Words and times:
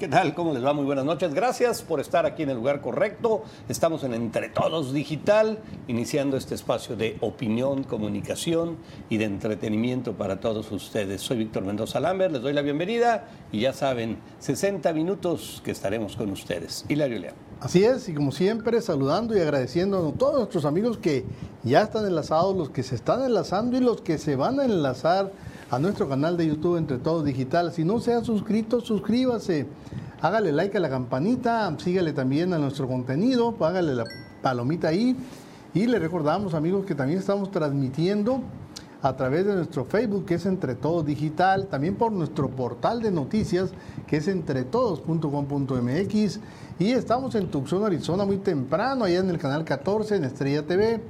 ¿Qué 0.00 0.08
tal? 0.08 0.34
¿Cómo 0.34 0.52
les 0.52 0.64
va? 0.64 0.72
Muy 0.72 0.84
buenas 0.84 1.04
noches. 1.04 1.32
Gracias 1.32 1.82
por 1.82 2.00
estar 2.00 2.26
aquí 2.26 2.42
en 2.42 2.50
el 2.50 2.56
lugar 2.56 2.80
correcto. 2.80 3.44
Estamos 3.68 4.02
en 4.02 4.14
Entre 4.14 4.48
Todos 4.48 4.92
Digital, 4.92 5.60
iniciando 5.86 6.36
este 6.36 6.56
espacio 6.56 6.96
de 6.96 7.16
opinión, 7.20 7.84
comunicación 7.84 8.78
y 9.08 9.18
de 9.18 9.26
entretenimiento 9.26 10.14
para 10.14 10.40
todos 10.40 10.72
ustedes. 10.72 11.20
Soy 11.20 11.38
Víctor 11.38 11.64
Mendoza 11.64 12.00
Lambert, 12.00 12.32
les 12.32 12.42
doy 12.42 12.52
la 12.52 12.62
bienvenida 12.62 13.28
y 13.52 13.60
ya 13.60 13.72
saben, 13.72 14.18
60 14.40 14.92
minutos 14.92 15.62
que 15.64 15.70
estaremos 15.70 16.16
con 16.16 16.32
ustedes. 16.32 16.84
Hilario 16.88 17.20
León. 17.20 17.34
Así 17.60 17.84
es, 17.84 18.08
y 18.08 18.14
como 18.14 18.32
siempre, 18.32 18.80
saludando 18.80 19.36
y 19.36 19.40
agradeciendo 19.40 20.08
a 20.08 20.18
todos 20.18 20.38
nuestros 20.38 20.64
amigos 20.64 20.98
que 20.98 21.24
ya 21.62 21.82
están 21.82 22.06
enlazados, 22.06 22.56
los 22.56 22.70
que 22.70 22.82
se 22.82 22.96
están 22.96 23.22
enlazando 23.22 23.76
y 23.76 23.80
los 23.80 24.00
que 24.00 24.18
se 24.18 24.34
van 24.34 24.58
a 24.58 24.64
enlazar 24.64 25.30
a 25.70 25.78
nuestro 25.78 26.08
canal 26.08 26.36
de 26.36 26.48
YouTube 26.48 26.76
Entre 26.76 26.98
Todos 26.98 27.24
Digital. 27.24 27.72
Si 27.72 27.84
no 27.84 28.00
se 28.00 28.12
ha 28.12 28.24
suscrito, 28.24 28.80
suscríbase, 28.80 29.68
hágale 30.20 30.50
like 30.50 30.76
a 30.76 30.80
la 30.80 30.90
campanita, 30.90 31.72
sígale 31.78 32.12
también 32.12 32.52
a 32.52 32.58
nuestro 32.58 32.88
contenido, 32.88 33.54
hágale 33.60 33.94
la 33.94 34.04
palomita 34.42 34.88
ahí. 34.88 35.16
Y 35.72 35.86
le 35.86 36.00
recordamos, 36.00 36.54
amigos, 36.54 36.84
que 36.84 36.96
también 36.96 37.20
estamos 37.20 37.52
transmitiendo 37.52 38.40
a 39.00 39.16
través 39.16 39.46
de 39.46 39.54
nuestro 39.54 39.84
Facebook, 39.84 40.26
que 40.26 40.34
es 40.34 40.44
Entre 40.44 40.74
Todos 40.74 41.06
Digital, 41.06 41.68
también 41.68 41.94
por 41.94 42.10
nuestro 42.10 42.50
portal 42.50 43.00
de 43.00 43.12
noticias, 43.12 43.70
que 44.08 44.16
es 44.16 44.26
entretodos.com.mx. 44.26 46.40
Y 46.80 46.90
estamos 46.90 47.36
en 47.36 47.48
Tucson, 47.48 47.84
Arizona, 47.84 48.24
muy 48.24 48.38
temprano, 48.38 49.04
allá 49.04 49.20
en 49.20 49.30
el 49.30 49.38
canal 49.38 49.64
14, 49.64 50.16
en 50.16 50.24
Estrella 50.24 50.66
TV. 50.66 51.00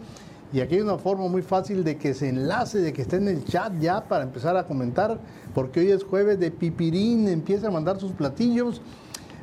Y 0.53 0.61
aquí 0.61 0.75
hay 0.75 0.81
una 0.81 0.99
forma 0.99 1.29
muy 1.29 1.43
fácil 1.43 1.85
de 1.85 1.97
que 1.97 2.13
se 2.13 2.29
enlace, 2.29 2.81
de 2.81 2.93
que 2.93 3.03
esté 3.03 3.17
en 3.17 3.29
el 3.29 3.45
chat 3.45 3.73
ya 3.79 4.03
para 4.09 4.25
empezar 4.25 4.57
a 4.57 4.67
comentar, 4.67 5.21
porque 5.55 5.81
hoy 5.81 5.93
es 5.93 6.03
jueves 6.03 6.41
de 6.41 6.51
pipirín, 6.51 7.29
empieza 7.29 7.69
a 7.69 7.71
mandar 7.71 8.01
sus 8.01 8.13
platillos. 8.13 8.83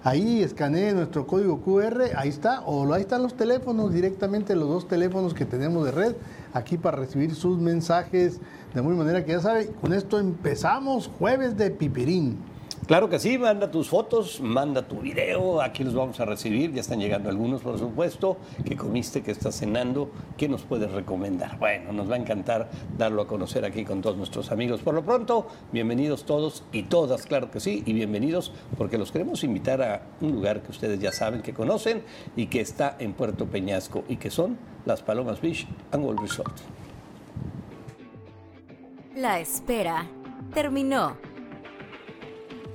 Ahí 0.03 0.43
escanee 0.43 0.93
nuestro 0.93 1.25
código 1.25 1.61
QR, 1.61 2.11
ahí 2.15 2.29
está, 2.29 2.61
o 2.61 2.91
ahí 2.93 3.01
están 3.01 3.23
los 3.23 3.35
teléfonos, 3.35 3.93
directamente 3.93 4.55
los 4.55 4.67
dos 4.67 4.87
teléfonos 4.87 5.33
que 5.33 5.45
tenemos 5.45 5.85
de 5.85 5.91
red, 5.91 6.15
aquí 6.53 6.77
para 6.77 6.97
recibir 6.97 7.35
sus 7.35 7.57
mensajes, 7.57 8.39
de 8.73 8.81
muy 8.81 8.95
manera 8.95 9.23
que 9.23 9.31
ya 9.31 9.41
sabe, 9.41 9.67
con 9.81 9.93
esto 9.93 10.19
empezamos 10.19 11.07
jueves 11.07 11.57
de 11.57 11.71
pipirín. 11.71 12.37
Claro 12.87 13.09
que 13.09 13.19
sí, 13.19 13.37
manda 13.37 13.69
tus 13.69 13.89
fotos, 13.89 14.39
manda 14.39 14.81
tu 14.81 15.01
video, 15.01 15.61
aquí 15.61 15.83
los 15.83 15.93
vamos 15.93 16.21
a 16.21 16.25
recibir, 16.25 16.71
ya 16.71 16.79
están 16.79 17.01
llegando 17.01 17.27
algunos 17.27 17.61
por 17.61 17.77
supuesto, 17.77 18.37
¿qué 18.63 18.77
comiste, 18.77 19.21
qué 19.21 19.31
estás 19.31 19.59
cenando, 19.59 20.09
qué 20.37 20.47
nos 20.47 20.61
puedes 20.61 20.89
recomendar. 20.89 21.59
Bueno, 21.59 21.91
nos 21.91 22.09
va 22.09 22.15
a 22.15 22.17
encantar 22.17 22.69
darlo 22.97 23.23
a 23.23 23.27
conocer 23.27 23.65
aquí 23.65 23.83
con 23.83 24.01
todos 24.01 24.15
nuestros 24.15 24.53
amigos. 24.53 24.79
Por 24.79 24.93
lo 24.93 25.03
pronto, 25.03 25.47
bienvenidos 25.73 26.23
todos 26.23 26.63
y 26.71 26.83
todas, 26.83 27.25
claro 27.25 27.51
que 27.51 27.59
sí, 27.59 27.83
y 27.85 27.91
bienvenidos 27.91 28.53
porque 28.77 28.97
los 28.97 29.11
queremos 29.11 29.43
invitar 29.43 29.81
a 29.81 30.03
un 30.21 30.31
lugar 30.31 30.61
que 30.61 30.71
ustedes 30.71 30.97
ya 30.97 31.11
saben, 31.11 31.41
que 31.41 31.53
conocen 31.53 32.03
y 32.37 32.45
que 32.45 32.61
está 32.61 32.95
en 32.99 33.11
Puerto 33.11 33.47
Peñasco 33.47 34.05
y 34.07 34.15
que 34.15 34.29
son 34.29 34.57
las 34.85 35.01
Palomas 35.01 35.41
Beach 35.41 35.67
World 35.91 36.21
Resort. 36.21 36.55
La 39.13 39.41
espera 39.41 40.05
terminó. 40.53 41.36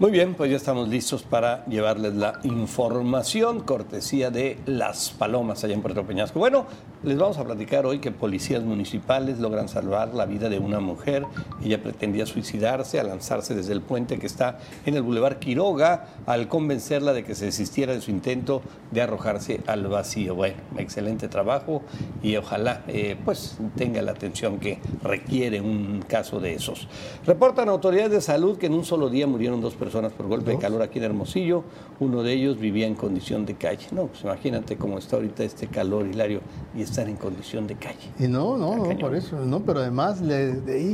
Muy 0.00 0.12
bien, 0.12 0.34
pues 0.34 0.48
ya 0.48 0.56
estamos 0.56 0.88
listos 0.88 1.24
para 1.24 1.64
llevarles 1.64 2.14
la 2.14 2.38
información, 2.44 3.58
cortesía 3.58 4.30
de 4.30 4.56
Las 4.64 5.10
Palomas 5.10 5.64
allá 5.64 5.74
en 5.74 5.82
Puerto 5.82 6.06
Peñasco. 6.06 6.38
Bueno, 6.38 6.66
les 7.04 7.16
vamos 7.16 7.38
a 7.38 7.44
platicar 7.44 7.86
hoy 7.86 8.00
que 8.00 8.10
policías 8.10 8.64
municipales 8.64 9.38
logran 9.38 9.68
salvar 9.68 10.14
la 10.14 10.26
vida 10.26 10.48
de 10.48 10.58
una 10.58 10.80
mujer. 10.80 11.24
Ella 11.64 11.80
pretendía 11.80 12.26
suicidarse 12.26 12.98
al 12.98 13.06
lanzarse 13.08 13.54
desde 13.54 13.72
el 13.72 13.82
puente 13.82 14.18
que 14.18 14.26
está 14.26 14.58
en 14.84 14.94
el 14.96 15.02
Boulevard 15.02 15.38
Quiroga 15.38 16.06
al 16.26 16.48
convencerla 16.48 17.12
de 17.12 17.22
que 17.22 17.36
se 17.36 17.46
desistiera 17.46 17.92
de 17.92 18.00
su 18.00 18.10
intento 18.10 18.62
de 18.90 19.02
arrojarse 19.02 19.60
al 19.66 19.86
vacío. 19.86 20.34
Bueno, 20.34 20.56
excelente 20.76 21.28
trabajo 21.28 21.82
y 22.22 22.36
ojalá 22.36 22.82
eh, 22.88 23.16
pues 23.24 23.58
tenga 23.76 24.02
la 24.02 24.12
atención 24.12 24.58
que 24.58 24.80
requiere 25.02 25.60
un 25.60 26.02
caso 26.06 26.40
de 26.40 26.54
esos. 26.54 26.88
Reportan 27.24 27.68
autoridades 27.68 28.10
de 28.10 28.20
salud 28.20 28.58
que 28.58 28.66
en 28.66 28.74
un 28.74 28.84
solo 28.84 29.08
día 29.08 29.26
murieron 29.28 29.60
dos 29.60 29.74
personas 29.74 30.12
por 30.12 30.26
golpe 30.26 30.50
de 30.50 30.58
calor 30.58 30.82
aquí 30.82 30.98
en 30.98 31.04
Hermosillo. 31.04 31.62
Uno 32.00 32.24
de 32.24 32.32
ellos 32.32 32.58
vivía 32.58 32.86
en 32.86 32.94
condición 32.94 33.46
de 33.46 33.54
calle. 33.54 33.86
No, 33.92 34.06
pues 34.06 34.22
imagínate 34.22 34.76
cómo 34.76 34.98
está 34.98 35.16
ahorita 35.16 35.44
este 35.44 35.68
calor, 35.68 36.06
Hilario, 36.06 36.40
y 36.74 36.87
estar 36.90 37.08
en 37.08 37.16
condición 37.16 37.66
de 37.66 37.74
calle. 37.74 38.10
Y 38.18 38.28
no, 38.28 38.56
no, 38.56 38.76
no, 38.76 38.98
por 38.98 39.14
eso, 39.14 39.36
no, 39.44 39.60
pero 39.60 39.80
además, 39.80 40.20
le, 40.20 40.52
de, 40.52 40.92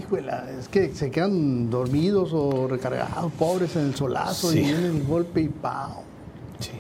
es 0.58 0.68
que 0.68 0.94
se 0.94 1.10
quedan 1.10 1.70
dormidos 1.70 2.32
o 2.32 2.68
recargados, 2.68 3.32
pobres 3.32 3.76
en 3.76 3.86
el 3.86 3.94
solazo, 3.94 4.52
y 4.52 4.60
viene 4.60 4.86
el 4.86 5.04
golpe 5.04 5.42
y 5.42 5.48
¡pau! 5.48 6.02
Sí. 6.58 6.70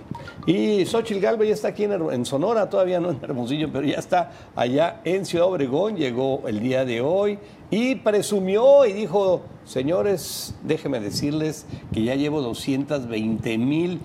Y 0.46 0.84
Xochitl 0.84 1.20
Galvez 1.20 1.48
ya 1.48 1.54
está 1.54 1.68
aquí 1.68 1.84
en, 1.84 2.26
Sonora, 2.26 2.68
todavía 2.68 3.00
no 3.00 3.10
en 3.10 3.18
Hermosillo, 3.22 3.70
pero 3.72 3.86
ya 3.86 3.98
está 3.98 4.30
allá 4.54 5.00
en 5.04 5.24
Ciudad 5.24 5.46
Obregón, 5.46 5.96
llegó 5.96 6.42
el 6.46 6.60
día 6.60 6.84
de 6.84 7.00
hoy 7.00 7.38
y 7.70 7.94
presumió 7.96 8.84
y 8.84 8.92
dijo, 8.92 9.42
señores, 9.64 10.54
déjenme 10.62 11.00
decirles 11.00 11.66
que 11.92 12.02
ya 12.02 12.14
llevo 12.14 12.42
220 12.42 13.58
mil 13.58 14.00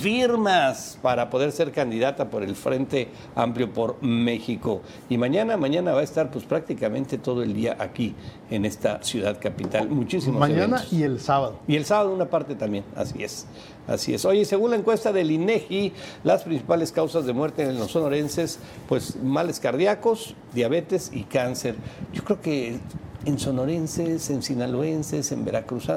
firmas 0.00 0.98
para 1.02 1.30
poder 1.30 1.52
ser 1.52 1.72
candidata 1.72 2.30
por 2.30 2.42
el 2.42 2.54
Frente 2.56 3.08
Amplio 3.34 3.72
por 3.72 4.02
México. 4.02 4.82
Y 5.08 5.18
mañana, 5.18 5.56
mañana 5.56 5.92
va 5.92 6.00
a 6.00 6.04
estar 6.04 6.30
pues 6.30 6.44
prácticamente 6.44 7.18
todo 7.18 7.42
el 7.42 7.54
día 7.54 7.76
aquí 7.78 8.14
en 8.50 8.64
esta 8.64 9.02
ciudad 9.02 9.38
capital. 9.40 9.88
Muchísimos 9.88 10.40
Mañana 10.40 10.84
y 10.90 11.02
el 11.02 11.20
sábado. 11.20 11.58
Y 11.66 11.76
el 11.76 11.84
sábado 11.84 12.12
una 12.12 12.26
parte 12.26 12.54
también, 12.54 12.84
así 12.94 13.22
es. 13.22 13.46
Así 13.86 14.14
es. 14.14 14.24
Oye, 14.24 14.44
según 14.44 14.70
la 14.70 14.76
encuesta 14.76 15.12
del 15.12 15.30
INEGI, 15.30 15.92
las 16.24 16.42
principales 16.42 16.90
causas 16.90 17.24
de 17.24 17.32
muerte 17.32 17.62
en 17.62 17.78
los 17.78 17.92
sonorenses, 17.92 18.58
pues 18.88 19.16
males 19.22 19.60
cardíacos, 19.60 20.34
diabetes 20.52 21.10
y 21.12 21.22
cáncer. 21.22 21.76
Yo 22.12 22.24
creo 22.24 22.40
que 22.40 22.78
en 23.26 23.40
sonorenses, 23.40 24.30
en 24.30 24.42
sinaloenses, 24.42 25.32
en 25.32 25.44
Veracruz. 25.44 25.88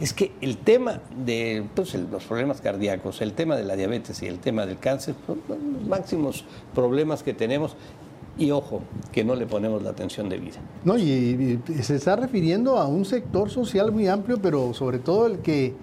Es 0.00 0.12
que 0.14 0.32
el 0.40 0.58
tema 0.58 1.00
de 1.24 1.64
pues, 1.74 1.92
los 1.94 2.24
problemas 2.24 2.60
cardíacos, 2.60 3.20
el 3.20 3.32
tema 3.32 3.56
de 3.56 3.64
la 3.64 3.76
diabetes 3.76 4.22
y 4.22 4.26
el 4.26 4.38
tema 4.38 4.64
del 4.64 4.78
cáncer 4.78 5.16
son 5.26 5.40
los 5.48 5.58
máximos 5.86 6.44
problemas 6.74 7.22
que 7.22 7.34
tenemos. 7.34 7.76
Y 8.38 8.52
ojo, 8.52 8.82
que 9.10 9.24
no 9.24 9.34
le 9.34 9.46
ponemos 9.46 9.82
la 9.82 9.90
atención 9.90 10.28
debida. 10.28 10.58
No, 10.84 10.96
y, 10.96 11.60
y 11.68 11.82
se 11.82 11.96
está 11.96 12.14
refiriendo 12.14 12.78
a 12.78 12.86
un 12.86 13.04
sector 13.04 13.50
social 13.50 13.90
muy 13.90 14.06
amplio, 14.06 14.38
pero 14.40 14.72
sobre 14.72 15.00
todo 15.00 15.26
el 15.26 15.40
que 15.40 15.74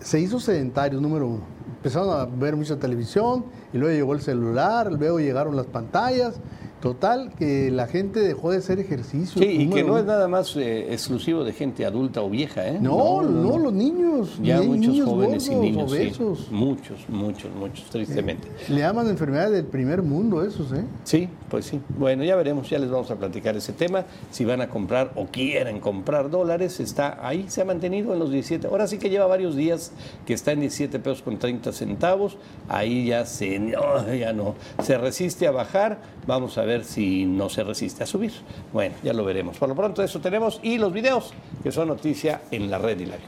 se 0.00 0.18
hizo 0.18 0.40
sedentario, 0.40 1.00
número 1.00 1.28
uno. 1.28 1.42
Empezaron 1.76 2.10
a 2.10 2.24
ver 2.24 2.56
mucha 2.56 2.76
televisión 2.76 3.44
y 3.72 3.78
luego 3.78 3.94
llegó 3.94 4.12
el 4.14 4.20
celular, 4.20 4.92
luego 4.92 5.20
llegaron 5.20 5.54
las 5.54 5.66
pantallas 5.66 6.40
Total, 6.82 7.30
que 7.38 7.70
la 7.70 7.86
gente 7.86 8.18
dejó 8.18 8.50
de 8.50 8.58
hacer 8.58 8.80
ejercicio. 8.80 9.40
Sí, 9.40 9.48
y 9.48 9.70
que 9.70 9.84
no 9.84 9.98
es 9.98 10.04
nada 10.04 10.26
más 10.26 10.56
eh, 10.56 10.92
exclusivo 10.92 11.44
de 11.44 11.52
gente 11.52 11.86
adulta 11.86 12.22
o 12.22 12.28
vieja, 12.28 12.66
¿eh? 12.66 12.78
No, 12.80 13.22
no, 13.22 13.56
los 13.56 13.72
niños. 13.72 14.36
Ya 14.42 14.60
muchos 14.60 15.00
jóvenes 15.04 15.46
y 15.46 15.54
niños. 15.54 15.92
muchos, 16.50 17.08
muchos, 17.08 17.54
muchos, 17.54 17.88
tristemente. 17.88 18.48
le 18.68 18.80
llaman 18.80 19.06
enfermedades 19.06 19.52
del 19.52 19.66
primer 19.66 20.02
mundo 20.02 20.44
esos, 20.44 20.72
¿eh? 20.72 20.84
Sí, 21.04 21.28
pues 21.48 21.66
sí. 21.66 21.80
Bueno, 21.96 22.24
ya 22.24 22.34
veremos, 22.34 22.68
ya 22.68 22.80
les 22.80 22.90
vamos 22.90 23.12
a 23.12 23.14
platicar 23.14 23.56
ese 23.56 23.72
tema. 23.72 24.04
Si 24.32 24.44
van 24.44 24.60
a 24.60 24.68
comprar 24.68 25.12
o 25.14 25.26
quieren 25.26 25.78
comprar 25.78 26.30
dólares, 26.30 26.80
está 26.80 27.24
ahí, 27.24 27.44
se 27.46 27.62
ha 27.62 27.64
mantenido 27.64 28.12
en 28.12 28.18
los 28.18 28.32
17. 28.32 28.66
Ahora 28.66 28.88
sí 28.88 28.98
que 28.98 29.08
lleva 29.08 29.26
varios 29.26 29.54
días 29.54 29.92
que 30.26 30.34
está 30.34 30.50
en 30.50 30.58
17 30.58 30.98
pesos 30.98 31.22
con 31.22 31.38
30 31.38 31.70
centavos. 31.70 32.38
Ahí 32.68 33.06
ya 33.06 33.24
se, 33.24 33.60
no, 33.60 34.12
ya 34.18 34.32
no, 34.32 34.56
se 34.82 34.98
resiste 34.98 35.46
a 35.46 35.52
bajar. 35.52 36.00
Vamos 36.26 36.58
a 36.58 36.62
ver 36.62 36.71
si 36.84 37.24
no 37.24 37.48
se 37.48 37.62
resiste 37.62 38.02
a 38.04 38.06
subir. 38.06 38.32
Bueno, 38.72 38.94
ya 39.02 39.12
lo 39.12 39.24
veremos. 39.24 39.58
Por 39.58 39.68
lo 39.68 39.74
pronto 39.74 40.02
eso 40.02 40.20
tenemos 40.20 40.60
y 40.62 40.78
los 40.78 40.92
videos 40.92 41.32
que 41.62 41.70
son 41.70 41.88
noticia 41.88 42.42
en 42.50 42.70
la 42.70 42.78
red, 42.78 42.98
Hilario. 42.98 43.26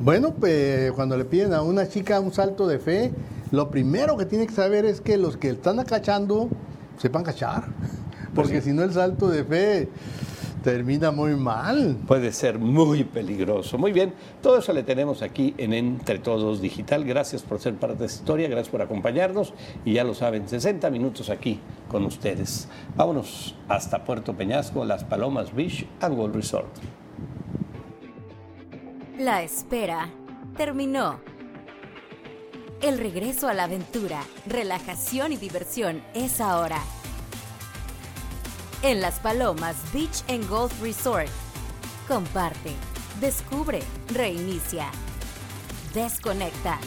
Bueno, 0.00 0.32
pues 0.32 0.92
cuando 0.92 1.16
le 1.16 1.24
piden 1.24 1.54
a 1.54 1.62
una 1.62 1.88
chica 1.88 2.18
un 2.18 2.32
salto 2.32 2.66
de 2.66 2.78
fe, 2.78 3.12
lo 3.52 3.70
primero 3.70 4.16
que 4.16 4.26
tiene 4.26 4.46
que 4.46 4.54
saber 4.54 4.84
es 4.84 5.00
que 5.00 5.16
los 5.16 5.36
que 5.36 5.50
están 5.50 5.78
acachando 5.78 6.48
sepan 6.98 7.22
cachar. 7.22 7.64
Pues 8.34 8.48
Porque 8.48 8.62
si 8.62 8.72
no 8.72 8.82
el 8.82 8.92
salto 8.92 9.28
de 9.28 9.44
fe 9.44 9.88
Termina 10.62 11.10
muy 11.10 11.34
mal. 11.34 11.96
Puede 12.06 12.32
ser 12.32 12.58
muy 12.58 13.02
peligroso. 13.02 13.78
Muy 13.78 13.92
bien, 13.92 14.14
todo 14.40 14.58
eso 14.58 14.72
le 14.72 14.84
tenemos 14.84 15.20
aquí 15.20 15.54
en 15.58 15.72
Entre 15.72 16.20
Todos 16.20 16.60
Digital. 16.60 17.04
Gracias 17.04 17.42
por 17.42 17.58
ser 17.58 17.74
parte 17.74 17.98
de 17.98 18.06
esta 18.06 18.20
historia, 18.20 18.48
gracias 18.48 18.68
por 18.70 18.80
acompañarnos 18.80 19.54
y 19.84 19.94
ya 19.94 20.04
lo 20.04 20.14
saben, 20.14 20.48
60 20.48 20.88
minutos 20.90 21.30
aquí 21.30 21.58
con 21.88 22.04
ustedes. 22.04 22.68
Vámonos 22.94 23.56
hasta 23.68 24.04
Puerto 24.04 24.34
Peñasco, 24.34 24.84
Las 24.84 25.02
Palomas 25.02 25.52
Beach 25.52 25.84
and 26.00 26.16
World 26.16 26.36
Resort. 26.36 26.70
La 29.18 29.42
espera 29.42 30.08
terminó. 30.56 31.18
El 32.80 32.98
regreso 32.98 33.48
a 33.48 33.54
la 33.54 33.64
aventura, 33.64 34.22
relajación 34.46 35.32
y 35.32 35.36
diversión 35.36 36.02
es 36.14 36.40
ahora 36.40 36.78
en 38.82 39.00
Las 39.00 39.20
Palomas 39.20 39.76
Beach 39.92 40.24
and 40.28 40.48
Golf 40.48 40.72
Resort. 40.82 41.28
Comparte, 42.08 42.72
descubre, 43.20 43.80
reinicia, 44.12 44.90
desconecta. 45.94 46.78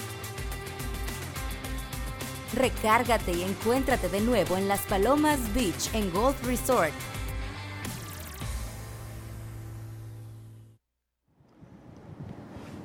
Recárgate 2.53 3.31
y 3.33 3.44
encuéntrate 3.44 4.09
de 4.09 4.21
nuevo 4.21 4.57
en 4.57 4.68
Las 4.68 4.81
Palomas 4.81 5.39
Beach 5.53 5.94
and 5.94 6.13
Golf 6.13 6.36
Resort. 6.45 6.94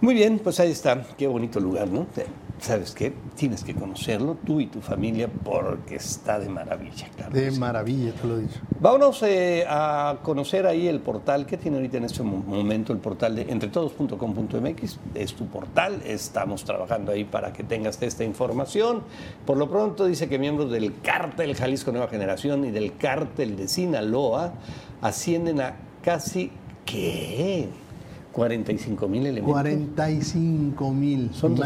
Muy 0.00 0.14
bien, 0.14 0.38
pues 0.38 0.58
ahí 0.60 0.70
está. 0.70 1.02
Qué 1.16 1.26
bonito 1.26 1.60
lugar, 1.60 1.88
¿no? 1.88 2.06
¿Sabes 2.60 2.94
qué? 2.94 3.14
Tienes 3.36 3.64
que 3.64 3.74
conocerlo, 3.74 4.36
tú 4.44 4.60
y 4.60 4.66
tu 4.66 4.82
familia, 4.82 5.28
porque 5.28 5.96
está 5.96 6.38
de 6.38 6.50
maravilla. 6.50 7.08
Claro 7.16 7.32
de 7.32 7.50
maravilla, 7.52 8.12
te 8.12 8.26
lo 8.26 8.36
he 8.36 8.42
dicho. 8.42 8.60
Vámonos 8.78 9.22
eh, 9.22 9.64
a 9.66 10.18
conocer 10.22 10.66
ahí 10.66 10.86
el 10.86 11.00
portal 11.00 11.46
que 11.46 11.56
tiene 11.56 11.78
ahorita 11.78 11.96
en 11.96 12.04
este 12.04 12.22
momento 12.22 12.92
el 12.92 12.98
portal 12.98 13.36
de 13.36 13.42
entretodos.com.mx. 13.50 14.98
Es 15.14 15.34
tu 15.34 15.46
portal, 15.46 16.02
estamos 16.04 16.64
trabajando 16.64 17.12
ahí 17.12 17.24
para 17.24 17.52
que 17.52 17.64
tengas 17.64 18.00
esta 18.02 18.24
información. 18.24 19.02
Por 19.46 19.56
lo 19.56 19.70
pronto 19.70 20.04
dice 20.04 20.28
que 20.28 20.38
miembros 20.38 20.70
del 20.70 21.00
cártel 21.00 21.54
Jalisco 21.54 21.92
Nueva 21.92 22.08
Generación 22.08 22.66
y 22.66 22.70
del 22.70 22.96
cártel 22.96 23.56
de 23.56 23.68
Sinaloa 23.68 24.52
ascienden 25.00 25.62
a 25.62 25.76
casi, 26.02 26.50
¿qué? 26.84 27.68
45 28.32 29.08
mil 29.08 29.26
elementos. 29.26 29.52
45 29.52 30.90
mil. 30.92 31.30
Son, 31.34 31.56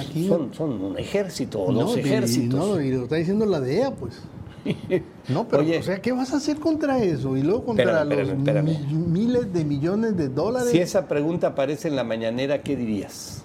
son, 0.54 0.82
un 0.82 0.98
ejército 0.98 1.62
o 1.62 1.72
dos 1.72 1.96
ejércitos. 1.96 2.58
no, 2.58 2.80
y 2.80 2.90
lo 2.90 3.04
está 3.04 3.16
diciendo 3.16 3.46
la 3.46 3.60
DEA, 3.60 3.90
pues. 3.94 4.22
No, 5.28 5.46
pero, 5.48 5.62
o 5.62 5.82
sea, 5.82 6.00
¿qué 6.00 6.12
vas 6.12 6.32
a 6.32 6.36
hacer 6.36 6.58
contra 6.58 6.98
eso? 7.02 7.36
Y 7.36 7.42
luego 7.42 7.64
contra 7.64 8.04
los 8.04 8.36
miles 8.36 9.52
de 9.52 9.64
millones 9.64 10.16
de 10.16 10.28
dólares. 10.28 10.70
Si 10.70 10.78
esa 10.78 11.06
pregunta 11.06 11.48
aparece 11.48 11.88
en 11.88 11.96
la 11.96 12.04
mañanera, 12.04 12.62
¿qué 12.62 12.76
dirías? 12.76 13.42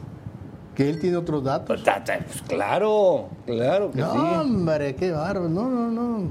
Que 0.76 0.90
él 0.90 1.00
tiene 1.00 1.18
otros 1.18 1.44
datos. 1.44 1.82
Pues, 1.84 2.02
pues 2.06 2.42
claro, 2.44 3.30
claro 3.46 3.92
que 3.92 4.00
no, 4.00 4.12
sí. 4.12 4.18
No, 4.18 4.42
hombre, 4.42 4.96
qué 4.96 5.12
bárbaro. 5.12 5.50
No, 5.50 5.70
no, 5.70 5.92
no. 5.92 6.30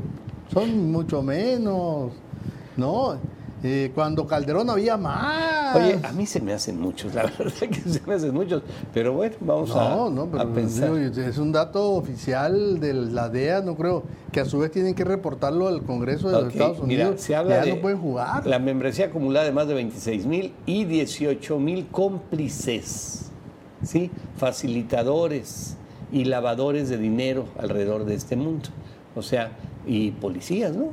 Son 0.52 0.90
mucho 0.90 1.22
menos. 1.22 2.12
No, 2.76 3.18
eh, 3.62 3.90
cuando 3.94 4.26
Calderón 4.26 4.70
había 4.70 4.96
más. 4.96 5.76
Oye, 5.76 5.98
a 6.02 6.12
mí 6.12 6.26
se 6.26 6.40
me 6.40 6.52
hacen 6.52 6.80
muchos, 6.80 7.14
la 7.14 7.22
verdad 7.38 7.68
que 7.68 7.80
se 7.80 8.00
me 8.06 8.14
hacen 8.14 8.32
muchos, 8.32 8.62
pero 8.94 9.14
bueno, 9.14 9.36
vamos 9.40 9.74
a, 9.74 10.08
no, 10.10 10.28
pero 10.30 10.52
pensar. 10.52 10.96
es 10.96 11.38
un 11.38 11.52
dato 11.52 11.92
oficial 11.92 12.78
de 12.80 12.94
la 12.94 13.28
DEA, 13.28 13.60
no 13.62 13.76
creo, 13.76 14.04
que 14.32 14.40
a 14.40 14.44
su 14.44 14.58
vez 14.58 14.70
tienen 14.70 14.94
que 14.94 15.04
reportarlo 15.04 15.68
al 15.68 15.82
Congreso 15.82 16.30
de 16.30 16.42
los 16.42 16.52
Estados 16.52 16.80
Unidos. 16.80 17.06
Mira, 17.10 17.18
se 17.18 17.34
habla 17.34 17.64
ya 17.64 17.74
no 17.74 17.80
pueden 17.80 17.98
jugar. 17.98 18.46
La 18.46 18.58
membresía 18.58 19.06
acumulada 19.06 19.46
de 19.46 19.52
más 19.52 19.66
de 19.66 19.74
26 19.74 20.26
mil 20.26 20.54
y 20.64 20.84
18 20.84 21.58
mil 21.58 21.88
cómplices, 21.88 23.30
¿sí? 23.82 24.10
facilitadores 24.36 25.76
y 26.12 26.24
lavadores 26.24 26.88
de 26.88 26.96
dinero 26.96 27.46
alrededor 27.58 28.04
de 28.04 28.14
este 28.14 28.36
mundo. 28.36 28.68
O 29.14 29.22
sea, 29.22 29.50
y 29.86 30.12
policías, 30.12 30.76
¿no? 30.76 30.90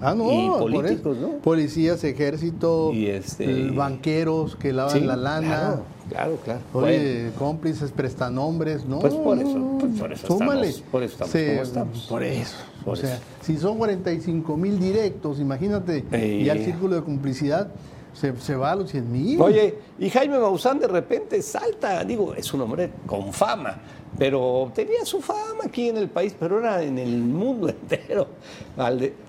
Ah, 0.00 0.14
no, 0.14 0.30
y 0.30 0.70
políticos, 0.70 1.16
¿no? 1.18 1.28
Policías, 1.38 2.02
ejército, 2.04 2.92
y 2.92 3.06
este... 3.06 3.70
banqueros 3.70 4.56
que 4.56 4.72
lavan 4.72 5.06
la 5.06 5.16
lana. 5.16 5.80
Claro, 6.08 6.36
claro. 6.44 6.60
Oye, 6.74 7.30
cómplices, 7.38 7.90
prestanombres, 7.90 8.84
¿no? 8.84 8.98
Pues 8.98 9.14
por 9.14 9.38
eso, 9.38 9.78
pues 9.80 9.98
por 9.98 10.12
eso 10.12 10.22
estamos, 10.22 10.82
por 10.90 11.02
eso 11.02 11.62
estamos, 11.62 12.06
Por 12.08 12.22
eso. 12.22 12.56
o 12.84 12.96
sea, 12.96 13.18
si 13.40 13.56
son 13.56 13.78
45 13.78 14.56
mil 14.56 14.78
directos, 14.78 15.40
imagínate, 15.40 16.04
y 16.12 16.48
al 16.48 16.58
círculo 16.60 16.96
de 16.96 17.02
complicidad, 17.02 17.68
se, 18.14 18.36
se, 18.38 18.56
va 18.56 18.72
a 18.72 18.76
los 18.76 18.90
100 18.90 19.12
mil. 19.12 19.40
Oye, 19.40 19.78
y 19.98 20.08
Jaime 20.08 20.38
Maussan 20.38 20.78
de 20.78 20.88
repente 20.88 21.42
salta, 21.42 22.04
digo, 22.04 22.34
es 22.34 22.52
un 22.54 22.62
hombre 22.62 22.90
con 23.06 23.32
fama, 23.32 23.80
pero 24.18 24.70
tenía 24.74 25.04
su 25.04 25.20
fama 25.20 25.64
aquí 25.66 25.88
en 25.88 25.96
el 25.96 26.08
país, 26.08 26.34
pero 26.38 26.60
era 26.60 26.82
en 26.82 26.98
el 26.98 27.18
mundo 27.18 27.68
entero. 27.68 28.28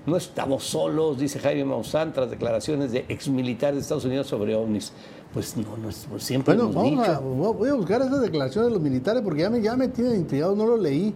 no 0.05 0.17
estamos 0.17 0.63
solos, 0.63 1.17
dice 1.17 1.39
Jaime 1.39 1.65
Maussan, 1.65 2.13
tras 2.13 2.29
declaraciones 2.29 2.91
de 2.91 3.05
exmilitares 3.09 3.75
de 3.75 3.81
Estados 3.81 4.05
Unidos 4.05 4.27
sobre 4.27 4.55
ovnis. 4.55 4.93
Pues 5.33 5.57
no, 5.57 5.75
no 5.75 5.89
es, 5.89 6.07
pues 6.09 6.23
siempre 6.23 6.55
bueno, 6.55 6.71
vamos 6.71 7.09
A, 7.09 7.19
voy 7.19 7.67
a 7.67 7.73
buscar 7.73 8.01
esas 8.01 8.21
declaraciones 8.21 8.69
de 8.69 8.73
los 8.73 8.81
militares 8.81 9.21
porque 9.21 9.41
ya 9.41 9.49
me, 9.49 9.61
ya 9.61 9.75
me 9.75 9.89
tienen 9.89 10.15
intrigado, 10.15 10.55
no 10.55 10.65
lo 10.65 10.77
leí, 10.77 11.13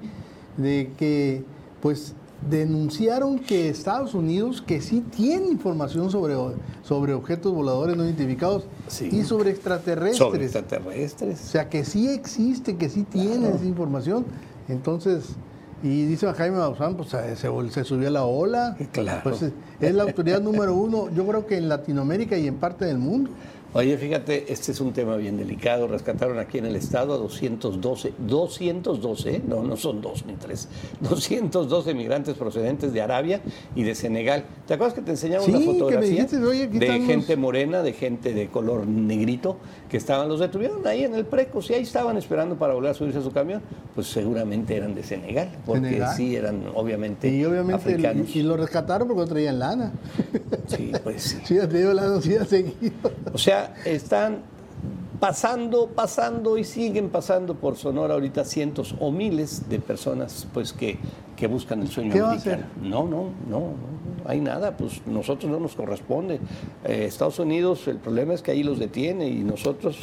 de 0.58 0.92
que 0.98 1.42
pues 1.82 2.14
denunciaron 2.48 3.40
que 3.40 3.70
Estados 3.70 4.14
Unidos, 4.14 4.62
que 4.62 4.82
sí 4.82 5.02
tiene 5.02 5.48
información 5.48 6.10
sobre, 6.10 6.36
sobre 6.84 7.14
objetos 7.14 7.54
voladores 7.54 7.98
no 7.98 8.06
identificados 8.06 8.66
y 9.12 9.24
sobre 9.24 9.52
extraterrestres. 9.52 10.18
Sobre 10.18 10.44
extraterrestres. 10.46 11.42
O 11.42 11.48
sea, 11.48 11.70
que 11.70 11.84
sí 11.84 12.08
existe, 12.10 12.78
que 12.78 12.90
sí 12.90 13.04
tiene 13.04 13.50
esa 13.50 13.66
información. 13.66 14.26
Entonces, 14.68 15.36
y 15.82 16.06
dice 16.06 16.32
Jaime 16.34 16.58
Maussan, 16.58 16.96
pues 16.96 17.10
se, 17.10 17.36
se, 17.36 17.84
subió 17.84 18.08
a 18.08 18.12
la 18.12 18.24
ola. 18.24 18.76
Claro. 18.92 19.22
Pues 19.24 19.42
es 19.80 19.96
la 19.96 20.04
autoridad 20.04 20.42
número 20.42 20.74
uno, 20.74 21.10
yo 21.10 21.26
creo 21.26 21.48
que 21.48 21.58
en 21.58 21.70
Latinoamérica 21.70 22.38
y 22.38 22.48
en 22.48 22.56
parte 22.56 22.86
del 22.86 22.98
mundo. 22.98 23.32
Oye, 23.72 23.96
fíjate, 23.98 24.52
este 24.52 24.72
es 24.72 24.82
un 24.82 24.94
tema 24.94 25.16
bien 25.16 25.38
delicado. 25.38 25.88
Rescataron 25.88 26.40
aquí 26.40 26.58
en 26.58 26.66
el 26.66 26.76
estado 26.76 27.14
a 27.14 27.18
212, 27.18 28.14
212, 28.18 29.44
no, 29.48 29.62
no 29.62 29.78
son 29.78 30.02
dos 30.02 30.26
ni 30.26 30.34
tres, 30.34 30.68
212 31.02 31.94
migrantes 31.94 32.36
procedentes 32.36 32.94
de 32.94 33.02
Arabia 33.02 33.42
y 33.76 33.84
de 33.84 33.94
Senegal. 33.94 34.46
¿Te 34.66 34.74
acuerdas 34.74 34.96
que 34.96 35.02
te 35.02 35.12
enseñamos 35.12 35.48
una 35.48 35.60
fotografía 35.60 36.26
de 36.26 37.02
gente 37.06 37.36
morena, 37.38 37.84
de 37.84 37.94
gente 37.94 38.34
de 38.34 38.48
color 38.48 38.88
negrito, 38.88 39.58
que 39.88 39.98
estaban, 39.98 40.30
los 40.30 40.40
detuvieron 40.40 40.86
ahí 40.88 41.04
en 41.04 41.14
el 41.14 41.26
preco, 41.26 41.60
y 41.70 41.74
ahí 41.74 41.84
estaban 41.84 42.18
esperando 42.18 42.58
para 42.58 42.74
volver 42.74 42.90
a 42.90 42.94
subirse 42.96 43.20
a 43.20 43.22
su 43.24 43.32
camión? 43.32 43.62
Pues 43.94 44.08
seguramente 44.08 44.76
eran 44.76 44.96
de 44.96 45.04
Senegal, 45.04 45.50
porque 45.68 46.04
sí 46.16 46.36
eran 46.36 46.64
obviamente, 46.74 47.30
y 47.30 47.46
obviamente 47.46 47.76
africanos. 47.76 48.36
y 48.36 48.42
lo 48.42 48.58
rescataron 48.58 49.08
porque 49.08 49.22
no 49.22 49.28
traían 49.28 49.60
lana. 49.60 49.92
Sí, 50.66 50.92
pues 51.04 51.22
sí. 51.22 51.38
Sí, 51.50 51.58
ha 51.58 51.66
lana, 51.66 52.22
sí 52.22 52.36
ha 52.36 52.46
seguido. 52.46 53.12
O 53.34 53.38
sea, 53.38 53.59
están 53.86 54.44
pasando, 55.20 55.88
pasando 55.88 56.58
y 56.58 56.64
siguen 56.64 57.10
pasando 57.10 57.56
por 57.56 57.76
Sonora 57.76 58.14
ahorita 58.14 58.46
cientos 58.46 58.96
o 59.00 59.12
miles 59.12 59.68
de 59.70 59.80
personas 59.80 60.48
pues 60.54 60.72
que, 60.72 60.98
que 61.36 61.48
buscan 61.48 61.82
el 61.82 61.90
sueño 61.90 62.14
¿Qué 62.14 62.20
americano. 62.20 62.64
No, 62.82 63.04
no, 63.04 63.30
no, 63.50 63.60
no, 63.60 63.74
hay 64.26 64.40
nada, 64.40 64.78
pues 64.78 65.06
nosotros 65.06 65.52
no 65.52 65.60
nos 65.60 65.76
corresponde. 65.76 66.40
Eh, 66.86 67.06
Estados 67.06 67.40
Unidos, 67.40 67.88
el 67.88 67.98
problema 67.98 68.34
es 68.34 68.42
que 68.42 68.52
ahí 68.52 68.64
los 68.64 68.80
detiene 68.80 69.28
y 69.28 69.44
nosotros 69.44 69.98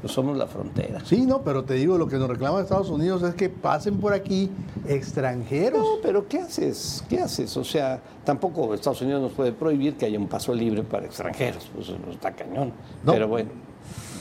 pues, 0.00 0.12
somos 0.12 0.36
la 0.36 0.46
frontera. 0.46 1.00
Sí, 1.04 1.26
no, 1.26 1.42
pero 1.42 1.64
te 1.64 1.74
digo, 1.74 1.98
lo 1.98 2.06
que 2.06 2.16
nos 2.16 2.28
reclama 2.28 2.60
Estados 2.60 2.90
Unidos 2.90 3.22
es 3.22 3.34
que 3.34 3.48
pasen 3.48 3.98
por 3.98 4.12
aquí 4.12 4.50
extranjeros. 4.86 5.80
No, 5.80 6.02
pero 6.02 6.26
¿qué 6.26 6.38
haces? 6.38 7.04
¿Qué 7.08 7.20
haces? 7.20 7.56
O 7.56 7.64
sea, 7.64 8.00
tampoco 8.24 8.72
Estados 8.74 9.02
Unidos 9.02 9.22
nos 9.22 9.32
puede 9.32 9.52
prohibir 9.52 9.96
que 9.96 10.06
haya 10.06 10.18
un 10.18 10.28
paso 10.28 10.54
libre 10.54 10.82
para 10.82 11.06
extranjeros, 11.06 11.70
pues 11.74 11.92
está 12.10 12.32
cañón. 12.32 12.72
Pero 13.04 13.28
bueno. 13.28 13.50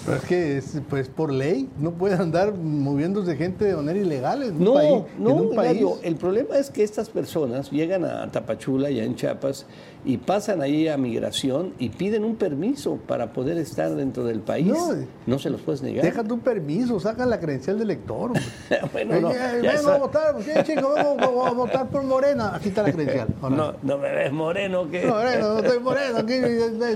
Pero 0.06 0.18
es 0.18 0.24
que 0.24 0.58
es, 0.58 0.82
pues 0.90 1.10
por 1.10 1.32
ley 1.32 1.70
no 1.78 1.92
puede 1.92 2.16
andar 2.16 2.56
moviéndose 2.56 3.36
gente 3.36 3.66
de 3.66 3.76
manera 3.76 4.00
ilegal 4.00 4.44
en 4.44 4.64
no, 4.64 4.72
un 4.72 4.78
país. 4.78 5.04
No, 5.20 5.30
en 5.30 5.40
un 5.40 5.56
país. 5.56 5.86
el 6.04 6.16
problema 6.16 6.58
es 6.58 6.70
que 6.70 6.84
estas 6.84 7.10
personas 7.10 7.70
llegan 7.70 8.06
a 8.06 8.32
Tapachula, 8.32 8.90
ya 8.90 9.04
en 9.04 9.16
Chiapas, 9.16 9.66
y 10.06 10.18
pasan 10.18 10.62
ahí 10.62 10.88
a 10.88 10.98
migración 10.98 11.74
y 11.78 11.90
piden 11.90 12.24
un 12.24 12.36
permiso 12.36 12.98
para 13.08 13.34
poder 13.34 13.58
estar 13.58 13.94
dentro 13.96 14.24
del 14.24 14.40
país. 14.40 14.68
No, 14.68 14.96
no 15.26 15.40
se 15.40 15.50
los 15.50 15.62
puedes 15.62 15.82
negar. 15.82 16.06
Déjate 16.06 16.32
un 16.32 16.40
permiso, 16.40 17.00
saca 17.00 17.26
la 17.26 17.40
credencial 17.40 17.78
del 17.78 17.90
lector. 17.90 18.32
bueno, 18.94 19.20
no, 19.20 19.30
vengo 19.30 19.90
a 19.90 19.98
votar, 19.98 20.36
¿qué, 20.38 20.64
chico? 20.64 20.94
Vengo 20.94 21.46
a 21.46 21.52
votar 21.52 21.90
por 21.90 22.04
Morena. 22.04 22.56
Aquí 22.56 22.70
está 22.70 22.84
la 22.84 22.92
credencial. 22.92 23.28
No, 23.50 23.74
no 23.82 23.98
me 23.98 24.12
ves 24.12 24.32
moreno. 24.32 24.90
¿qué? 24.90 25.06
Moreno, 25.06 25.54
no 25.54 25.60
estoy 25.60 25.80
moreno. 25.80 26.20
Aquí, 26.20 26.34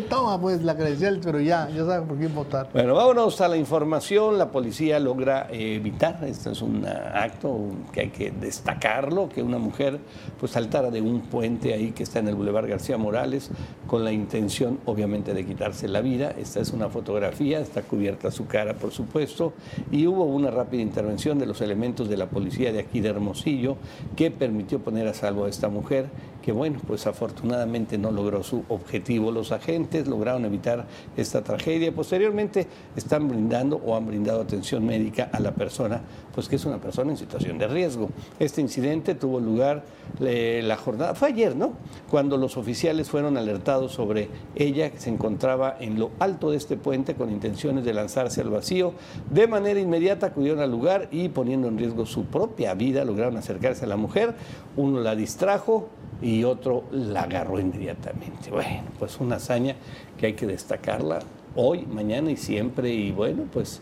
toma 0.10 0.40
pues 0.40 0.64
la 0.64 0.76
credencial, 0.76 1.20
pero 1.22 1.40
ya, 1.40 1.68
ya 1.70 1.84
sabes 1.86 2.08
por 2.08 2.18
quién 2.18 2.34
votar. 2.34 2.70
Bueno, 2.72 2.94
Vámonos 2.94 3.42
a 3.42 3.48
la 3.48 3.58
información. 3.58 4.38
La 4.38 4.50
policía 4.50 5.00
logra 5.00 5.48
evitar, 5.52 6.24
este 6.26 6.52
es 6.52 6.62
un 6.62 6.86
acto 6.86 7.60
que 7.92 8.02
hay 8.02 8.10
que 8.10 8.32
destacarlo, 8.32 9.28
que 9.30 9.42
una 9.42 9.58
mujer 9.58 10.00
pues 10.40 10.54
saltara 10.54 10.90
de 10.90 11.02
un 11.02 11.22
puente 11.22 11.74
ahí 11.74 11.92
que 11.92 12.04
está 12.04 12.20
en 12.20 12.30
el 12.30 12.36
Boulevard 12.36 12.68
García 12.68 12.93
Morales 12.98 13.50
con 13.88 14.04
la 14.04 14.12
intención 14.12 14.80
obviamente 14.86 15.34
de 15.34 15.46
quitarse 15.46 15.88
la 15.88 16.02
vida. 16.02 16.34
Esta 16.38 16.60
es 16.60 16.72
una 16.72 16.90
fotografía, 16.90 17.60
está 17.60 17.82
cubierta 17.82 18.32
su 18.32 18.48
cara 18.48 18.74
por 18.76 18.92
supuesto 18.92 19.54
y 19.92 20.08
hubo 20.08 20.26
una 20.26 20.52
rápida 20.52 20.82
intervención 20.82 21.40
de 21.40 21.46
los 21.46 21.62
elementos 21.62 22.10
de 22.10 22.18
la 22.18 22.28
policía 22.28 22.72
de 22.72 22.80
aquí 22.80 23.02
de 23.02 23.10
Hermosillo 23.10 23.78
que 24.16 24.32
permitió 24.32 24.80
poner 24.80 25.08
a 25.08 25.14
salvo 25.14 25.46
a 25.46 25.50
esta 25.50 25.70
mujer 25.70 26.08
que 26.44 26.52
bueno, 26.52 26.80
pues 26.86 27.08
afortunadamente 27.08 27.98
no 27.98 28.12
logró 28.12 28.44
su 28.44 28.66
objetivo. 28.68 29.32
Los 29.32 29.54
agentes 29.54 30.08
lograron 30.08 30.44
evitar 30.44 30.86
esta 31.16 31.42
tragedia. 31.42 31.94
Posteriormente 31.94 32.68
están 32.98 33.30
brindando 33.30 33.78
o 33.78 33.96
han 33.96 34.06
brindado 34.06 34.42
atención 34.42 34.86
médica 34.86 35.30
a 35.32 35.40
la 35.40 35.54
persona, 35.54 36.02
pues 36.36 36.50
que 36.50 36.58
es 36.58 36.66
una 36.66 36.80
persona 36.80 37.12
en 37.12 37.18
situación 37.18 37.58
de 37.58 37.68
riesgo. 37.68 38.10
Este 38.40 38.60
incidente 38.60 39.16
tuvo 39.16 39.40
lugar 39.40 39.86
eh, 40.20 40.62
la 40.66 40.76
jornada, 40.76 41.16
fue 41.16 41.30
ayer, 41.30 41.56
¿no? 41.56 41.74
Cuando 42.12 42.36
los 42.36 42.58
oficiales 42.58 43.10
fueron 43.10 43.38
alertados 43.38 43.94
sobre 43.94 44.28
ella, 44.56 44.92
que 44.92 45.00
se 45.00 45.10
encontraba 45.10 45.78
en 45.80 45.98
lo 45.98 46.12
alto 46.20 46.52
de 46.52 46.58
este 46.58 46.76
puente 46.76 47.16
con 47.16 47.32
intenciones 47.32 47.86
de 47.86 47.94
lanzarse 47.94 48.42
al 48.42 48.50
vacío. 48.50 48.94
De 49.32 49.48
manera 49.48 49.80
inmediata 49.80 50.28
acudieron 50.28 50.60
al 50.60 50.72
lugar 50.72 51.08
y 51.10 51.30
poniendo 51.30 51.70
en 51.70 51.78
riesgo 51.78 52.06
su 52.06 52.26
propia 52.26 52.74
vida, 52.74 53.06
lograron 53.06 53.38
acercarse 53.38 53.86
a 53.86 53.88
la 53.88 53.96
mujer. 53.96 54.36
Uno 54.76 55.00
la 55.00 55.16
distrajo 55.16 55.88
y 56.24 56.46
otro 56.46 56.86
la 56.92 57.24
agarró 57.24 57.60
inmediatamente. 57.60 58.50
Bueno, 58.50 58.84
pues 58.98 59.20
una 59.20 59.36
hazaña 59.36 59.76
que 60.18 60.28
hay 60.28 60.34
que 60.34 60.48
destacarla 60.48 61.20
hoy, 61.56 61.86
mañana 61.86 62.32
y 62.32 62.38
siempre. 62.38 62.90
Y 62.92 63.12
bueno, 63.12 63.44
pues 63.52 63.82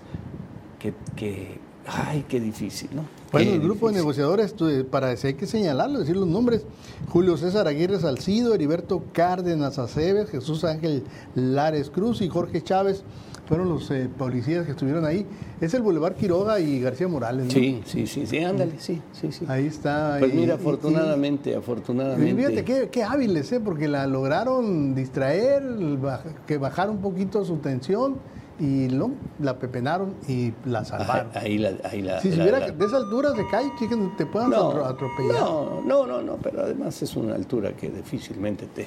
que, 0.79 0.93
que 1.15 1.59
ay, 1.87 2.25
qué 2.27 2.39
difícil, 2.39 2.89
¿no? 2.93 3.05
Bueno, 3.31 3.51
el 3.51 3.61
grupo 3.61 3.87
de 3.87 3.93
negociadores, 3.93 4.53
para 4.89 5.11
eso 5.13 5.27
hay 5.27 5.35
que 5.35 5.47
señalarlo, 5.47 5.99
decir 5.99 6.17
los 6.17 6.27
nombres, 6.27 6.65
Julio 7.07 7.37
César 7.37 7.67
Aguirre 7.67 7.99
Salcido, 7.99 8.53
Heriberto 8.53 9.03
Cárdenas 9.13 9.79
Aceves, 9.79 10.29
Jesús 10.29 10.65
Ángel 10.65 11.03
Lares 11.33 11.89
Cruz 11.89 12.21
y 12.21 12.27
Jorge 12.27 12.61
Chávez 12.61 13.03
fueron 13.51 13.69
los 13.69 13.89
eh, 13.91 14.09
policías 14.17 14.65
que 14.65 14.71
estuvieron 14.71 15.05
ahí. 15.05 15.25
Es 15.59 15.73
el 15.73 15.81
Boulevard 15.81 16.15
Quiroga 16.15 16.59
y 16.61 16.79
García 16.79 17.09
Morales, 17.09 17.47
¿no? 17.47 17.51
Sí, 17.51 17.81
sí, 17.85 18.07
sí, 18.07 18.25
sí, 18.25 18.39
ándale, 18.39 18.73
sí, 18.79 19.01
sí, 19.11 19.31
sí. 19.31 19.45
Ahí 19.47 19.65
está. 19.65 20.17
Pues 20.19 20.33
mira, 20.33 20.55
afortunadamente, 20.55 21.55
afortunadamente. 21.55 22.33
fíjate 22.33 22.63
qué, 22.63 22.89
qué, 22.89 23.03
hábiles, 23.03 23.51
¿eh? 23.51 23.59
Porque 23.59 23.89
la 23.89 24.07
lograron 24.07 24.95
distraer, 24.95 25.63
que 26.47 26.57
bajar 26.57 26.89
un 26.89 26.99
poquito 26.99 27.43
su 27.43 27.57
tensión 27.57 28.15
y 28.61 28.89
lo, 28.89 29.09
la 29.39 29.57
pepenaron 29.57 30.13
y 30.27 30.53
la 30.65 30.85
salvaron. 30.85 31.31
Ahí 31.33 31.57
la, 31.57 31.71
ahí 31.83 32.03
la, 32.03 32.21
si 32.21 32.29
hubiera 32.29 32.59
de 32.59 32.85
esa 32.85 32.97
altura 32.97 33.35
se 33.35 33.47
cae, 33.49 33.71
te 34.17 34.25
puedan 34.27 34.53
atropellar. 34.53 35.41
No, 35.41 35.81
no, 35.83 36.05
no, 36.05 36.21
no, 36.21 36.35
pero 36.35 36.61
además 36.61 37.01
es 37.01 37.15
una 37.15 37.33
altura 37.33 37.73
que 37.73 37.89
difícilmente 37.89 38.67
te, 38.67 38.85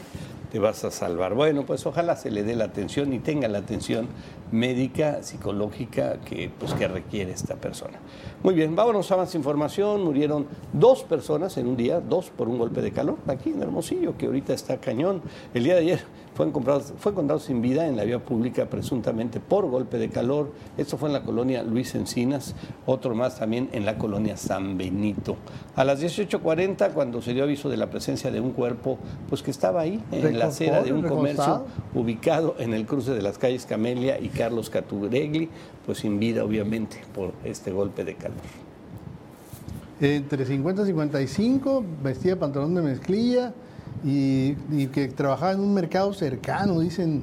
te 0.52 0.60
vas 0.60 0.84
a 0.84 0.92
salvar. 0.92 1.34
Bueno, 1.34 1.66
pues 1.66 1.84
ojalá 1.86 2.14
se 2.14 2.30
le 2.30 2.44
dé 2.44 2.54
la 2.54 2.66
atención 2.66 3.12
y 3.12 3.18
tenga 3.18 3.48
la 3.48 3.58
atención 3.58 4.06
médica, 4.52 5.24
psicológica 5.24 6.20
que, 6.20 6.52
pues, 6.56 6.72
que 6.74 6.86
requiere 6.86 7.32
esta 7.32 7.56
persona. 7.56 7.98
Muy 8.44 8.54
bien, 8.54 8.76
vámonos 8.76 9.10
a 9.10 9.16
más 9.16 9.34
información. 9.34 10.04
Murieron 10.04 10.46
dos 10.72 11.02
personas 11.02 11.56
en 11.56 11.66
un 11.66 11.76
día, 11.76 11.98
dos 11.98 12.30
por 12.30 12.48
un 12.48 12.58
golpe 12.58 12.80
de 12.80 12.92
calor, 12.92 13.16
aquí 13.26 13.50
en 13.50 13.60
Hermosillo, 13.60 14.16
que 14.16 14.26
ahorita 14.26 14.54
está 14.54 14.76
cañón. 14.76 15.20
El 15.52 15.64
día 15.64 15.74
de 15.74 15.80
ayer 15.80 16.04
fue 16.34 16.46
encontrado, 16.46 16.80
fue 16.80 17.12
encontrado 17.12 17.40
sin 17.40 17.62
vida 17.62 17.86
en 17.86 17.96
la 17.96 18.04
vía 18.04 18.18
pública 18.18 18.66
presuntamente 18.66 19.40
por 19.40 19.68
golpe 19.68 19.98
de 19.98 20.08
calor. 20.08 20.52
Esto 20.76 20.98
fue 20.98 21.08
en 21.08 21.12
la 21.12 21.22
colonia 21.22 21.62
Luis 21.62 21.94
Encinas, 21.94 22.54
otro 22.86 23.14
más 23.14 23.38
también 23.38 23.68
en 23.72 23.86
la 23.86 23.96
colonia 23.96 24.36
San 24.36 24.76
Benito. 24.76 25.36
A 25.76 25.84
las 25.84 26.02
18.40, 26.02 26.92
cuando 26.92 27.22
se 27.22 27.34
dio 27.34 27.44
aviso 27.44 27.68
de 27.68 27.76
la 27.76 27.88
presencia 27.88 28.30
de 28.30 28.40
un 28.40 28.50
cuerpo, 28.50 28.98
pues 29.28 29.42
que 29.42 29.50
estaba 29.50 29.80
ahí, 29.80 30.02
en 30.10 30.38
la 30.38 30.46
acera 30.46 30.82
de 30.82 30.92
un 30.92 31.02
comercio 31.02 31.64
ubicado 31.94 32.56
en 32.58 32.74
el 32.74 32.84
cruce 32.86 33.12
de 33.12 33.22
las 33.22 33.38
calles 33.38 33.64
Camelia 33.66 34.20
y 34.20 34.28
Carlos 34.28 34.70
Caturegli, 34.70 35.48
pues 35.86 35.98
sin 35.98 36.18
vida 36.18 36.44
obviamente 36.44 36.98
por 37.14 37.32
este 37.44 37.70
golpe 37.70 38.04
de 38.04 38.16
calor. 38.16 38.38
Entre 40.00 40.44
50 40.44 40.82
y 40.82 40.86
55, 40.86 41.84
vestía 42.02 42.38
pantalón 42.38 42.74
de 42.74 42.82
mezclilla, 42.82 43.54
y, 44.04 44.86
que 44.88 45.08
trabajaba 45.08 45.52
en 45.52 45.60
un 45.60 45.74
mercado 45.74 46.12
cercano, 46.12 46.80
dicen. 46.80 47.22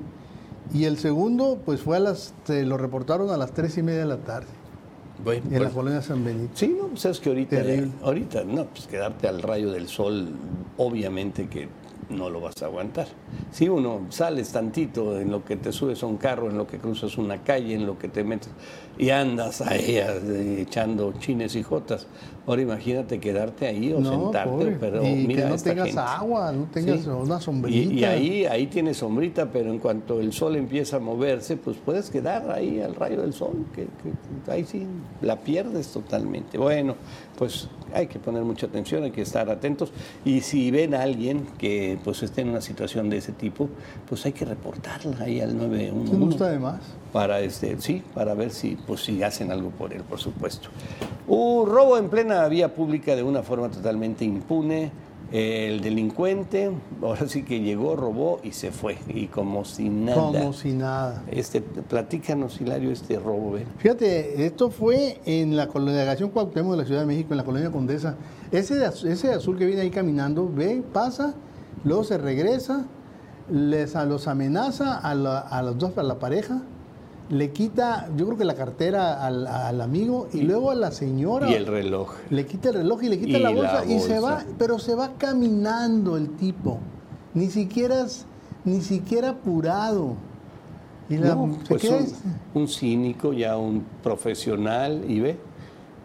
Y 0.74 0.86
el 0.86 0.98
segundo, 0.98 1.60
pues 1.66 1.82
fue 1.82 1.98
a 1.98 2.00
las, 2.00 2.34
se 2.46 2.66
lo 2.66 2.78
reportaron 2.78 3.30
a 3.30 3.38
las 3.38 3.52
tres 3.52 3.78
y 3.78 3.84
media 3.84 4.00
de 4.02 4.06
la 4.06 4.18
tarde. 4.18 4.48
en 5.26 5.52
la 5.52 5.60
pues, 5.60 5.74
colonia 5.74 6.02
San 6.02 6.24
Benito. 6.24 6.52
Sí, 6.56 6.76
no, 6.80 6.88
pues 6.88 7.06
es 7.06 7.20
que 7.20 7.30
ahorita, 7.30 7.62
ahorita, 8.02 8.44
no, 8.46 8.66
pues 8.66 8.88
quedarte 8.88 9.28
al 9.28 9.42
rayo 9.42 9.72
del 9.72 9.88
sol, 9.88 10.30
obviamente 10.78 11.48
que 11.48 11.68
no 12.10 12.30
lo 12.30 12.40
vas 12.42 12.62
a 12.62 12.66
aguantar. 12.66 13.08
Si 13.52 13.68
uno 13.70 14.08
sales 14.10 14.52
tantito 14.52 15.20
en 15.20 15.32
lo 15.32 15.44
que 15.44 15.58
te 15.58 15.72
subes 15.72 16.04
a 16.04 16.06
un 16.06 16.18
carro, 16.18 16.50
en 16.50 16.58
lo 16.58 16.68
que 16.68 16.78
cruzas 16.78 17.18
una 17.18 17.44
calle, 17.44 17.74
en 17.74 17.86
lo 17.86 17.98
que 17.98 18.08
te 18.08 18.24
metes 18.24 18.50
y 19.02 19.10
andas 19.10 19.62
ahí 19.62 20.00
echando 20.60 21.12
chines 21.14 21.56
y 21.56 21.64
jotas. 21.64 22.06
Ahora 22.46 22.62
imagínate 22.62 23.20
quedarte 23.20 23.66
ahí 23.66 23.92
o 23.92 24.04
sentarte, 24.04 24.78
pero 24.80 25.04
y 25.04 25.26
mira 25.26 25.46
que 25.46 25.50
no 25.50 25.58
tengas 25.58 25.98
agua, 25.98 26.52
no 26.52 26.66
tengas 26.72 27.08
una 27.08 27.42
sombrita. 27.42 27.94
Y, 27.94 28.04
ahí, 28.04 28.46
ahí 28.46 28.68
tienes 28.68 28.98
sombrita, 28.98 29.52
pero 29.52 29.72
en 29.72 29.80
cuanto 29.80 30.20
el 30.20 30.32
sol 30.34 30.56
empieza 30.56 30.98
a 30.98 31.00
moverse, 31.00 31.58
pues 31.58 31.78
puedes 31.84 32.12
quedar 32.12 32.52
ahí 32.52 32.80
al 32.80 32.94
rayo 32.94 33.22
del 33.22 33.34
sol, 33.34 33.66
que, 33.74 33.88
que 34.46 34.52
ahí 34.52 34.66
sí 34.66 34.86
la 35.22 35.40
pierdes 35.40 35.88
totalmente. 35.88 36.60
Bueno, 36.60 36.96
pues 37.38 37.70
hay 37.94 38.08
que 38.08 38.20
poner 38.20 38.44
mucha 38.44 38.68
atención, 38.68 39.04
hay 39.04 39.12
que 39.12 39.22
estar 39.22 39.50
atentos 39.50 39.92
y 40.24 40.42
si 40.42 40.72
ven 40.72 40.94
a 40.94 41.02
alguien 41.02 41.48
que 41.58 41.98
pues 42.04 42.22
esté 42.24 42.42
en 42.42 42.50
una 42.50 42.62
situación 42.62 43.10
de 43.10 43.18
ese 43.18 43.32
tipo, 43.32 43.70
pues 44.08 44.26
hay 44.26 44.34
que 44.34 44.46
reportarla 44.46 45.26
ahí 45.26 45.42
al 45.42 45.58
911. 45.58 46.18
¿No 46.18 46.30
está 46.30 46.50
de 46.50 46.60
más? 46.60 46.82
Para 47.12 47.42
este, 47.42 47.80
sí, 47.82 48.04
para 48.14 48.34
ver 48.34 48.52
si 48.52 48.76
pues 48.92 49.06
si 49.06 49.24
hacen 49.24 49.54
algo 49.54 49.70
por 49.70 49.94
él, 49.94 50.04
por 50.04 50.20
supuesto. 50.20 50.68
Un 51.26 51.66
robo 51.66 51.98
en 51.98 52.10
plena 52.10 52.46
vía 52.50 52.76
pública 52.76 53.16
de 53.16 53.24
una 53.24 53.42
forma 53.42 53.72
totalmente 53.72 54.26
impune 54.26 54.92
el 55.32 55.80
delincuente, 55.80 56.72
ahora 57.02 57.26
sí 57.30 57.44
que 57.44 57.62
llegó, 57.62 57.96
robó 57.96 58.42
y 58.44 58.52
se 58.52 58.74
fue, 58.74 58.98
y 59.08 59.28
como 59.28 59.64
si 59.64 59.88
nada. 59.88 60.18
Como 60.18 60.52
si 60.52 60.74
nada. 60.74 61.24
Este, 61.32 61.62
platícanos, 61.62 62.60
Hilario, 62.60 62.92
este 62.92 63.18
robo. 63.18 63.58
Fíjate, 63.78 64.46
esto 64.46 64.70
fue 64.70 65.22
en 65.24 65.56
la 65.56 65.68
delegación 65.68 66.30
Cuauhtémoc 66.32 66.72
de 66.72 66.78
la 66.80 66.86
Ciudad 66.86 67.00
de 67.00 67.08
México, 67.08 67.30
en 67.32 67.38
la 67.38 67.46
colonia 67.46 67.72
Condesa. 67.72 68.18
Ese, 68.52 68.86
ese 69.06 69.32
azul 69.32 69.58
que 69.58 69.66
viene 69.66 69.84
ahí 69.84 69.90
caminando, 69.90 70.52
ve, 70.54 70.84
pasa, 70.92 71.34
luego 71.86 72.04
se 72.04 72.18
regresa, 72.18 72.88
les 73.50 73.96
los 73.96 74.28
amenaza 74.28 74.98
a, 74.98 75.12
a 75.12 75.62
los 75.62 75.78
dos, 75.78 75.98
a 75.98 76.04
la 76.04 76.20
pareja, 76.20 76.62
le 77.32 77.52
quita, 77.52 78.10
yo 78.18 78.26
creo 78.26 78.38
que 78.38 78.46
la 78.46 78.56
cartera 78.56 79.26
al, 79.26 79.82
amigo 79.82 80.28
y, 80.34 80.42
luego 80.42 80.70
a 80.70 80.76
la 80.76 80.92
señora. 80.92 81.50
Y 81.50 81.54
el 81.54 81.66
reloj. 81.66 82.14
Le 82.30 82.46
quita 82.46 82.70
el 82.70 82.76
reloj 82.76 83.04
y 83.04 83.10
le 83.10 83.20
quita 83.20 83.40
la, 83.40 83.52
bolsa, 83.52 83.86
y 83.86 84.00
se 84.00 84.20
va, 84.20 84.44
pero 84.58 84.80
se 84.80 84.96
va 84.96 85.14
caminando 85.18 86.18
el 86.18 86.32
tipo. 86.36 86.80
Ni 87.34 87.50
siquiera, 87.50 88.06
ni 88.66 88.82
siquiera 88.82 89.30
apurado. 89.30 90.16
Y 91.10 91.18
la, 91.18 91.38
pues 91.68 91.90
un, 92.54 92.68
cínico, 92.68 93.32
ya 93.32 93.58
un 93.58 93.86
profesional, 94.04 95.04
y 95.08 95.22
ve. 95.22 95.38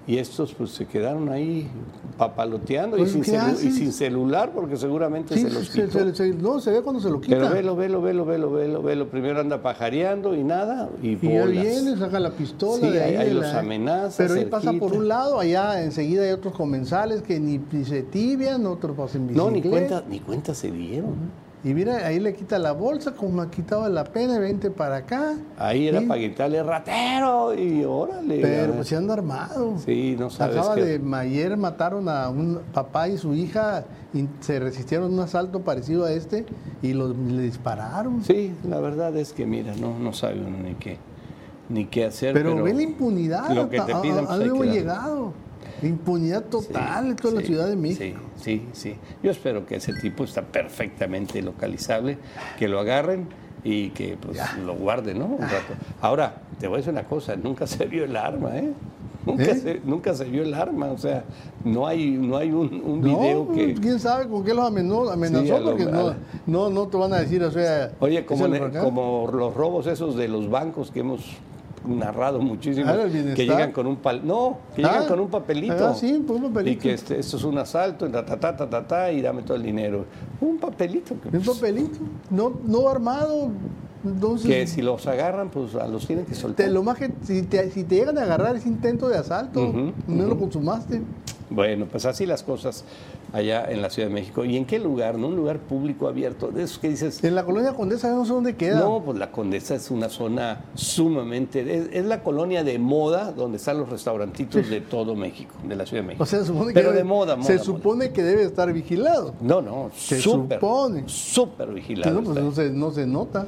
Y 0.07 0.19
estos 0.19 0.55
pues 0.55 0.71
se 0.71 0.87
quedaron 0.87 1.29
ahí 1.29 1.69
papaloteando 2.17 2.97
y, 2.97 3.01
pues, 3.01 3.13
sin 3.13 3.23
y, 3.23 3.73
sin 3.73 3.93
celular 3.93 4.53
porque 4.55 4.77
seguramente 4.77 5.37
se 5.37 5.51
los 5.51 5.69
quitó. 5.69 5.99
no, 6.41 6.61
se 6.61 6.71
ve 6.71 6.83
cuando 6.83 7.01
se 7.01 7.11
lo 7.11 7.21
quita. 7.21 7.37
Pero 7.37 7.51
velo, 7.51 7.75
velo, 7.75 8.01
velo, 8.01 8.25
velo, 8.25 8.51
velo, 8.53 8.83
velo. 8.83 9.09
Primero 9.09 9.41
anda 9.41 9.63
pajareando 9.63 10.35
y 10.35 10.45
nada 10.45 10.89
y, 11.03 11.09
y 11.09 11.17
viene, 11.17 11.97
saca 11.99 12.21
la 12.21 12.31
pistola. 12.31 12.87
Sí, 12.87 12.93
de 12.93 13.03
ahí, 13.03 13.17
ahí 13.17 13.35
los 13.35 13.47
amenaza. 13.47 14.17
Pero 14.19 14.35
ahí 14.35 14.45
pasa 14.45 14.73
por 14.75 14.93
un 14.93 15.09
lado, 15.09 15.41
allá 15.41 15.83
enseguida 15.83 16.23
hay 16.23 16.31
otros 16.31 16.55
comensales 16.55 17.23
que 17.23 17.41
ni, 17.41 17.61
se 17.85 18.03
tibian, 18.03 18.65
otros 18.67 18.97
pasan 18.97 19.27
bicicleta. 19.27 19.51
No, 19.51 19.51
ni 19.51 19.63
cuenta, 19.63 20.05
ni 20.09 20.21
cuenta 20.21 20.55
se 20.55 20.71
dieron. 20.71 21.46
Y 21.65 21.75
mira, 21.75 22.07
ahí 22.07 22.21
le 22.21 22.35
quita 22.35 22.59
la 22.59 22.73
bolsa, 22.73 23.13
como 23.13 23.43
ha 23.43 23.51
quitado 23.51 23.89
la 23.89 24.05
pena, 24.05 24.39
vente 24.39 24.71
para 24.71 24.97
acá. 24.97 25.35
Ahí 25.59 25.89
era 25.89 26.01
para 26.03 26.21
quitarle 26.21 26.63
ratero 26.63 27.55
y 27.55 27.83
órale. 27.85 28.41
Pero 28.41 28.75
pues 28.75 28.89
se 28.89 28.97
anda 28.97 29.15
armado. 29.15 29.77
Sí, 29.85 30.17
no 30.19 30.31
sabes 30.31 30.59
Acaba 30.59 30.77
de 30.77 31.01
ayer 31.15 31.57
mataron 31.57 32.09
a 32.09 32.29
un 32.29 32.61
papá 32.73 33.09
y 33.09 33.19
su 33.19 33.35
hija 33.35 33.85
y 34.15 34.29
se 34.41 34.61
resistieron 34.61 35.11
a 35.11 35.15
un 35.15 35.21
asalto 35.21 35.61
parecido 35.61 36.05
a 36.05 36.13
este 36.13 36.47
y 36.83 36.93
los, 36.93 37.17
le 37.17 37.43
dispararon. 37.43 38.23
Sí, 38.23 38.53
la 38.69 38.81
verdad 38.81 39.17
es 39.17 39.33
que 39.33 39.47
mira, 39.47 39.75
no, 39.77 39.99
no 39.99 40.13
sabe 40.13 40.41
uno 40.41 40.59
ni 40.59 40.75
qué, 40.75 40.99
ni 41.69 41.87
qué 41.87 42.05
hacer. 42.05 42.33
Pero, 42.33 42.63
ve 42.63 42.75
la 42.75 42.83
impunidad. 42.83 43.51
Lo 43.51 43.69
que 43.69 43.81
te 43.81 43.95
piden, 43.97 44.25
a, 44.25 44.37
pues, 44.37 44.73
llegado. 44.73 45.33
Impunidad 45.83 46.45
total 46.45 47.09
en 47.09 47.17
toda 47.17 47.35
la 47.35 47.41
Ciudad 47.43 47.69
de 47.69 47.77
México. 47.77 48.19
Sí, 48.41 48.63
sí, 48.63 48.69
sí. 48.73 48.97
Yo 49.23 49.31
espero 49.31 49.67
que 49.67 49.77
ese 49.77 49.93
tipo 49.95 50.25
está 50.25 50.43
perfectamente 50.43 51.43
localizable, 51.43 52.19
que 52.59 52.69
lo 52.69 52.81
agarren 52.81 53.27
y 53.65 53.91
que 53.91 54.17
pues, 54.17 54.39
lo 54.65 54.75
guarde, 54.75 55.15
¿no? 55.15 55.27
Un 55.27 55.41
rato. 55.41 55.75
Ahora, 56.01 56.35
te 56.59 56.67
voy 56.69 56.77
a 56.77 56.79
decir 56.79 56.93
una 56.93 57.05
cosa, 57.05 57.37
nunca 57.37 57.67
se 57.67 57.85
vio 57.87 58.05
el 58.05 58.17
arma, 58.17 58.57
¿eh? 58.57 58.73
Nunca, 59.27 59.43
¿Eh? 59.43 59.55
se, 59.57 59.81
nunca 59.85 60.15
se 60.15 60.25
vio 60.25 60.45
el 60.45 60.55
arma, 60.55 60.87
o 60.93 60.99
sea, 60.99 61.25
no 61.65 61.85
hay, 61.85 62.13
no 62.13 62.37
hay 62.37 62.53
un, 62.53 62.81
un 62.85 63.03
video 63.03 63.45
no, 63.49 63.53
que... 63.53 63.75
quién 63.75 63.99
sabe 63.99 64.29
con 64.29 64.45
qué 64.45 64.55
los 64.55 64.65
amenazó, 64.65 65.11
amenazó 65.11 65.45
Sí, 65.45 65.51
lo- 65.51 65.65
porque 65.65 65.85
no, 65.85 66.15
no, 66.47 66.71
no 66.71 66.87
te 66.87 66.97
van 66.97 67.13
a 67.13 67.19
decir, 67.19 67.43
o 67.43 67.51
sea. 67.51 67.91
Oye, 67.99 68.25
como, 68.25 68.47
como 68.81 69.29
los 69.33 69.53
robos 69.53 69.89
esos 69.89 70.15
de 70.15 70.29
los 70.29 70.49
bancos 70.49 70.93
que 70.93 71.01
hemos 71.01 71.23
narrado 71.87 72.41
muchísimo, 72.41 72.87
Ah, 72.91 73.07
que 73.35 73.45
llegan 73.45 73.73
con 73.73 73.87
un 73.87 73.97
pal 73.97 74.21
no, 74.25 74.59
que 74.75 74.85
Ah, 74.85 74.93
llegan 74.93 75.09
con 75.09 75.21
un 75.21 75.29
papelito. 75.29 75.87
ah, 75.89 75.95
sí, 75.95 76.23
pues 76.27 76.41
un 76.41 76.49
papelito. 76.53 76.73
Y 76.73 76.77
que 76.81 76.93
este, 76.95 77.19
esto 77.19 77.37
es 77.37 77.45
un 77.45 77.59
asalto, 77.59 78.09
ta, 78.11 78.25
ta, 78.25 78.39
ta, 78.39 78.57
ta, 78.57 78.69
ta, 78.69 78.87
ta, 78.87 79.13
y 79.13 79.21
dame 79.23 79.43
todo 79.43 79.57
el 79.57 79.63
dinero. 79.63 80.05
Un 80.41 80.59
papelito. 80.59 81.15
Un 81.33 81.41
papelito, 81.43 81.99
no, 82.31 82.53
no 82.65 82.89
armado. 82.89 83.51
Entonces, 84.05 84.47
que 84.49 84.67
si 84.69 84.83
los 84.83 85.07
agarran, 85.09 85.51
pues 85.51 85.75
a 85.75 85.89
los 85.89 86.07
tienen 86.07 86.27
que 86.27 86.35
soltar. 86.35 86.67
te, 86.67 86.73
lo 86.73 86.83
más 86.85 86.97
que 86.97 87.11
si 87.23 87.43
te, 87.43 87.71
si 87.71 87.83
te 87.83 87.97
llegan 87.97 88.17
a 88.19 88.23
agarrar 88.23 88.55
ese 88.55 88.69
intento 88.69 89.09
de 89.09 89.19
asalto, 89.19 89.73
no 90.07 90.27
lo 90.27 90.39
consumaste. 90.39 91.03
Bueno, 91.49 91.87
pues 91.91 92.05
así 92.07 92.27
las 92.27 92.43
cosas 92.43 92.85
allá 93.33 93.65
en 93.71 93.81
la 93.81 93.89
Ciudad 93.91 94.09
de 94.09 94.15
México. 94.15 94.45
¿Y 94.45 94.57
en 94.57 94.65
qué 94.65 94.79
lugar? 94.81 95.17
¿No? 95.17 95.29
Un 95.29 95.37
lugar 95.37 95.59
público 95.61 96.09
abierto. 96.09 96.49
De 96.49 96.65
esos 96.65 96.79
que 96.79 96.89
dices, 96.89 97.23
En 97.23 97.35
la 97.37 97.45
colonia 97.45 97.73
Condesa 97.73 98.11
no 98.11 98.25
sé 98.25 98.33
dónde 98.33 98.57
queda. 98.57 98.81
No, 98.81 99.01
pues 99.05 99.17
la 99.19 99.31
Condesa 99.31 99.77
es 99.77 99.91
una 99.93 100.09
zona 100.09 100.65
sumamente... 100.75 101.61
Es, 101.77 101.89
es 101.93 102.05
la 102.05 102.23
colonia 102.23 102.65
de 102.65 102.79
moda 102.79 103.31
donde 103.33 103.59
están 103.59 103.79
los 103.79 103.89
restaurantitos 103.89 104.69
de 104.69 104.81
todo 104.81 105.15
México, 105.15 105.55
de 105.63 105.77
la 105.77 105.87
Ciudad 105.87 106.03
de 106.03 106.07
México. 106.09 106.23
o 106.25 106.27
sea, 106.27 106.41
se 106.41 106.47
supone 106.47 106.69
que 106.69 106.75
Pero 106.75 106.91
debe- 106.91 106.97
de 106.99 107.05
moda, 107.05 107.37
moda. 107.37 107.47
se 107.47 107.55
moda. 107.55 107.65
supone 107.65 108.11
que 108.11 108.23
debe 108.23 108.43
estar 108.45 108.73
vigilado. 108.73 109.35
No, 109.41 109.63
no, 109.63 109.91
Se 109.97 110.19
súper, 110.21 110.59
supone. 110.59 111.05
súper 111.07 111.73
vigilado. 111.73 112.13
no, 112.15 112.23
pues 112.23 112.43
no 112.45 112.53
se, 112.53 112.71
no 112.71 112.91
se 112.91 113.07
nota. 113.07 113.47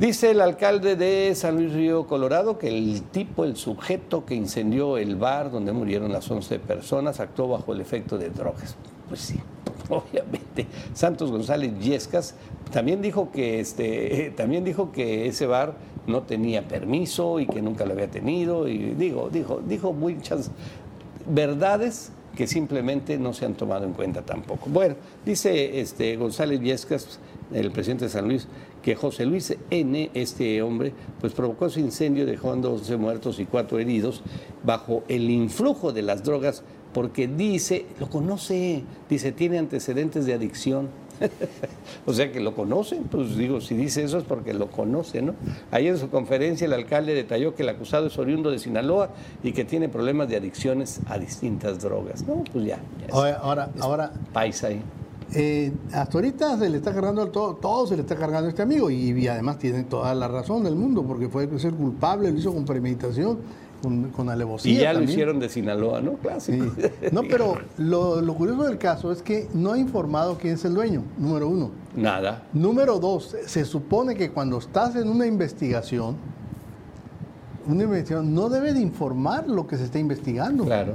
Dice 0.00 0.30
el 0.30 0.40
alcalde 0.40 0.96
de 0.96 1.34
San 1.34 1.56
Luis 1.56 1.74
Río 1.74 2.06
Colorado 2.06 2.56
que 2.56 2.68
el 2.68 3.02
tipo, 3.02 3.44
el 3.44 3.56
sujeto 3.56 4.24
que 4.24 4.34
incendió 4.34 4.96
el 4.96 5.14
bar 5.14 5.50
donde 5.50 5.72
murieron 5.72 6.10
las 6.10 6.30
11 6.30 6.58
personas, 6.58 7.20
actuó 7.20 7.48
bajo 7.48 7.74
el 7.74 7.82
efecto 7.82 8.16
de 8.16 8.30
drogas. 8.30 8.76
Pues 9.08 9.20
sí, 9.20 9.38
obviamente. 9.90 10.66
Santos 10.94 11.30
González 11.30 11.78
Yescas 11.80 12.34
también 12.72 13.02
dijo 13.02 13.30
que 13.30 13.60
este, 13.60 14.32
también 14.38 14.64
dijo 14.64 14.90
que 14.90 15.26
ese 15.26 15.44
bar 15.44 15.74
no 16.06 16.22
tenía 16.22 16.66
permiso 16.66 17.38
y 17.38 17.46
que 17.46 17.60
nunca 17.60 17.84
lo 17.84 17.92
había 17.92 18.08
tenido. 18.10 18.68
Y 18.68 18.78
digo, 18.94 19.28
dijo, 19.28 19.60
dijo 19.60 19.92
muchas 19.92 20.50
verdades 21.26 22.10
que 22.34 22.46
simplemente 22.46 23.18
no 23.18 23.34
se 23.34 23.44
han 23.44 23.52
tomado 23.52 23.84
en 23.84 23.92
cuenta 23.92 24.22
tampoco. 24.22 24.70
Bueno, 24.70 24.94
dice 25.26 25.78
este 25.78 26.16
González 26.16 26.58
Yescas, 26.62 27.18
el 27.52 27.70
presidente 27.70 28.06
de 28.06 28.10
San 28.10 28.28
Luis, 28.28 28.48
que 28.82 28.94
José 28.94 29.26
Luis 29.26 29.56
N., 29.70 30.10
este 30.14 30.62
hombre, 30.62 30.92
pues 31.20 31.32
provocó 31.32 31.66
ese 31.66 31.80
incendio 31.80 32.26
dejando 32.26 32.72
11 32.72 32.96
muertos 32.96 33.38
y 33.38 33.44
4 33.44 33.78
heridos 33.78 34.22
bajo 34.64 35.04
el 35.08 35.30
influjo 35.30 35.92
de 35.92 36.02
las 36.02 36.24
drogas 36.24 36.62
porque 36.92 37.28
dice, 37.28 37.86
lo 37.98 38.08
conoce, 38.08 38.82
dice, 39.08 39.32
tiene 39.32 39.58
antecedentes 39.58 40.26
de 40.26 40.34
adicción. 40.34 40.88
o 42.06 42.14
sea 42.14 42.32
que 42.32 42.40
lo 42.40 42.54
conoce, 42.54 42.98
pues 43.10 43.36
digo, 43.36 43.60
si 43.60 43.76
dice 43.76 44.02
eso 44.02 44.16
es 44.16 44.24
porque 44.24 44.54
lo 44.54 44.70
conoce, 44.70 45.20
¿no? 45.20 45.34
Ayer 45.70 45.92
en 45.92 45.98
su 45.98 46.08
conferencia 46.08 46.64
el 46.64 46.72
alcalde 46.72 47.14
detalló 47.14 47.54
que 47.54 47.62
el 47.62 47.68
acusado 47.68 48.06
es 48.06 48.18
oriundo 48.18 48.50
de 48.50 48.58
Sinaloa 48.58 49.10
y 49.42 49.52
que 49.52 49.66
tiene 49.66 49.90
problemas 49.90 50.30
de 50.30 50.36
adicciones 50.36 51.00
a 51.06 51.18
distintas 51.18 51.80
drogas. 51.82 52.26
No, 52.26 52.42
pues 52.50 52.64
ya, 52.64 52.78
ya 52.98 53.06
es 53.06 53.12
Ahora, 53.12 53.36
ahora, 53.36 53.70
ahora 53.80 54.12
paisa 54.32 54.68
ahí. 54.68 54.82
Eh, 55.34 55.72
hasta 55.92 56.18
ahorita 56.18 56.58
se 56.58 56.68
le 56.68 56.78
está 56.78 56.92
cargando 56.92 57.22
al 57.22 57.30
todo, 57.30 57.54
todo 57.54 57.86
se 57.86 57.96
le 57.96 58.02
está 58.02 58.16
cargando 58.16 58.46
a 58.46 58.50
este 58.50 58.62
amigo 58.62 58.90
y, 58.90 59.10
y 59.10 59.28
además 59.28 59.58
tiene 59.58 59.84
toda 59.84 60.14
la 60.14 60.28
razón 60.28 60.64
del 60.64 60.74
mundo 60.76 61.02
porque 61.02 61.28
fue 61.28 61.48
ser 61.58 61.74
culpable, 61.74 62.30
lo 62.30 62.38
hizo 62.38 62.52
con 62.52 62.64
premeditación, 62.64 63.38
con, 63.82 64.10
con 64.10 64.28
alevosía. 64.28 64.72
Y 64.72 64.76
ya 64.76 64.92
lo 64.92 65.02
hicieron 65.02 65.38
de 65.40 65.48
Sinaloa, 65.48 66.00
¿no? 66.00 66.14
Clásico. 66.14 66.66
Sí. 66.76 66.82
No, 67.12 67.22
pero 67.22 67.58
lo, 67.78 68.20
lo 68.20 68.34
curioso 68.34 68.64
del 68.64 68.78
caso 68.78 69.10
es 69.10 69.22
que 69.22 69.48
no 69.54 69.72
ha 69.72 69.78
informado 69.78 70.36
quién 70.36 70.54
es 70.54 70.64
el 70.64 70.74
dueño, 70.74 71.02
número 71.18 71.48
uno. 71.48 71.70
Nada. 71.96 72.42
Número 72.52 72.98
dos, 72.98 73.36
se 73.46 73.64
supone 73.64 74.14
que 74.14 74.30
cuando 74.30 74.58
estás 74.58 74.96
en 74.96 75.08
una 75.08 75.26
investigación, 75.26 76.16
una 77.66 77.84
investigación 77.84 78.34
no 78.34 78.48
debe 78.48 78.72
de 78.72 78.80
informar 78.80 79.48
lo 79.48 79.66
que 79.66 79.76
se 79.76 79.84
está 79.84 79.98
investigando. 79.98 80.64
Claro, 80.64 80.94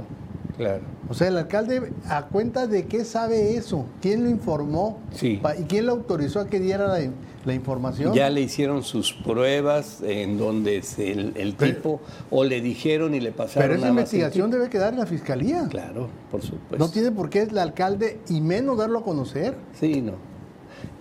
claro. 0.56 0.80
O 1.08 1.14
sea, 1.14 1.28
el 1.28 1.36
alcalde, 1.36 1.92
¿a 2.08 2.26
cuenta 2.26 2.66
de 2.66 2.86
qué 2.86 3.04
sabe 3.04 3.56
eso? 3.56 3.86
¿Quién 4.00 4.24
lo 4.24 4.30
informó? 4.30 4.98
Sí. 5.12 5.40
¿Y 5.58 5.62
quién 5.64 5.86
lo 5.86 5.92
autorizó 5.92 6.40
a 6.40 6.46
que 6.46 6.58
diera 6.60 6.86
la, 6.88 6.98
la 7.44 7.54
información? 7.54 8.12
Ya 8.14 8.28
le 8.30 8.40
hicieron 8.40 8.82
sus 8.82 9.12
pruebas 9.12 10.02
en 10.02 10.38
donde 10.38 10.82
el, 10.98 11.32
el 11.36 11.54
Pero- 11.54 11.74
tipo 11.74 12.00
o 12.30 12.44
le 12.44 12.60
dijeron 12.60 13.14
y 13.14 13.20
le 13.20 13.32
pasaron 13.32 13.68
Pero 13.68 13.78
esa 13.80 13.88
investigación 13.90 14.50
debe 14.50 14.68
quedar 14.68 14.92
en 14.94 14.98
la 15.00 15.06
fiscalía. 15.06 15.66
Claro, 15.68 16.08
por 16.30 16.42
supuesto. 16.42 16.78
No 16.78 16.90
tiene 16.90 17.10
por 17.12 17.30
qué 17.30 17.42
el 17.42 17.56
alcalde 17.58 18.20
y 18.28 18.40
menos 18.40 18.78
darlo 18.78 18.98
a 19.00 19.02
conocer. 19.04 19.54
Sí, 19.78 20.00
no. 20.00 20.12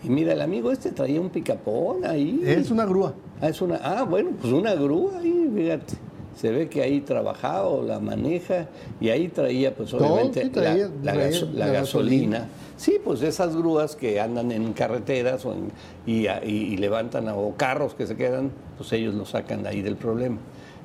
Y 0.03 0.09
mira, 0.09 0.33
el 0.33 0.41
amigo 0.41 0.71
este 0.71 0.91
traía 0.91 1.19
un 1.19 1.29
picapón 1.29 2.05
ahí. 2.05 2.41
Es 2.45 2.69
una 2.69 2.85
grúa. 2.85 3.13
Ah, 3.41 3.49
es 3.49 3.61
una, 3.61 3.75
ah, 3.83 4.03
bueno, 4.03 4.31
pues 4.39 4.53
una 4.53 4.73
grúa 4.75 5.17
ahí, 5.19 5.51
fíjate. 5.53 5.95
Se 6.35 6.51
ve 6.51 6.67
que 6.67 6.81
ahí 6.81 6.99
trabajaba 7.01 7.67
o 7.69 7.81
la 7.81 7.99
maneja 7.99 8.67
y 8.99 9.09
ahí 9.09 9.29
traía, 9.29 9.73
pues 9.73 9.93
obviamente, 9.93 10.43
sí, 10.43 10.49
traía- 10.49 10.87
la, 10.87 10.93
la 11.03 11.11
traía 11.13 11.29
gaso- 11.29 11.49
la 11.53 11.65
la 11.67 11.71
gasolina. 11.73 12.37
gasolina. 12.39 12.47
Sí, 12.77 12.97
pues 13.03 13.21
esas 13.21 13.55
grúas 13.55 13.95
que 13.95 14.19
andan 14.19 14.51
en 14.51 14.73
carreteras 14.73 15.45
o 15.45 15.53
en- 15.53 15.71
y, 16.05 16.27
a- 16.27 16.43
y- 16.43 16.73
y 16.73 16.77
levantan, 16.77 17.29
a- 17.29 17.35
o 17.35 17.55
carros 17.55 17.93
que 17.95 18.05
se 18.05 18.17
quedan, 18.17 18.51
pues 18.77 18.91
ellos 18.91 19.13
lo 19.15 19.25
sacan 19.25 19.63
de 19.63 19.69
ahí 19.69 19.81
del 19.81 19.95
problema. 19.95 20.37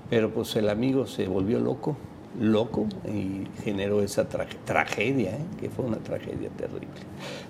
Pero 0.08 0.30
pues 0.30 0.54
el 0.56 0.68
amigo 0.68 1.06
se 1.06 1.26
volvió 1.26 1.58
loco, 1.58 1.96
loco, 2.40 2.86
y 3.08 3.44
generó 3.64 4.02
esa 4.02 4.28
tra- 4.28 4.46
tragedia, 4.64 5.30
¿eh? 5.32 5.44
que 5.60 5.68
fue 5.68 5.84
una 5.84 5.96
tragedia 5.98 6.48
terrible. 6.56 6.86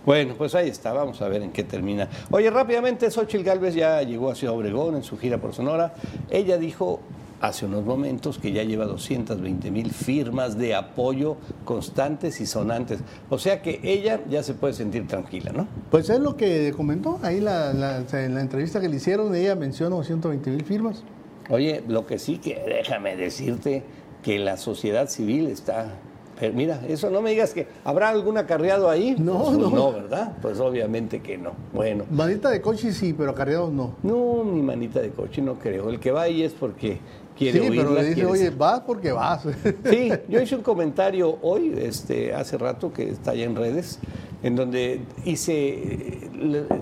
Bueno, 0.07 0.35
pues 0.37 0.55
ahí 0.55 0.69
está, 0.69 0.93
vamos 0.93 1.21
a 1.23 1.29
ver 1.29 1.43
en 1.43 1.51
qué 1.53 1.63
termina. 1.63 2.09
Oye, 2.31 2.51
rápidamente, 2.51 3.11
Xochitl 3.11 3.45
Galvez 3.45 3.75
ya 3.75 4.03
llegó 4.03 4.31
a 4.31 4.35
Ciudad 4.35 4.55
Obregón 4.57 4.97
en 4.97 5.03
su 5.03 5.19
gira 5.19 5.39
por 5.39 5.53
Sonora. 5.53 5.93
Ella 6.31 6.57
dijo 6.57 7.01
hace 7.43 7.65
unos 7.67 7.85
momentos 7.85 8.39
que 8.39 8.53
ya 8.53 8.63
lleva 8.65 8.85
220 8.85 9.71
mil 9.71 9.91
firmas 9.91 10.59
de 10.59 10.75
apoyo 10.75 11.37
constantes 11.65 12.41
y 12.41 12.47
sonantes. 12.47 13.01
O 13.31 13.39
sea 13.39 13.63
que 13.63 13.81
ella 13.83 14.21
ya 14.29 14.43
se 14.43 14.53
puede 14.55 14.75
sentir 14.75 15.07
tranquila, 15.07 15.53
¿no? 15.53 15.67
Pues 15.91 16.11
es 16.11 16.21
lo 16.21 16.37
que 16.37 16.73
comentó 16.77 17.19
ahí 17.23 17.41
la- 17.41 17.73
la- 17.73 18.05
en 18.13 18.35
la 18.35 18.41
entrevista 18.43 18.81
que 18.81 18.89
le 18.89 18.97
hicieron, 18.97 19.35
ella 19.35 19.55
mencionó 19.55 20.03
120 20.03 20.51
mil 20.51 20.65
firmas. 20.65 21.03
Oye, 21.51 21.83
lo 21.89 22.07
que 22.07 22.19
sí 22.19 22.39
que 22.39 22.63
déjame 22.67 23.17
decirte 23.17 23.83
que 24.23 24.39
la 24.39 24.57
sociedad 24.57 25.09
civil 25.09 25.47
está... 25.47 25.95
Pero 26.40 26.55
mira, 26.55 26.81
eso 26.88 27.11
no 27.11 27.20
me 27.20 27.31
digas 27.31 27.53
que 27.53 27.66
habrá 27.85 28.09
algún 28.09 28.38
acarreado 28.38 28.88
ahí. 28.88 29.14
No, 29.18 29.44
Pues, 29.44 29.59
no. 29.59 29.70
No, 29.70 29.92
¿verdad? 29.92 30.33
Pues 30.40 30.59
obviamente 30.59 31.20
que 31.20 31.37
no. 31.37 31.53
Bueno, 31.72 32.05
Manita 32.11 32.48
de 32.50 32.61
coche 32.62 32.92
sí, 32.92 33.12
pero 33.12 33.35
carreados 33.35 33.70
no. 33.72 33.94
no, 34.03 34.42
mi 34.44 34.62
manita 34.62 35.00
de 35.00 35.11
coche 35.11 35.42
no 35.42 35.55
creo. 35.59 35.90
El 35.90 36.00
que 36.00 36.11
va 36.11 36.22
ahí 36.22 36.42
es 36.42 36.53
porque 36.55 36.98
quiere 37.37 37.61
sí, 37.61 37.68
oírla, 37.68 37.83
pero 37.83 37.94
le 37.94 38.05
dice, 38.09 38.24
oye, 38.26 38.44
ser- 38.44 38.57
vas 38.57 38.81
porque 38.81 39.12
vas. 39.12 39.42
Sí, 39.88 40.11
yo 40.29 40.40
hice 40.40 40.57
un 40.57 40.62
comentario 40.62 41.38
hoy, 41.42 41.74
este, 41.79 42.33
hace 42.35 42.57
rato 42.57 42.90
que 42.92 43.11
está 43.11 43.33
allá 43.33 43.44
en 43.44 43.55
redes, 43.57 43.98
en 44.42 44.57
donde 44.57 45.00
hice, 45.24 45.53
eh, 45.68 46.31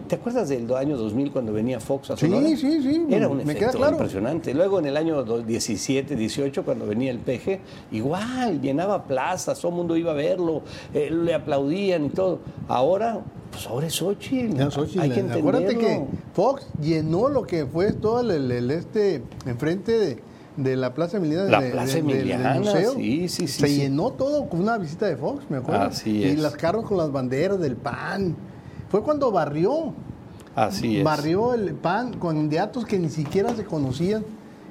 ¿te 0.06 0.14
acuerdas 0.14 0.48
del 0.48 0.72
año 0.74 0.96
2000 0.96 1.32
cuando 1.32 1.52
venía 1.52 1.80
Fox 1.80 2.10
a 2.10 2.16
Sí, 2.16 2.26
Sonora? 2.26 2.46
sí, 2.48 2.56
sí, 2.56 3.06
Era 3.10 3.28
un 3.28 3.44
me 3.44 3.54
queda 3.56 3.72
claro. 3.72 3.92
impresionante. 3.92 4.54
Luego 4.54 4.78
en 4.78 4.86
el 4.86 4.96
año 4.96 5.24
do- 5.24 5.42
17, 5.42 6.14
18, 6.14 6.64
cuando 6.64 6.86
venía 6.86 7.10
el 7.10 7.18
peje, 7.18 7.60
igual, 7.90 8.60
llenaba 8.60 9.04
plazas, 9.04 9.58
todo 9.60 9.70
el 9.72 9.76
mundo 9.76 9.96
iba 9.96 10.12
a 10.12 10.14
verlo, 10.14 10.62
eh, 10.94 11.10
le 11.10 11.34
aplaudían 11.34 12.04
y 12.06 12.10
todo. 12.10 12.38
Ahora, 12.68 13.20
pues 13.50 13.66
ahora 13.66 13.86
es 13.88 13.94
Xochitl. 13.94 14.56
Ya, 14.56 14.70
Xochitl, 14.70 15.00
Hay 15.00 15.10
que 15.10 15.20
entenderlo. 15.20 15.48
acuérdate 15.50 15.78
que 15.78 16.04
Fox 16.34 16.66
llenó 16.80 17.28
lo 17.28 17.42
que 17.44 17.66
fue 17.66 17.92
todo 17.92 18.20
el, 18.20 18.30
el- 18.30 18.50
el 18.52 18.70
este 18.70 19.22
enfrente 19.46 19.98
de, 19.98 20.18
de 20.58 20.76
la 20.76 20.92
Plaza 20.92 21.16
Emiliana 21.18 21.44
La 21.50 21.60
de- 21.60 21.70
Plaza 21.70 21.94
de- 21.96 22.02
de- 22.02 22.24
del 22.24 22.58
museo. 22.58 22.92
sí, 22.94 23.28
sí, 23.28 23.46
sí, 23.46 23.60
Se 23.62 23.68
sí. 23.68 23.76
llenó 23.76 24.10
todo 24.10 24.48
con 24.48 24.60
una 24.60 24.76
visita 24.76 25.06
de 25.06 25.16
Fox, 25.16 25.44
me 25.48 25.58
acuerdo. 25.58 25.82
Así 25.82 26.10
y 26.18 26.24
es. 26.24 26.38
las 26.38 26.54
carros 26.56 26.84
con 26.84 26.98
las 26.98 27.10
banderas 27.12 27.58
del 27.60 27.76
PAN. 27.76 28.36
Fue 28.90 29.02
cuando 29.02 29.30
barrió, 29.30 29.94
Así 30.56 30.98
es. 30.98 31.04
barrió 31.04 31.54
el 31.54 31.74
PAN 31.74 32.14
con 32.18 32.36
candidatos 32.36 32.84
que 32.84 32.98
ni 32.98 33.08
siquiera 33.08 33.54
se 33.54 33.64
conocían. 33.64 34.24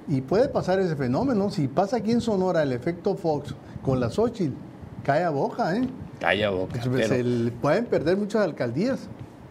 Y 0.09 0.21
puede 0.21 0.47
pasar 0.47 0.79
ese 0.79 0.95
fenómeno. 0.95 1.49
Si 1.49 1.67
pasa 1.67 1.97
aquí 1.97 2.11
en 2.11 2.21
Sonora 2.21 2.63
el 2.63 2.71
efecto 2.71 3.15
Fox 3.15 3.53
con 3.83 3.99
la 3.99 4.09
Xochitl, 4.09 4.53
cae 5.03 5.23
a 5.23 5.29
boca, 5.29 5.75
¿eh? 5.75 5.87
Calla 6.19 6.49
boca. 6.49 6.81
Se 6.81 6.89
pero- 6.89 7.23
le 7.23 7.51
pueden 7.51 7.85
perder 7.85 8.15
muchas 8.17 8.41
alcaldías. 8.43 9.07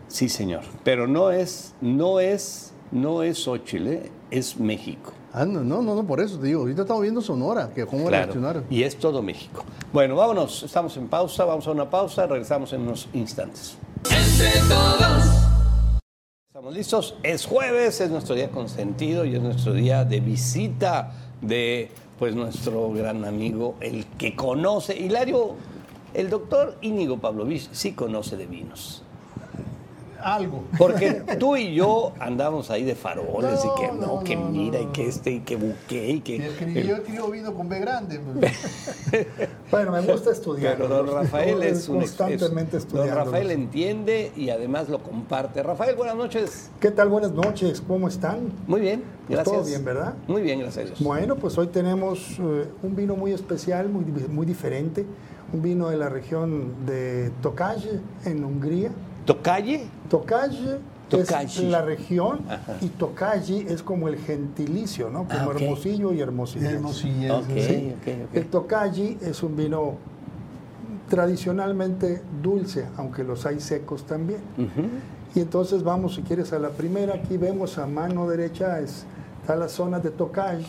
Sí, 0.08 0.28
señor. 0.28 0.62
Pero 0.84 1.06
no 1.06 1.30
es, 1.30 1.74
no 1.80 2.20
es, 2.20 2.72
no 2.90 3.22
es 3.22 3.38
Xochitl, 3.38 3.86
¿eh? 3.88 4.10
es 4.30 4.58
México. 4.58 5.12
Ah, 5.38 5.44
no, 5.44 5.62
no, 5.62 5.82
no, 5.82 5.94
no, 5.94 6.06
por 6.06 6.18
eso 6.20 6.38
te 6.38 6.46
digo. 6.46 6.62
Ahorita 6.62 6.80
estamos 6.80 7.02
viendo 7.02 7.20
Sonora, 7.20 7.68
que 7.74 7.84
cómo 7.84 8.06
Claro. 8.06 8.24
reaccionaron. 8.24 8.64
Y 8.70 8.84
es 8.84 8.96
todo 8.96 9.20
México. 9.20 9.66
Bueno, 9.92 10.16
vámonos. 10.16 10.62
Estamos 10.62 10.96
en 10.96 11.08
pausa. 11.08 11.44
Vamos 11.44 11.66
a 11.66 11.72
una 11.72 11.90
pausa. 11.90 12.26
Regresamos 12.26 12.72
en 12.72 12.80
unos 12.80 13.06
instantes. 13.12 13.76
Entre 14.04 14.58
todos. 14.66 15.26
Estamos 15.26 16.00
Estamos 16.48 16.74
listos. 16.74 17.14
Es 17.22 17.44
jueves, 17.44 18.00
es 18.00 18.10
nuestro 18.10 18.34
día 18.34 18.48
consentido 18.50 19.26
y 19.26 19.34
es 19.36 19.42
nuestro 19.42 19.74
día 19.74 20.06
de 20.06 20.20
visita 20.20 21.12
de 21.42 21.90
pues 22.18 22.34
nuestro 22.34 22.90
gran 22.92 23.26
amigo, 23.26 23.74
el 23.80 24.06
que 24.16 24.34
conoce, 24.34 24.96
Hilario, 24.96 25.54
el 26.14 26.30
doctor 26.30 26.78
Íñigo 26.80 27.18
Pavlovich 27.18 27.68
sí 27.72 27.92
conoce 27.92 28.38
de 28.38 28.46
vinos 28.46 29.02
algo. 30.26 30.64
Porque 30.76 31.22
tú 31.38 31.56
y 31.56 31.74
yo 31.74 32.12
andamos 32.18 32.70
ahí 32.70 32.82
de 32.82 32.96
faroles 32.96 33.64
y 33.64 33.80
que 33.80 33.92
no, 33.92 34.24
que 34.24 34.36
mira 34.36 34.80
y 34.80 34.86
que 34.86 35.06
este 35.06 35.30
y 35.30 35.40
que 35.40 35.54
buque 35.56 36.10
y 36.10 36.20
que. 36.20 36.38
yo 36.84 36.96
escribo 36.96 37.30
vino 37.30 37.54
con 37.54 37.68
B 37.68 37.78
grande. 37.78 38.18
Pues. 38.18 39.26
bueno, 39.70 39.92
me 39.92 40.00
gusta 40.00 40.32
estudiar. 40.32 40.76
Pero 40.76 40.88
don 40.88 41.06
Rafael 41.06 41.62
es 41.62 41.88
un 41.88 41.98
constantemente 41.98 42.76
estudiando. 42.78 43.14
Don 43.14 43.24
Rafael 43.24 43.50
entiende 43.52 44.32
y 44.36 44.50
además 44.50 44.88
lo 44.88 44.98
comparte. 44.98 45.62
Rafael, 45.62 45.94
buenas 45.94 46.16
noches. 46.16 46.70
¿Qué 46.80 46.90
tal? 46.90 47.08
Buenas 47.08 47.30
noches. 47.30 47.80
¿Cómo 47.80 48.08
están? 48.08 48.52
Muy 48.66 48.80
bien, 48.80 49.04
pues 49.26 49.38
gracias. 49.38 49.56
Todo 49.56 49.64
bien, 49.64 49.84
¿verdad? 49.84 50.14
Muy 50.26 50.42
bien, 50.42 50.58
gracias. 50.58 51.00
Bueno, 51.00 51.36
pues 51.36 51.56
hoy 51.56 51.68
tenemos 51.68 52.38
eh, 52.40 52.66
un 52.82 52.96
vino 52.96 53.14
muy 53.14 53.30
especial, 53.30 53.88
muy, 53.88 54.04
muy 54.04 54.44
diferente. 54.44 55.06
Un 55.52 55.62
vino 55.62 55.88
de 55.88 55.96
la 55.96 56.08
región 56.08 56.84
de 56.84 57.30
Tokaji, 57.40 58.00
en 58.24 58.44
Hungría. 58.44 58.90
¿Tocalle? 59.26 59.86
Tocalle 60.08 60.78
es 61.10 61.62
la 61.62 61.82
región 61.82 62.40
y 62.80 62.88
Tocalle 62.88 63.66
es 63.68 63.82
como 63.82 64.08
el 64.08 64.18
gentilicio, 64.18 65.10
¿no? 65.10 65.26
Como 65.28 65.50
ah, 65.50 65.54
Hermosillo 65.54 66.12
y 66.12 66.20
Hermosillo. 66.20 66.68
Hermosillo. 66.68 67.42
el 68.32 68.46
Tocalle 68.46 69.16
es 69.20 69.42
un 69.42 69.56
vino 69.56 69.94
tradicionalmente 71.08 72.22
dulce, 72.42 72.86
aunque 72.96 73.22
los 73.22 73.46
hay 73.46 73.60
secos 73.60 74.04
también. 74.04 74.40
Y 75.34 75.40
entonces 75.40 75.82
vamos, 75.82 76.14
si 76.16 76.22
quieres, 76.22 76.52
a 76.52 76.58
la 76.58 76.70
primera. 76.70 77.14
Aquí 77.14 77.36
vemos 77.36 77.78
a 77.78 77.86
mano 77.86 78.28
derecha 78.28 78.80
está 78.80 79.54
la 79.54 79.68
zona 79.68 80.00
de 80.00 80.10
Tocalle. 80.10 80.66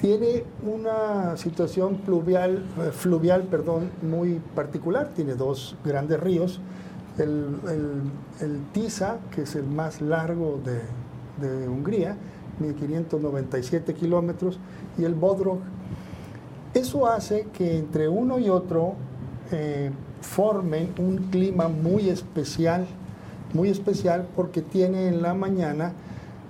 Tiene 0.00 0.42
una 0.66 1.36
situación 1.36 1.98
pluvial, 1.98 2.64
eh, 2.78 2.90
fluvial 2.90 3.44
perdón, 3.44 3.90
muy 4.02 4.40
particular. 4.54 5.10
Tiene 5.14 5.34
dos 5.34 5.76
grandes 5.84 6.18
ríos 6.18 6.60
el, 7.18 7.56
el, 8.40 8.60
Tisa, 8.72 9.18
que 9.34 9.42
es 9.42 9.54
el 9.54 9.66
más 9.66 10.00
largo 10.00 10.60
de, 10.64 10.80
de 11.46 11.68
Hungría, 11.68 12.16
1597 12.60 13.94
kilómetros, 13.94 14.58
y 14.98 15.04
el 15.04 15.14
Bodrog. 15.14 15.58
Eso 16.74 17.06
hace 17.06 17.46
que 17.52 17.78
entre 17.78 18.08
uno 18.08 18.38
y 18.38 18.48
otro 18.48 18.94
eh, 19.50 19.90
formen 20.22 20.90
un 20.98 21.18
clima 21.30 21.68
muy 21.68 22.08
especial, 22.08 22.86
muy 23.52 23.68
especial 23.68 24.26
porque 24.34 24.62
tiene 24.62 25.08
en 25.08 25.20
la 25.20 25.34
mañana 25.34 25.92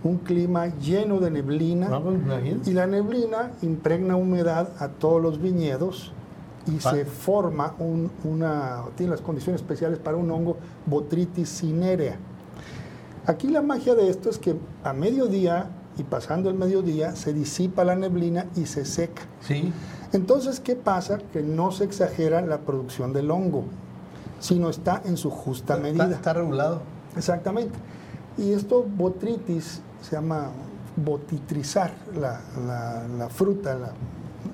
un 0.04 0.18
clima 0.18 0.66
lleno 0.78 1.20
de 1.20 1.30
neblina 1.30 1.88
ah, 1.90 2.00
pues, 2.00 2.66
y 2.66 2.72
la 2.72 2.86
neblina 2.86 3.52
impregna 3.62 4.16
humedad 4.16 4.70
a 4.78 4.88
todos 4.88 5.22
los 5.22 5.40
viñedos 5.40 6.12
y 6.66 6.78
se 6.80 7.04
forma 7.04 7.74
una, 7.78 8.84
tiene 8.96 9.10
las 9.10 9.20
condiciones 9.20 9.60
especiales 9.60 9.98
para 9.98 10.16
un 10.16 10.30
hongo 10.30 10.56
Botrytis 10.86 11.48
cinerea. 11.48 12.16
Aquí 13.26 13.48
la 13.48 13.62
magia 13.62 13.94
de 13.94 14.08
esto 14.08 14.30
es 14.30 14.38
que 14.38 14.56
a 14.84 14.92
mediodía 14.92 15.70
y 15.98 16.04
pasando 16.04 16.48
el 16.48 16.56
mediodía 16.56 17.14
se 17.16 17.32
disipa 17.32 17.84
la 17.84 17.94
neblina 17.94 18.46
y 18.56 18.66
se 18.66 18.84
seca. 18.84 19.22
Sí. 19.40 19.72
Entonces, 20.12 20.60
¿qué 20.60 20.74
pasa? 20.74 21.18
Que 21.32 21.42
no 21.42 21.70
se 21.72 21.84
exagera 21.84 22.40
la 22.42 22.58
producción 22.58 23.12
del 23.12 23.30
hongo, 23.30 23.64
sino 24.40 24.70
está 24.70 25.02
en 25.04 25.16
su 25.16 25.30
justa 25.30 25.76
medida. 25.76 26.10
Está, 26.10 26.32
regulado. 26.32 26.82
Exactamente. 27.16 27.78
Y 28.38 28.52
esto 28.52 28.84
botritis 28.84 29.80
se 30.00 30.12
llama 30.16 30.50
botitrizar 30.96 31.92
la, 32.18 32.40
la 33.18 33.28
fruta. 33.28 33.78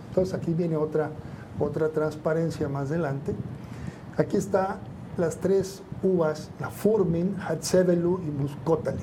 entonces 0.08 0.34
aquí 0.34 0.52
viene 0.52 0.76
otra 0.76 1.10
otra 1.58 1.88
transparencia 1.90 2.68
más 2.68 2.90
adelante. 2.90 3.34
Aquí 4.16 4.36
está 4.36 4.78
las 5.16 5.36
tres 5.36 5.82
uvas, 6.02 6.50
la 6.60 6.70
Furmin, 6.70 7.36
Hatzevelu 7.40 8.20
y 8.26 8.30
Muscotali. 8.30 9.02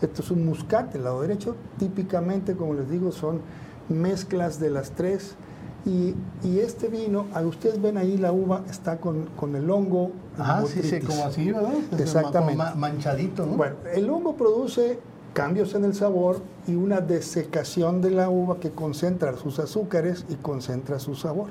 Esto 0.00 0.22
es 0.22 0.30
un 0.30 0.44
muscat, 0.44 0.94
el 0.94 1.04
lado 1.04 1.22
derecho. 1.22 1.56
Típicamente, 1.78 2.54
como 2.54 2.74
les 2.74 2.90
digo, 2.90 3.12
son 3.12 3.40
mezclas 3.88 4.60
de 4.60 4.70
las 4.70 4.90
tres. 4.90 5.36
Y, 5.84 6.16
este 6.42 6.88
vino, 6.88 7.26
ustedes 7.44 7.80
ven 7.80 7.96
ahí 7.96 8.16
la 8.16 8.32
uva, 8.32 8.62
está 8.68 8.98
con, 8.98 9.28
el 9.54 9.70
hongo. 9.70 10.10
Ah, 10.36 10.64
sí, 10.66 10.82
sí, 10.82 10.98
como 11.00 11.24
así, 11.24 11.52
¿verdad? 11.52 11.74
Exactamente. 11.98 12.64
manchadito, 12.74 13.46
¿no? 13.46 13.56
Bueno, 13.56 13.76
el 13.94 14.10
hongo 14.10 14.36
produce 14.36 14.98
cambios 15.36 15.74
en 15.74 15.84
el 15.84 15.92
sabor 15.92 16.40
y 16.66 16.76
una 16.76 17.02
desecación 17.02 18.00
de 18.00 18.10
la 18.10 18.30
uva 18.30 18.58
que 18.58 18.70
concentra 18.70 19.36
sus 19.36 19.58
azúcares 19.58 20.24
y 20.30 20.36
concentra 20.36 20.98
su 20.98 21.14
sabor. 21.14 21.50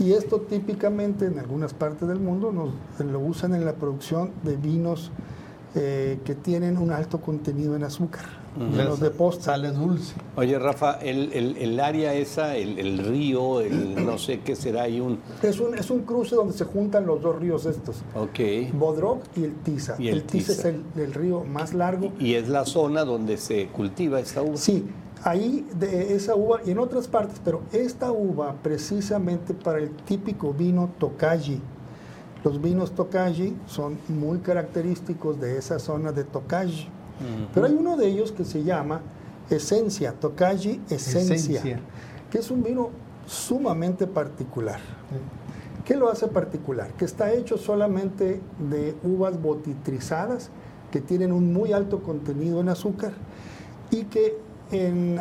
Y 0.00 0.14
esto 0.14 0.40
típicamente 0.40 1.26
en 1.26 1.38
algunas 1.38 1.74
partes 1.74 2.08
del 2.08 2.18
mundo 2.18 2.50
nos, 2.50 2.70
lo 2.98 3.20
usan 3.20 3.54
en 3.54 3.64
la 3.64 3.74
producción 3.74 4.32
de 4.42 4.56
vinos 4.56 5.12
eh, 5.76 6.18
que 6.24 6.34
tienen 6.34 6.76
un 6.76 6.90
alto 6.90 7.20
contenido 7.20 7.76
en 7.76 7.84
azúcar, 7.84 8.24
los 8.56 9.00
de 9.00 9.10
postre. 9.10 9.44
Sale 9.44 9.70
dulce. 9.70 10.14
Oye, 10.36 10.58
Rafa, 10.58 10.98
el, 11.00 11.80
área 11.80 12.14
esa, 12.14 12.56
el, 12.56 12.98
río, 12.98 13.60
el 13.60 14.04
no 14.04 14.18
sé 14.18 14.40
qué 14.40 14.56
será, 14.56 14.82
hay 14.82 15.00
un... 15.00 15.20
Es, 15.42 15.60
un... 15.60 15.74
es 15.74 15.90
un 15.90 16.00
cruce 16.00 16.34
donde 16.34 16.54
se 16.54 16.64
juntan 16.64 17.06
los 17.06 17.20
dos 17.22 17.36
ríos 17.36 17.66
estos. 17.66 17.96
Ok. 18.14 18.72
Bodrog 18.72 19.20
y 19.36 19.44
el 19.44 19.54
Tiza. 19.56 19.96
Y 19.98 20.08
el, 20.08 20.24
Tiza, 20.24 20.52
es 20.52 20.64
el, 20.64 21.14
río 21.14 21.44
más 21.44 21.74
largo. 21.74 22.12
Y, 22.18 22.34
es 22.34 22.48
la 22.48 22.64
zona 22.64 23.04
donde 23.04 23.36
se 23.36 23.68
cultiva 23.68 24.20
esta 24.20 24.42
uva. 24.42 24.56
Sí, 24.56 24.86
ahí 25.22 25.66
de 25.78 26.14
esa 26.14 26.34
uva 26.34 26.60
y 26.64 26.70
en 26.70 26.78
otras 26.78 27.08
partes, 27.08 27.40
pero 27.44 27.62
esta 27.72 28.12
uva 28.12 28.54
precisamente 28.62 29.54
para 29.54 29.78
el 29.78 29.90
típico 29.90 30.52
vino 30.52 30.90
Tokaji 30.98 31.60
los 32.46 32.62
vinos 32.62 32.92
Tokaji 32.92 33.56
son 33.66 33.98
muy 34.06 34.38
característicos 34.38 35.40
de 35.40 35.58
esa 35.58 35.80
zona 35.80 36.12
de 36.12 36.22
Tokaji. 36.22 36.88
Pero 37.54 37.66
hay 37.66 37.72
uno 37.72 37.96
de 37.96 38.08
ellos 38.08 38.32
que 38.32 38.44
se 38.44 38.62
llama 38.62 39.00
Esencia, 39.48 40.12
Tokaji 40.12 40.82
Esencia, 40.90 41.80
que 42.30 42.38
es 42.38 42.50
un 42.50 42.62
vino 42.62 42.90
sumamente 43.26 44.06
particular. 44.06 44.80
¿Qué 45.84 45.96
lo 45.96 46.10
hace 46.10 46.26
particular? 46.26 46.90
Que 46.94 47.04
está 47.04 47.32
hecho 47.32 47.56
solamente 47.56 48.40
de 48.70 48.96
uvas 49.04 49.40
botitrizadas 49.40 50.50
que 50.90 51.00
tienen 51.00 51.32
un 51.32 51.52
muy 51.52 51.72
alto 51.72 52.02
contenido 52.02 52.60
en 52.60 52.68
azúcar 52.68 53.12
y 53.90 54.04
que 54.04 54.36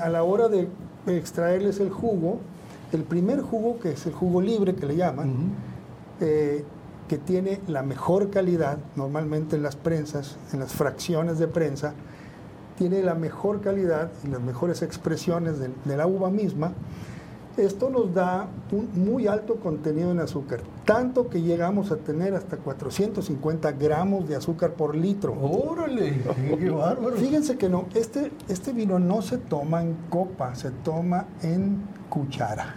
a 0.01 0.09
la 0.09 0.23
hora 0.23 0.47
de 0.49 0.67
extraerles 1.07 1.79
el 1.79 1.91
jugo, 1.91 2.39
el 2.91 3.03
primer 3.03 3.41
jugo, 3.41 3.79
que 3.79 3.91
es 3.91 4.05
el 4.07 4.13
jugo 4.13 4.41
libre 4.41 4.73
que 4.75 4.87
le 4.87 4.95
llaman, 4.95 5.51
que 7.07 7.17
tiene 7.17 7.61
la 7.67 7.83
mejor 7.83 8.29
calidad, 8.29 8.77
normalmente 8.95 9.55
en 9.55 9.63
las 9.63 9.75
prensas, 9.75 10.37
en 10.53 10.59
las 10.59 10.73
fracciones 10.73 11.37
de 11.37 11.47
prensa, 11.47 11.93
tiene 12.77 13.01
la 13.03 13.15
mejor 13.15 13.61
calidad 13.61 14.11
y 14.23 14.27
las 14.27 14.41
mejores 14.41 14.81
expresiones 14.81 15.59
de, 15.59 15.97
la 15.97 16.07
uva 16.07 16.29
misma, 16.29 16.73
esto 17.57 17.89
nos 17.89 18.13
da 18.13 18.47
un 18.71 18.89
muy 19.05 19.27
alto 19.27 19.55
contenido 19.55 20.11
en 20.11 20.19
azúcar, 20.19 20.59
tanto 20.83 21.29
que 21.29 21.41
llegamos 21.41 21.89
a 21.89 21.95
tener 21.95 22.33
hasta 22.33 22.57
450 22.57 23.71
gramos 23.73 24.27
de 24.27 24.35
azúcar 24.35 24.73
por 24.73 24.93
litro. 24.93 25.33
¡Órale! 25.39 26.21
¡Qué 26.59 26.69
bárbaro! 26.69 27.15
Fíjense 27.15 27.57
que 27.57 27.69
no, 27.69 27.85
este, 27.93 28.31
este 28.49 28.73
vino 28.73 28.99
no 28.99 29.21
se 29.21 29.37
toma 29.37 29.83
en 29.83 29.95
copa, 30.09 30.53
se 30.53 30.71
toma 30.71 31.27
en 31.41 31.81
cuchara. 32.09 32.75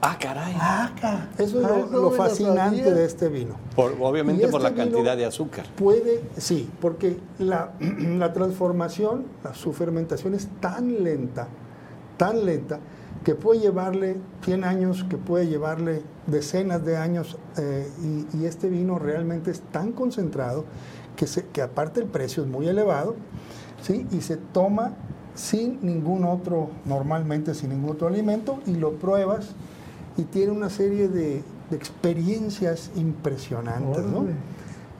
Ah, 0.00 0.16
caray. 0.18 0.54
Ah, 0.60 0.90
Eso 1.38 1.60
es 1.60 1.90
lo, 1.90 2.10
fascinante 2.12 2.92
de 2.92 3.04
este 3.04 3.28
vino. 3.28 3.56
obviamente 3.76 4.46
por 4.48 4.60
la 4.60 4.68
este 4.68 4.82
cantidad 4.82 5.16
de 5.16 5.24
azúcar. 5.24 5.66
Puede, 5.76 6.22
sí, 6.36 6.70
porque 6.80 7.18
la, 7.38 7.72
transformación, 8.34 9.24
su 9.54 9.72
fermentación 9.72 10.34
es 10.34 10.48
tan 10.60 11.02
lenta, 11.02 11.48
tan 12.16 12.46
lenta, 12.46 12.78
que 13.24 13.34
puede 13.34 13.60
llevarle 13.60 14.16
100 14.44 14.64
años, 14.64 15.04
que 15.10 15.16
puede 15.16 15.48
llevarle 15.48 16.02
decenas 16.26 16.84
de 16.84 16.96
años, 16.96 17.36
eh, 17.56 17.90
y, 18.32 18.44
este 18.44 18.68
vino 18.68 19.00
realmente 19.00 19.50
es 19.50 19.60
tan 19.60 19.90
concentrado 19.92 20.64
que, 21.16 21.26
que 21.52 21.60
aparte 21.60 21.98
el 21.98 22.06
precio 22.06 22.44
es 22.44 22.48
muy 22.48 22.68
elevado, 22.68 23.16
¿sí? 23.82 24.06
y 24.12 24.20
se 24.20 24.36
toma 24.36 24.92
sin 25.34 25.80
ningún 25.82 26.24
otro, 26.24 26.70
normalmente 26.84 27.54
sin 27.54 27.70
ningún 27.70 27.90
otro 27.90 28.06
alimento, 28.06 28.60
y 28.66 28.76
lo 28.76 28.92
pruebas 28.92 29.56
y 30.18 30.24
tiene 30.24 30.52
una 30.52 30.68
serie 30.68 31.08
de, 31.08 31.42
experiencias 31.70 32.90
impresionantes, 32.96 34.02
¿no? 34.02 34.24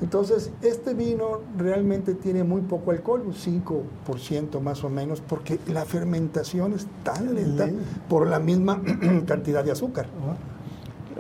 Entonces, 0.03 0.51
este 0.61 0.93
vino 0.93 1.41
realmente 1.57 2.13
tiene 2.13 2.45
muy 2.45 2.61
poco 2.61 2.91
alcohol, 2.91 3.23
un 3.25 3.33
5% 3.33 4.61
más 4.61 4.85
o 4.85 4.91
menos, 4.91 5.23
porque 5.23 5.59
la 5.67 5.87
fermentación 5.87 6.75
es 6.75 6.87
tan 7.03 7.35
lenta 7.35 7.71
por 8.07 8.27
la 8.27 8.39
misma 8.39 8.83
cantidad 9.27 9.65
de 9.65 9.73
azúcar. 9.73 10.09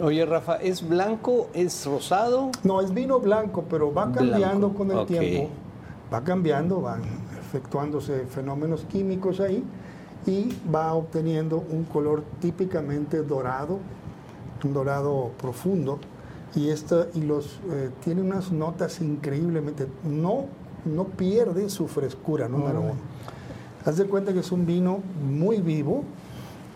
Oye, 0.03 0.27
Rafa, 0.27 0.57
¿es 0.57 0.87
blanco? 0.87 1.49
¿Es 1.55 1.87
rosado? 1.87 2.51
No, 2.63 2.83
es 2.83 2.93
vino 2.93 3.19
blanco, 3.19 3.65
pero 3.71 3.93
va 3.93 4.13
cambiando 4.13 4.75
con 4.75 4.91
el 4.91 5.07
tiempo. 5.07 5.49
va 6.13 6.23
cambiando, 6.23 6.83
van 6.83 7.01
efectuándose 7.41 8.27
fenómenos 8.27 8.85
químicos 8.85 9.41
ahí 9.41 9.65
y 10.29 10.55
va 10.73 10.93
obteniendo 10.93 11.64
un 11.71 11.85
color 11.85 12.23
típicamente 12.41 13.23
dorado, 13.23 13.79
un 14.62 14.75
dorado 14.75 15.31
profundo 15.41 15.99
y 16.55 16.69
esta 16.69 17.07
y 17.14 17.23
los 17.23 17.61
eh, 17.71 17.91
tiene 18.05 18.21
unas 18.21 18.53
notas 18.53 19.01
increíblemente 19.01 19.87
no 20.05 20.47
no 20.85 21.05
pierde 21.05 21.69
su 21.71 21.88
frescura 21.88 22.49
número 22.49 22.81
uno. 22.81 22.95
Haz 23.85 23.97
de 23.97 24.05
cuenta 24.05 24.33
que 24.33 24.41
es 24.41 24.53
un 24.53 24.67
vino 24.67 25.01
muy 25.23 25.61
vivo, 25.61 26.05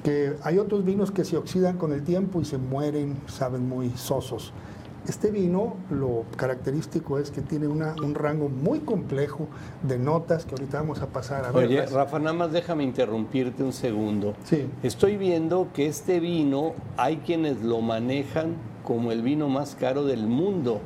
que 0.03 0.37
hay 0.43 0.59
otros 0.59 0.85
vinos 0.85 1.11
que 1.11 1.25
se 1.25 1.37
oxidan 1.37 1.77
con 1.77 1.93
el 1.93 2.03
tiempo 2.03 2.41
y 2.41 2.45
se 2.45 2.59
mueren, 2.59 3.17
saben 3.27 3.69
muy 3.69 3.91
sosos. 3.91 4.53
Este 5.09 5.33
vino, 5.33 5.75
lo 5.91 6.25
característico 6.37 7.19
es 7.19 7.31
que 7.33 7.41
tiene 7.43 7.67
una, 7.67 7.95
un 8.03 8.15
rango 8.15 8.49
muy 8.49 8.81
complejo 8.81 9.49
de 9.83 9.99
notas 9.99 10.45
que 10.45 10.53
ahorita 10.53 10.79
vamos 10.81 11.01
a 11.03 11.07
pasar 11.09 11.45
a 11.45 11.51
ver. 11.51 11.67
Oye, 11.67 11.87
Rafa, 11.87 12.19
nada 12.21 12.35
más 12.35 12.53
déjame 12.53 12.85
interrumpirte 12.85 13.65
un 13.65 13.73
segundo. 13.73 14.35
Sí. 14.45 14.67
Estoy 14.85 15.17
viendo 15.17 15.69
que 15.75 15.87
este 15.89 16.21
vino 16.21 16.75
hay 16.97 17.17
quienes 17.19 17.63
lo 17.63 17.81
manejan 17.81 18.55
como 18.85 19.11
el 19.11 19.23
vino 19.23 19.49
más 19.49 19.75
caro 19.75 20.05
del 20.05 20.27
mundo. 20.29 20.81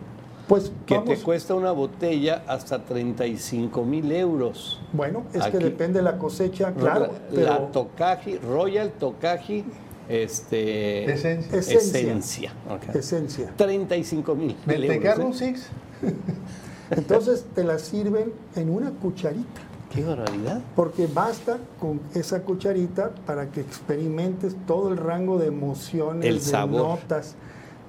Pues 0.48 0.72
que 0.86 0.94
vamos- 0.94 1.10
te 1.10 1.22
cuesta 1.24 1.54
una 1.54 1.72
botella 1.72 2.44
hasta 2.46 2.84
35 2.84 3.84
mil 3.84 4.10
euros. 4.12 4.80
Bueno, 4.92 5.24
es 5.34 5.42
Aquí. 5.42 5.58
que 5.58 5.64
depende 5.64 5.98
de 5.98 6.04
la 6.04 6.18
cosecha, 6.18 6.72
claro, 6.72 7.00
la, 7.00 7.06
la 7.06 7.18
pero 7.34 7.56
Tokaji, 7.72 8.38
Royal 8.38 8.92
Tokaji, 8.92 9.64
este, 10.08 11.12
Esencia. 11.12 11.58
Esencia. 11.58 12.00
esencia. 12.00 12.52
ok. 12.68 12.94
esencia. 12.94 13.52
35 13.56 14.34
mil 14.34 14.56
¿Me 14.66 15.00
cargo 15.00 15.30
¿eh? 15.30 15.34
six? 15.34 15.68
Entonces 16.90 17.44
te 17.54 17.64
la 17.64 17.78
sirven 17.78 18.32
en 18.54 18.70
una 18.70 18.90
cucharita. 18.90 19.60
Qué 19.92 20.04
barbaridad. 20.04 20.60
Porque 20.74 21.06
basta 21.06 21.58
con 21.80 22.00
esa 22.14 22.42
cucharita 22.42 23.10
para 23.26 23.50
que 23.50 23.60
experimentes 23.60 24.54
todo 24.66 24.90
el 24.90 24.96
rango 24.96 25.38
de 25.38 25.46
emociones, 25.46 26.24
El 26.24 26.36
de 26.36 26.40
sabor. 26.40 27.00
notas. 27.00 27.34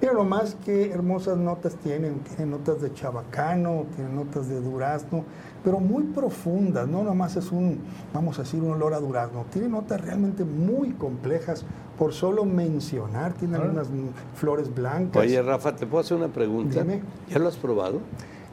Mira 0.00 0.12
nomás 0.12 0.56
qué 0.64 0.90
hermosas 0.90 1.36
notas 1.38 1.74
tienen. 1.76 2.20
Tienen 2.20 2.50
notas 2.50 2.80
de 2.80 2.92
chabacano, 2.94 3.86
tienen 3.96 4.14
notas 4.14 4.48
de 4.48 4.60
durazno, 4.60 5.24
pero 5.64 5.80
muy 5.80 6.04
profundas. 6.04 6.86
No 6.88 7.02
nomás 7.02 7.36
es 7.36 7.50
un, 7.52 7.78
vamos 8.12 8.38
a 8.38 8.42
decir, 8.42 8.62
un 8.62 8.72
olor 8.72 8.94
a 8.94 9.00
durazno. 9.00 9.44
Tiene 9.52 9.68
notas 9.68 10.00
realmente 10.00 10.44
muy 10.44 10.90
complejas 10.92 11.64
por 11.98 12.12
solo 12.12 12.44
mencionar. 12.44 13.32
Tiene 13.34 13.56
Ah. 13.56 13.62
algunas 13.62 13.88
flores 14.34 14.74
blancas. 14.74 15.22
Oye, 15.22 15.40
Rafa, 15.42 15.74
¿te 15.74 15.86
puedo 15.86 16.00
hacer 16.02 16.16
una 16.16 16.28
pregunta? 16.28 16.82
Dime. 16.82 17.02
¿Ya 17.28 17.38
lo 17.38 17.48
has 17.48 17.56
probado? 17.56 18.00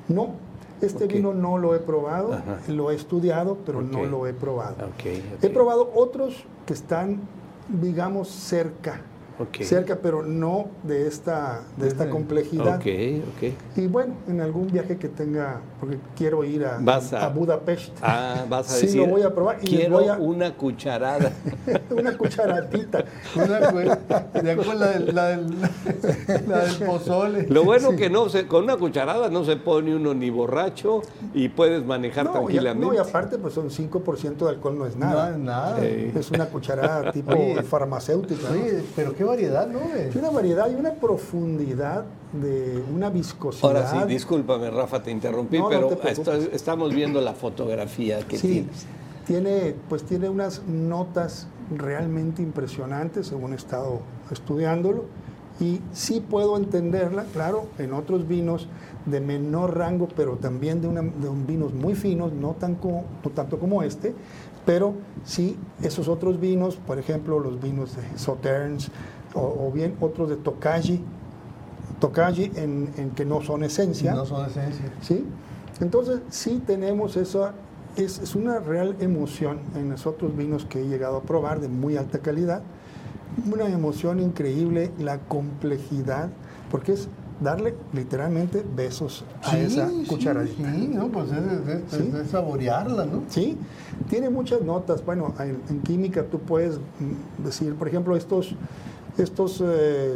No, 0.07 0.29
este 0.81 1.07
vino 1.07 1.33
no 1.33 1.57
lo 1.57 1.73
he 1.75 1.79
probado. 1.79 2.33
Ajá. 2.33 2.57
Lo 2.67 2.91
he 2.91 2.95
estudiado, 2.95 3.57
pero 3.65 3.81
no 3.81 4.03
lo 4.05 4.27
he 4.27 4.33
probado. 4.33 4.75
He 5.41 5.49
probado 5.49 5.91
otros 5.95 6.43
que 6.65 6.73
están, 6.73 7.19
digamos, 7.81 8.27
cerca, 8.29 9.01
Cerca, 9.61 9.97
pero 10.01 10.23
no 10.23 10.67
de 10.83 11.07
esta, 11.07 11.61
de 11.77 11.87
esta 11.89 12.09
complejidad. 12.09 12.77
Ok, 12.77 12.85
ok. 13.35 13.77
Y 13.77 13.87
bueno, 13.87 14.13
en 14.29 14.39
algún 14.39 14.67
viaje 14.67 14.97
que 14.97 15.09
tenga, 15.09 15.59
porque 15.79 15.97
quiero 16.15 16.43
ir 16.45 16.65
a, 16.65 16.77
Vas 16.79 17.11
a- 17.11 17.25
a 17.25 17.29
Budapest, 17.29 17.91
Ah, 18.01 18.45
vas 18.49 18.69
a 18.71 18.73
Sí, 18.75 18.85
decir. 18.85 19.01
lo 19.01 19.07
voy 19.07 19.23
a 19.23 19.33
probar 19.35 19.57
y 19.61 19.65
Quiero 19.65 19.95
voy 19.99 20.07
a- 20.07 20.17
una 20.17 20.55
cucharada. 20.55 21.31
una 21.89 22.17
cucharatita. 22.17 23.03
Una 23.35 23.71
cu- 23.71 23.77
de 24.41 24.51
acuerdo 24.51 24.73
la 25.11 25.27
del, 25.27 25.53
pozole. 26.85 27.47
Lo 27.49 27.63
bueno 27.63 27.95
que 27.95 28.09
no 28.09 28.29
se, 28.29 28.47
con 28.47 28.63
una 28.63 28.77
cucharada 28.77 29.29
no 29.29 29.43
se 29.43 29.57
pone 29.57 29.95
uno 29.95 30.13
ni 30.13 30.29
borracho 30.29 31.01
y 31.33 31.49
puedes 31.49 31.85
manejar 31.85 32.25
No, 32.25 32.31
y, 32.31 32.33
tranquilamente. 32.35 32.87
no, 32.87 32.93
y 32.93 32.97
aparte, 32.97 33.37
pues 33.37 33.53
son 33.53 33.69
5% 33.69 34.35
de 34.45 34.49
alcohol, 34.49 34.77
no 34.77 34.85
es 34.85 34.95
nada. 34.95 35.31
No, 35.31 35.37
nada. 35.39 35.83
Es 35.85 36.31
una 36.31 36.45
cucharada 36.47 37.11
tipo 37.11 37.31
Oye, 37.33 37.61
farmacéutica. 37.63 38.49
¿no? 38.49 38.53
Oye, 38.61 38.83
pero 38.95 39.13
qué 39.13 39.23
variedad, 39.25 39.67
¿no? 39.67 39.79
una 40.17 40.29
variedad 40.29 40.69
y 40.71 40.75
una 40.75 40.93
profundidad 40.93 42.05
de 42.33 42.83
una 42.93 43.09
viscosidad. 43.09 43.65
Ahora 43.77 43.89
sí, 43.91 43.97
discúlpame, 44.07 44.69
Rafa, 44.69 45.01
te 45.03 45.11
interrumpí, 45.11 45.57
No, 45.57 45.63
no 45.65 45.69
pero 45.69 45.87
te 45.87 46.55
estamos 46.55 46.93
viendo 46.93 47.19
la 47.21 47.33
fotografía 47.33 48.19
que 48.27 48.37
Sí, 48.37 48.47
tienes. 48.47 48.85
tiene, 49.25 49.75
pues 49.89 50.03
tiene 50.03 50.29
unas 50.29 50.61
notas 50.67 51.47
realmente 51.75 52.41
impresionantes, 52.41 53.27
según 53.27 53.53
he 53.53 53.55
estado 53.55 53.99
estudiándolo, 54.31 55.05
y 55.59 55.79
sí 55.93 56.19
puedo 56.19 56.57
entenderla, 56.57 57.23
claro, 57.31 57.65
en 57.79 57.93
otros 57.93 58.27
vinos 58.27 58.67
de 59.05 59.21
menor 59.21 59.77
rango, 59.77 60.07
pero 60.15 60.35
también 60.35 60.81
de, 60.81 60.87
una- 60.89 61.01
de 61.01 61.29
un 61.29 61.47
vinos 61.47 61.73
muy 61.73 61.95
finos, 61.95 62.33
no, 62.33 62.51
tan 62.59 62.75
como- 62.75 63.05
no 63.23 63.29
tanto 63.31 63.57
como 63.57 63.81
este, 63.81 64.13
pero 64.65 64.95
sí 65.23 65.55
esos 65.81 66.07
otros 66.09 66.39
vinos, 66.39 66.75
por 66.75 66.97
ejemplo, 66.99 67.39
los 67.39 67.61
vinos 67.61 67.95
de 67.95 68.01
Sauternes 68.17 68.89
o, 69.35 69.67
o 69.67 69.71
bien 69.71 69.95
otros 70.01 70.29
de 70.29 70.37
Tokaji, 70.37 71.01
Tokaji 71.99 72.51
en, 72.55 72.89
en 72.97 73.11
que 73.11 73.25
no 73.25 73.41
son 73.41 73.63
esencia. 73.63 74.13
No 74.13 74.25
son 74.25 74.45
esencia. 74.45 74.85
¿sí? 75.01 75.25
Entonces, 75.81 76.19
sí 76.29 76.61
tenemos 76.65 77.15
esa, 77.17 77.53
es, 77.95 78.19
es 78.19 78.35
una 78.35 78.59
real 78.59 78.95
emoción 78.99 79.59
en 79.75 79.89
los 79.91 80.05
otros 80.05 80.35
vinos 80.35 80.65
que 80.65 80.81
he 80.81 80.87
llegado 80.87 81.17
a 81.17 81.21
probar 81.21 81.59
de 81.59 81.67
muy 81.67 81.97
alta 81.97 82.19
calidad, 82.19 82.61
una 83.51 83.67
emoción 83.67 84.19
increíble, 84.19 84.91
la 84.99 85.19
complejidad, 85.19 86.29
porque 86.71 86.93
es 86.93 87.07
darle 87.41 87.75
literalmente 87.91 88.63
besos 88.75 89.25
a 89.43 89.57
esa 89.57 89.89
Sí, 89.89 90.05
cucharadita. 90.07 90.71
Sí, 90.73 90.89
no, 90.93 91.09
pues 91.09 91.27
es, 91.31 91.37
es- 91.37 91.93
es- 91.93 91.99
Sí. 91.99 92.11
es 92.21 92.29
saborearla, 92.29 93.05
¿no? 93.05 93.23
Sí, 93.27 93.57
tiene 94.09 94.29
muchas 94.29 94.61
notas. 94.61 95.03
Bueno, 95.05 95.33
en, 95.39 95.59
en 95.69 95.81
química 95.81 96.23
tú 96.23 96.39
puedes 96.39 96.77
mm, 96.77 97.43
decir, 97.43 97.75
por 97.75 97.89
ejemplo, 97.89 98.15
estos, 98.15 98.55
estos 99.17 99.61
eh, 99.65 100.15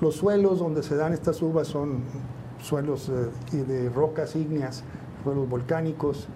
los 0.00 0.16
suelos 0.16 0.58
donde 0.58 0.82
se 0.82 0.96
dan 0.96 1.12
estas 1.12 1.42
uvas 1.42 1.68
son 1.68 2.02
suelos 2.62 3.10
eh, 3.10 3.56
de 3.56 3.88
rocas 3.90 4.36
ígneas, 4.36 4.82
suelos 5.24 5.48
volcánicos, 5.48 6.26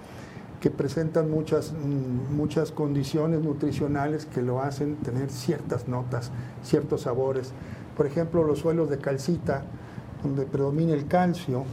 que 0.61 0.71
presentan 0.71 1.31
muchas, 1.31 1.73
mm, 1.73 2.35
muchas 2.37 2.73
condiciones 2.73 3.43
nutricionales 3.43 4.27
que 4.27 4.43
lo 4.43 4.61
hacen 4.61 4.97
tener 4.97 5.31
ciertas 5.31 5.89
notas, 5.89 6.31
ciertos 6.63 7.03
sabores. 7.03 7.53
Por 7.97 8.07
ejemplo, 8.07 8.45
los 8.45 8.61
suelos 8.61 8.91
de 8.91 8.99
calcita, 8.99 9.65
donde 10.23 10.47
predomina 10.47 10.95
el 10.95 11.07
calcio, 11.07 11.65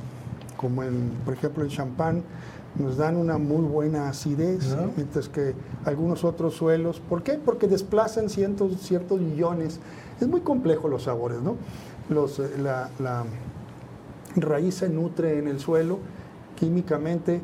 como 0.57 0.83
en, 0.83 1.11
por 1.25 1.33
ejemplo, 1.33 1.63
el 1.63 1.69
champán, 1.69 2.23
nos 2.75 2.97
dan 2.97 3.17
una 3.17 3.37
muy 3.37 3.65
buena 3.65 4.09
acidez, 4.09 4.75
mientras 4.95 5.27
que 5.27 5.53
algunos 5.85 6.23
otros 6.23 6.55
suelos, 6.55 6.99
¿por 6.99 7.21
qué? 7.23 7.33
Porque 7.33 7.67
desplazan 7.67 8.29
ciertos, 8.29 8.79
ciertos 8.81 9.19
iones. 9.21 9.79
Es 10.19 10.27
muy 10.27 10.41
complejo 10.41 10.87
los 10.87 11.03
sabores, 11.03 11.41
¿no? 11.41 11.57
Los, 12.09 12.39
eh, 12.39 12.49
la, 12.61 12.89
la 12.99 13.25
raíz 14.35 14.75
se 14.75 14.89
nutre 14.89 15.37
en 15.39 15.47
el 15.47 15.59
suelo, 15.59 15.99
químicamente 16.55 17.41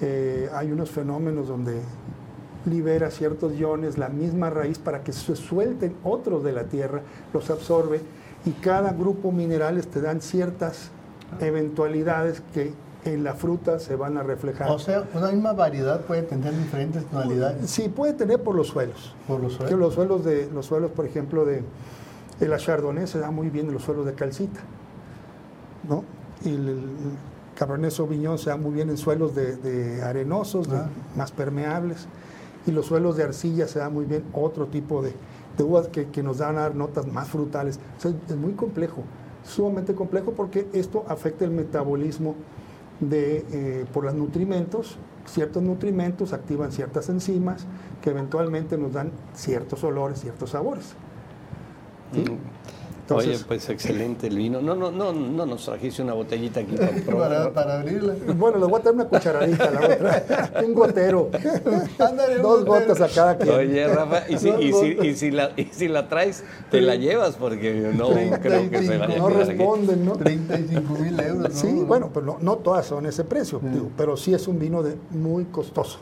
eh, 0.00 0.48
hay 0.54 0.70
unos 0.70 0.90
fenómenos 0.90 1.48
donde 1.48 1.80
libera 2.64 3.10
ciertos 3.10 3.54
iones, 3.58 3.98
la 3.98 4.08
misma 4.08 4.50
raíz, 4.50 4.78
para 4.78 5.02
que 5.02 5.12
se 5.12 5.34
suelten 5.34 5.94
otros 6.04 6.44
de 6.44 6.52
la 6.52 6.64
tierra, 6.64 7.02
los 7.32 7.50
absorbe 7.50 8.00
y 8.44 8.52
cada 8.52 8.92
grupo 8.92 9.32
minerales 9.32 9.88
te 9.88 10.00
dan 10.00 10.20
ciertas 10.20 10.90
eventualidades 11.40 12.42
que 12.52 12.72
en 13.12 13.24
la 13.24 13.34
fruta 13.34 13.78
se 13.78 13.96
van 13.96 14.16
a 14.18 14.22
reflejar. 14.22 14.70
O 14.70 14.78
sea, 14.78 15.04
una 15.14 15.30
misma 15.32 15.52
variedad 15.52 16.00
puede 16.02 16.22
tener 16.22 16.56
diferentes 16.56 17.04
tonalidades 17.06 17.70
sí, 17.70 17.88
puede 17.88 18.12
tener 18.14 18.42
por 18.42 18.54
los 18.54 18.68
suelos. 18.68 19.14
por 19.26 19.40
los 19.40 19.52
Que 19.52 19.58
suelos. 19.68 19.78
los 19.80 19.94
suelos 19.94 20.24
de 20.24 20.48
los 20.52 20.66
suelos, 20.66 20.90
por 20.92 21.04
ejemplo, 21.06 21.44
de, 21.44 21.62
la 22.40 22.56
Chardonnay 22.58 23.06
se 23.06 23.18
da 23.18 23.30
muy 23.30 23.50
bien 23.50 23.66
en 23.66 23.72
los 23.74 23.82
suelos 23.82 24.06
de 24.06 24.14
calcita, 24.14 24.60
¿no? 25.88 26.04
Y 26.44 26.50
el, 26.54 26.68
el 26.68 26.82
Cabernet 27.56 27.90
Sauvignon 27.90 28.38
se 28.38 28.50
da 28.50 28.56
muy 28.56 28.72
bien 28.72 28.90
en 28.90 28.96
suelos 28.96 29.34
de, 29.34 29.56
de 29.56 30.02
arenosos, 30.02 30.68
de- 30.70 30.76
Ah. 30.76 30.88
más 31.16 31.32
permeables, 31.32 32.06
y 32.66 32.70
los 32.70 32.86
suelos 32.86 33.16
de 33.16 33.24
arcilla 33.24 33.66
se 33.66 33.78
da 33.80 33.88
muy 33.88 34.04
bien 34.04 34.22
otro 34.32 34.66
tipo 34.66 35.02
de, 35.02 35.12
de 35.56 35.64
uvas 35.64 35.88
que, 35.88 36.06
que 36.08 36.22
nos 36.22 36.38
dan 36.38 36.56
a 36.58 36.60
dar 36.62 36.74
notas 36.76 37.06
más 37.06 37.26
frutales. 37.28 37.80
O 37.96 38.00
sea, 38.00 38.12
es 38.28 38.36
muy 38.36 38.52
complejo, 38.52 39.02
sumamente 39.44 39.94
complejo 39.94 40.32
porque 40.32 40.68
esto 40.72 41.04
afecta 41.08 41.44
el 41.44 41.50
metabolismo 41.50 42.34
de, 43.00 43.44
eh, 43.52 43.86
por 43.92 44.04
los 44.04 44.14
nutrimentos. 44.14 44.96
Ciertos 45.26 45.62
nutrimentos 45.62 46.32
activan 46.32 46.72
ciertas 46.72 47.08
enzimas 47.08 47.66
que 48.02 48.10
eventualmente 48.10 48.78
nos 48.78 48.94
dan 48.94 49.12
ciertos 49.34 49.84
olores, 49.84 50.20
ciertos 50.20 50.50
sabores. 50.50 50.94
¿sí? 52.12 52.24
Oye, 53.14 53.38
pues 53.46 53.68
excelente 53.68 54.26
el 54.26 54.36
vino. 54.36 54.60
No, 54.60 54.74
no, 54.74 54.90
no, 54.90 55.12
no 55.12 55.46
nos 55.46 55.64
trajiste 55.64 56.02
una 56.02 56.12
botellita 56.14 56.60
aquí 56.60 56.76
para 56.76 56.88
para, 56.90 57.02
probar. 57.04 57.52
para 57.52 57.80
abrirla. 57.80 58.14
Bueno, 58.36 58.58
les 58.58 58.68
voy 58.68 58.78
a 58.78 58.82
traer 58.82 58.94
una 58.96 59.04
cucharadita, 59.06 59.70
la 59.70 59.80
otra. 59.80 60.52
Un 60.64 60.74
gotero. 60.74 61.30
Ándale, 61.98 62.36
Dos 62.36 62.64
gotero. 62.64 62.86
gotas 62.88 63.00
a 63.00 63.08
cada 63.14 63.38
quien. 63.38 63.54
Oye, 63.54 63.88
Rafa, 63.88 64.22
y 64.28 64.38
si, 64.38 64.48
y, 64.50 64.72
si, 64.72 64.86
y, 65.06 65.14
si 65.14 65.30
la, 65.30 65.52
y 65.56 65.64
si 65.64 65.88
la 65.88 66.08
traes, 66.08 66.44
te 66.70 66.80
la 66.80 66.96
llevas 66.96 67.36
porque 67.36 67.92
no 67.94 68.08
creo 68.40 68.70
que 68.70 68.82
se 68.82 68.98
vaya 68.98 69.14
a 69.14 69.18
no 69.18 69.28
responden, 69.30 70.04
¿no? 70.04 70.12
35 70.16 70.94
mil 70.94 71.20
euros. 71.20 71.54
¿no? 71.54 71.60
Sí, 71.60 71.72
bueno, 71.86 72.10
pero 72.12 72.26
no, 72.26 72.38
no 72.40 72.56
todas 72.56 72.86
son 72.86 73.06
ese 73.06 73.24
precio, 73.24 73.60
digo, 73.62 73.90
pero 73.96 74.16
sí 74.16 74.34
es 74.34 74.48
un 74.48 74.58
vino 74.58 74.82
de 74.82 74.96
muy 75.10 75.44
costoso. 75.46 75.98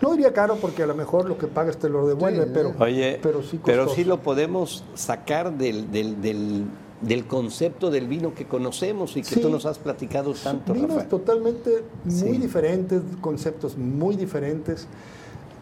No 0.00 0.12
diría 0.12 0.32
caro 0.32 0.56
porque 0.56 0.82
a 0.82 0.86
lo 0.86 0.94
mejor 0.94 1.28
lo 1.28 1.36
que 1.36 1.46
pagas 1.46 1.76
te 1.76 1.88
lo 1.88 2.06
devuelve, 2.06 2.44
Sí, 2.44 2.50
pero, 2.54 2.74
Oye, 2.78 3.18
pero 3.22 3.42
sí 3.42 3.60
pero 3.64 3.88
sí 3.88 4.04
lo 4.04 4.20
podemos 4.20 4.82
sacar 4.94 5.52
del, 5.58 5.90
del, 5.92 6.20
del, 6.22 6.64
del 7.02 7.26
concepto 7.26 7.90
del 7.90 8.08
vino 8.08 8.34
que 8.34 8.46
conocemos 8.46 9.16
y 9.16 9.22
que 9.22 9.34
Sí. 9.34 9.40
tú 9.40 9.50
nos 9.50 9.66
has 9.66 9.78
platicado 9.78 10.32
tanto, 10.34 10.72
Vinos 10.72 11.06
totalmente 11.08 11.84
muy 12.04 12.38
diferentes, 12.38 13.02
conceptos 13.20 13.76
muy 13.76 14.16
diferentes, 14.16 14.86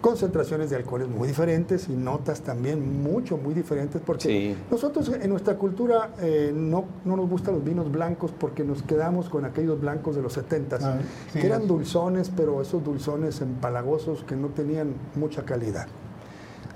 concentraciones 0.00 0.70
de 0.70 0.76
alcoholes 0.76 1.08
muy 1.08 1.26
diferentes 1.26 1.88
y 1.88 1.92
notas 1.94 2.40
también 2.42 3.02
mucho, 3.02 3.36
muy 3.36 3.52
diferentes, 3.52 4.00
porque 4.04 4.22
Sí. 4.22 4.56
nosotros 4.70 5.08
en 5.20 5.28
nuestra 5.28 5.56
cultura 5.56 6.10
eh, 6.20 6.52
no, 6.54 6.84
no 7.04 7.16
nos 7.16 7.28
gustan 7.28 7.54
los 7.54 7.64
vinos 7.64 7.90
blancos 7.90 8.32
porque 8.38 8.62
nos 8.62 8.82
quedamos 8.82 9.28
con 9.28 9.44
aquellos 9.44 9.80
blancos 9.80 10.14
de 10.14 10.22
los 10.22 10.32
70 10.34 10.78
Ah, 10.80 10.98
sí, 11.32 11.40
que 11.40 11.46
eran 11.46 11.66
dulzones, 11.66 12.30
pero 12.34 12.62
esos 12.62 12.84
dulzones 12.84 13.40
empalagosos 13.40 14.22
que 14.24 14.36
no 14.36 14.48
tenían 14.48 14.94
mucha 15.16 15.44
calidad. 15.44 15.86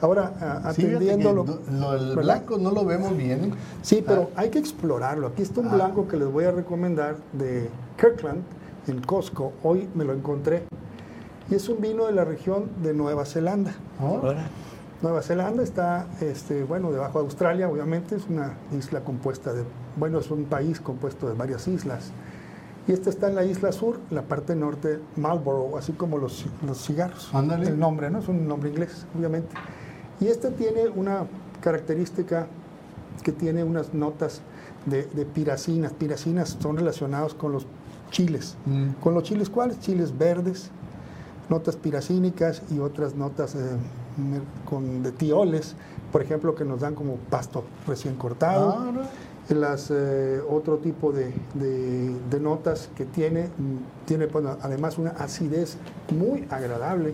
Ahora, 0.01 0.73
Sí, 0.75 0.85
atendiendo 0.87 1.33
lo, 1.33 1.45
lo 1.45 1.91
¿verdad? 1.91 2.15
blanco 2.17 2.59
no 2.59 2.73
lo 2.73 2.85
vemos 2.85 3.17
bien. 3.17 3.53
Sí, 3.83 4.03
pero 4.05 4.31
hay 4.35 4.51
que 4.51 4.59
explorarlo. 4.59 5.29
Aquí 5.29 5.43
está 5.43 5.61
un 5.61 5.69
Ah. 5.69 5.75
blanco 5.77 6.09
que 6.09 6.17
les 6.17 6.27
voy 6.27 6.43
a 6.45 6.51
recomendar 6.51 7.17
de 7.33 7.69
Kirkland, 8.01 8.43
en 8.89 9.01
Costco. 9.03 9.53
Hoy 9.63 9.89
me 9.95 10.05
lo 10.05 10.13
encontré. 10.13 10.65
Y 11.51 11.55
es 11.55 11.69
un 11.69 11.81
vino 11.81 12.07
de 12.07 12.13
la 12.13 12.25
región 12.25 12.71
de 12.83 12.95
Nueva 12.95 13.25
Zelanda. 13.25 13.75
¿no? 14.01 14.23
Nueva 15.03 15.21
Zelanda 15.23 15.63
está, 15.63 16.07
este, 16.21 16.63
bueno, 16.63 16.93
debajo 16.93 17.19
de 17.19 17.25
Australia, 17.25 17.69
obviamente, 17.69 18.15
es 18.15 18.29
una 18.29 18.55
isla 18.77 19.01
compuesta 19.01 19.53
de, 19.53 19.65
bueno, 19.97 20.21
es 20.21 20.31
un 20.31 20.45
país 20.45 20.81
compuesto 20.81 21.29
de 21.29 21.35
varias 21.35 21.67
islas. 21.67 22.13
Y 22.87 22.93
este 22.93 23.11
está 23.11 23.29
en 23.29 23.35
la 23.35 23.45
isla 23.45 23.73
sur, 23.73 23.99
la 24.11 24.23
parte 24.23 24.55
norte, 24.55 25.01
Marlborough, 25.17 25.77
así 25.77 25.93
como 25.93 26.19
los, 26.19 26.47
los 26.67 26.85
cigarros. 26.85 27.31
Ándale. 27.35 27.69
El 27.69 27.79
nombre, 27.79 28.11
¿no? 28.11 28.21
Es 28.21 28.29
un 28.29 28.47
nombre 28.47 28.71
inglés, 28.71 29.07
obviamente. 29.17 29.55
Y 30.21 30.29
este 30.29 30.51
tiene 30.51 30.89
una 30.89 31.27
característica 31.61 32.47
que 33.23 33.33
tiene 33.33 33.65
unas 33.65 33.95
notas 33.95 34.41
de, 34.87 35.05
de 35.05 35.25
piracinas. 35.25 35.93
Piracinas 35.93 36.57
son 36.61 36.77
relacionados 36.77 37.35
con 37.35 37.53
los 37.53 37.67
chiles. 38.11 38.57
Mm. 38.67 38.91
¿Con 39.01 39.15
los 39.15 39.25
chiles 39.25 39.49
cuáles? 39.49 39.81
Chiles 39.81 40.17
verdes, 40.17 40.71
notas 41.53 41.77
piracínicas 41.77 42.63
y 42.71 42.79
otras 42.79 43.15
notas 43.15 43.55
eh, 43.55 43.59
con, 44.69 45.03
de 45.03 45.13
tioles, 45.13 45.75
por 46.11 46.23
ejemplo, 46.23 46.55
que 46.55 46.65
nos 46.65 46.81
dan 46.81 46.95
como 46.95 47.17
pasto 47.31 47.65
recién 47.87 48.15
cortado. 48.17 48.77
Ah, 48.79 48.91
¿no? 48.93 49.03
Las, 49.59 49.91
eh, 49.91 50.41
otro 50.49 50.79
tipo 50.79 51.13
de, 51.13 51.33
de- 51.55 52.15
de 52.31 52.41
notas 52.41 52.89
que 52.97 53.05
tiene, 53.05 53.47
mm, 53.49 54.07
tiene 54.07 54.27
bueno, 54.27 54.57
además 54.63 54.97
una 54.99 55.11
acidez 55.11 55.77
muy 56.17 56.47
agradable, 56.49 57.13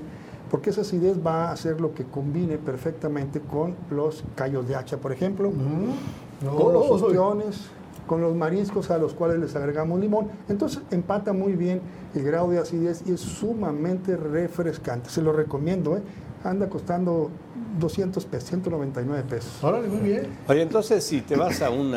porque 0.51 0.71
esa 0.71 0.83
acidez 0.83 1.17
va 1.27 1.49
a 1.49 1.53
hacer 1.53 1.81
lo 1.81 1.95
que 1.95 2.05
combine 2.05 2.59
perfectamente 2.59 3.41
con 3.41 3.75
los 3.91 4.23
callos 4.37 4.69
de 4.69 4.77
hacha, 4.77 4.99
por 4.99 5.11
ejemplo, 5.13 5.51
Mm. 5.51 6.45
No, 6.45 6.55
con 6.55 6.73
los 6.73 6.89
ostiones, 6.89 7.63
con 8.09 8.21
los 8.21 8.35
mariscos 8.35 8.91
a 8.91 8.99
los 8.99 9.15
cuales 9.15 9.39
les 9.39 9.55
agregamos 9.55 10.01
limón. 10.01 10.27
Entonces 10.49 10.83
empata 10.91 11.33
muy 11.33 11.53
bien 11.53 11.81
el 12.17 12.25
grado 12.25 12.51
de 12.51 12.59
acidez 12.59 13.05
y 13.07 13.13
es 13.13 13.21
sumamente 13.21 14.17
refrescante. 14.17 15.11
Se 15.11 15.23
lo 15.23 15.33
recomiendo, 15.33 15.97
¿eh? 15.97 16.03
anda 16.43 16.69
costando 16.69 17.31
200 17.79 18.25
pesos, 18.25 18.49
199 18.49 19.25
pesos. 19.29 19.63
Órale, 19.63 19.87
muy 19.87 20.01
bien. 20.01 20.27
Oye, 20.49 20.63
entonces 20.63 21.05
si 21.05 21.21
te 21.21 21.37
vas 21.37 21.63
a 21.63 21.71
un 21.71 21.95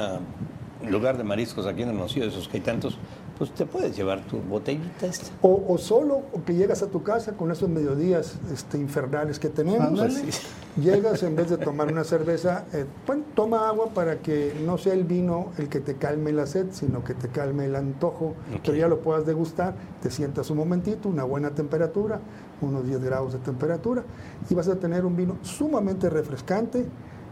lugar 0.88 1.17
de 1.17 1.24
mariscos 1.24 1.65
aquí 1.65 1.82
en 1.82 1.89
Hermosillo, 1.89 2.26
de 2.26 2.32
esos 2.32 2.47
que 2.47 2.58
hay 2.58 2.63
tantos, 2.63 2.97
pues 3.42 3.56
te 3.56 3.66
puedes 3.66 3.98
llevar 3.98 4.22
tu 4.28 4.38
botellita 4.38 5.08
esta. 5.08 5.32
O, 5.42 5.66
o 5.68 5.80
solo 5.80 6.22
o 6.32 6.44
que 6.46 6.54
llegas 6.54 6.84
a 6.84 6.88
tu 6.90 7.02
casa 7.02 7.32
con 7.32 7.50
esos 7.50 7.70
mediodías 7.70 8.36
este, 8.54 8.78
infernales 8.78 9.40
que 9.40 9.50
tenemos. 9.50 10.00
Ándale. 10.00 10.26
Llegas 10.80 11.24
en 11.24 11.36
vez 11.36 11.50
de 11.50 11.58
tomar 11.58 11.92
una 11.92 12.04
cerveza, 12.04 12.66
eh, 12.72 12.86
bueno, 13.08 13.24
toma 13.34 13.68
agua 13.68 13.96
para 13.96 14.20
que 14.20 14.54
no 14.64 14.78
sea 14.78 14.94
el 14.94 15.06
vino 15.06 15.54
el 15.58 15.70
que 15.70 15.80
te 15.80 15.96
calme 15.96 16.32
la 16.32 16.46
sed, 16.46 16.68
sino 16.70 17.04
que 17.04 17.16
te 17.16 17.30
calme 17.30 17.66
el 17.66 17.76
antojo, 17.76 18.36
pero 18.64 18.78
ya 18.78 18.88
lo 18.88 19.00
puedas 19.00 19.26
degustar, 19.26 19.74
te 20.04 20.12
sientas 20.12 20.52
un 20.52 20.58
momentito, 20.58 21.10
una 21.10 21.24
buena 21.24 21.50
temperatura, 21.50 22.20
unos 22.62 22.86
10 22.86 23.04
grados 23.04 23.34
de 23.34 23.40
temperatura, 23.40 24.04
y 24.52 24.54
vas 24.54 24.68
a 24.68 24.76
tener 24.76 25.04
un 25.04 25.16
vino 25.16 25.40
sumamente 25.42 26.12
refrescante 26.12 26.86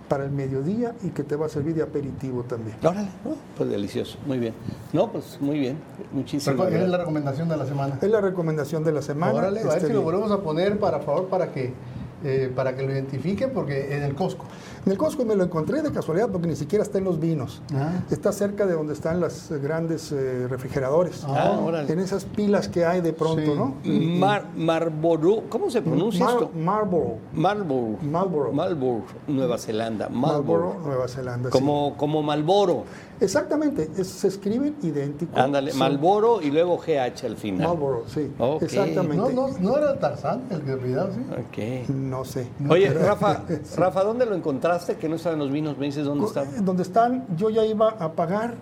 para 0.09 0.25
el 0.25 0.31
mediodía 0.31 0.93
y 1.03 1.09
que 1.09 1.23
te 1.23 1.35
va 1.35 1.45
a 1.45 1.49
servir 1.49 1.75
de 1.75 1.83
aperitivo 1.83 2.43
también. 2.43 2.75
Órale, 2.83 3.07
oh, 3.25 3.35
pues 3.55 3.69
delicioso, 3.69 4.17
muy 4.25 4.39
bien. 4.39 4.53
No, 4.91 5.11
pues 5.11 5.37
muy 5.39 5.59
bien, 5.59 5.77
muchísimas 6.11 6.57
¿cuál 6.57 6.69
es 6.69 6.73
la 6.73 6.79
gracias. 6.79 6.99
recomendación 6.99 7.47
de 7.49 7.57
la 7.57 7.65
semana? 7.65 7.99
Es 8.01 8.09
la 8.09 8.21
recomendación 8.21 8.83
de 8.83 8.91
la 8.91 9.01
semana. 9.01 9.33
Órale, 9.33 9.59
a 9.61 9.63
ver 9.63 9.73
este 9.77 9.87
si 9.87 9.93
lo 9.93 9.99
vino. 9.99 10.11
volvemos 10.11 10.31
a 10.31 10.41
poner, 10.41 10.79
para 10.79 10.99
favor, 10.99 11.27
para 11.27 11.51
que, 11.51 11.73
eh, 12.23 12.51
para 12.55 12.75
que 12.75 12.83
lo 12.83 12.91
identifiquen, 12.91 13.51
porque 13.53 13.95
en 13.95 14.03
el 14.03 14.15
Costco. 14.15 14.45
En 14.85 14.91
el 14.91 14.97
Costco 14.97 15.25
me 15.25 15.35
lo 15.35 15.43
encontré 15.43 15.81
de 15.81 15.91
casualidad 15.91 16.29
porque 16.29 16.47
ni 16.47 16.55
siquiera 16.55 16.83
está 16.83 16.97
en 16.97 17.03
los 17.05 17.19
vinos. 17.19 17.61
Ah. 17.73 17.91
Está 18.09 18.31
cerca 18.31 18.65
de 18.65 18.73
donde 18.73 18.93
están 18.93 19.19
los 19.19 19.49
grandes 19.61 20.11
eh, 20.11 20.47
refrigeradores. 20.49 21.23
Ah, 21.27 21.59
órale. 21.63 21.91
En 21.91 21.99
esas 21.99 22.25
pilas 22.25 22.67
que 22.67 22.85
hay 22.85 23.01
de 23.01 23.13
pronto, 23.13 23.39
Sí. 23.41 23.51
¿no? 23.55 23.75
Mar, 24.19 24.45
Marlborough, 24.55 25.43
¿cómo 25.49 25.69
se 25.69 25.81
pronuncia 25.81 26.25
Mar- 26.25 26.33
esto? 26.35 26.51
Marlborough. 26.55 27.17
Marlborough. 27.33 28.01
Marlborough. 28.01 28.53
Marlborough, 28.53 29.03
Nueva 29.27 29.57
Zelanda. 29.57 30.09
Marlborough, 30.09 30.73
Marlborough. 30.73 30.87
Nueva 30.87 31.07
Zelanda. 31.07 31.49
sí. 31.49 31.53
Como, 31.57 31.95
como 31.97 32.23
Malboro. 32.23 32.83
Exactamente, 33.21 33.89
es- 33.97 34.07
se 34.07 34.27
escriben 34.29 34.75
idénticos. 34.81 35.37
Ándale, 35.37 35.73
Malboro 35.73 36.41
y 36.41 36.51
luego 36.51 36.77
GH 36.77 37.25
al 37.25 37.35
final. 37.37 37.67
Marlborough, 37.67 38.07
sí. 38.07 38.31
Exactamente. 38.61 39.17
No, 39.17 39.29
no, 39.29 39.57
no 39.59 39.77
era 39.77 39.99
Tarzán 39.99 40.43
el 40.49 40.61
que 40.61 40.73
olvidaba, 40.73 41.11
¿sí? 41.13 41.19
Ok. 41.31 41.89
No 41.89 42.23
sé. 42.25 42.47
Oye, 42.69 42.89
Rafa, 42.93 43.43
Rafa, 43.77 44.03
¿dónde 44.03 44.25
lo 44.25 44.35
encontraste? 44.35 44.95
Que 44.95 45.09
no 45.09 45.15
estaban 45.17 45.39
los 45.39 45.51
vinos, 45.51 45.77
me 45.77 45.85
dices 45.87 46.05
dónde 46.05 46.25
estaba. 46.25 46.47
Donde 46.61 46.83
están, 46.83 47.25
yo 47.35 47.49
ya 47.49 47.65
iba 47.65 47.89
a 47.89 48.13
pagar. 48.13 48.55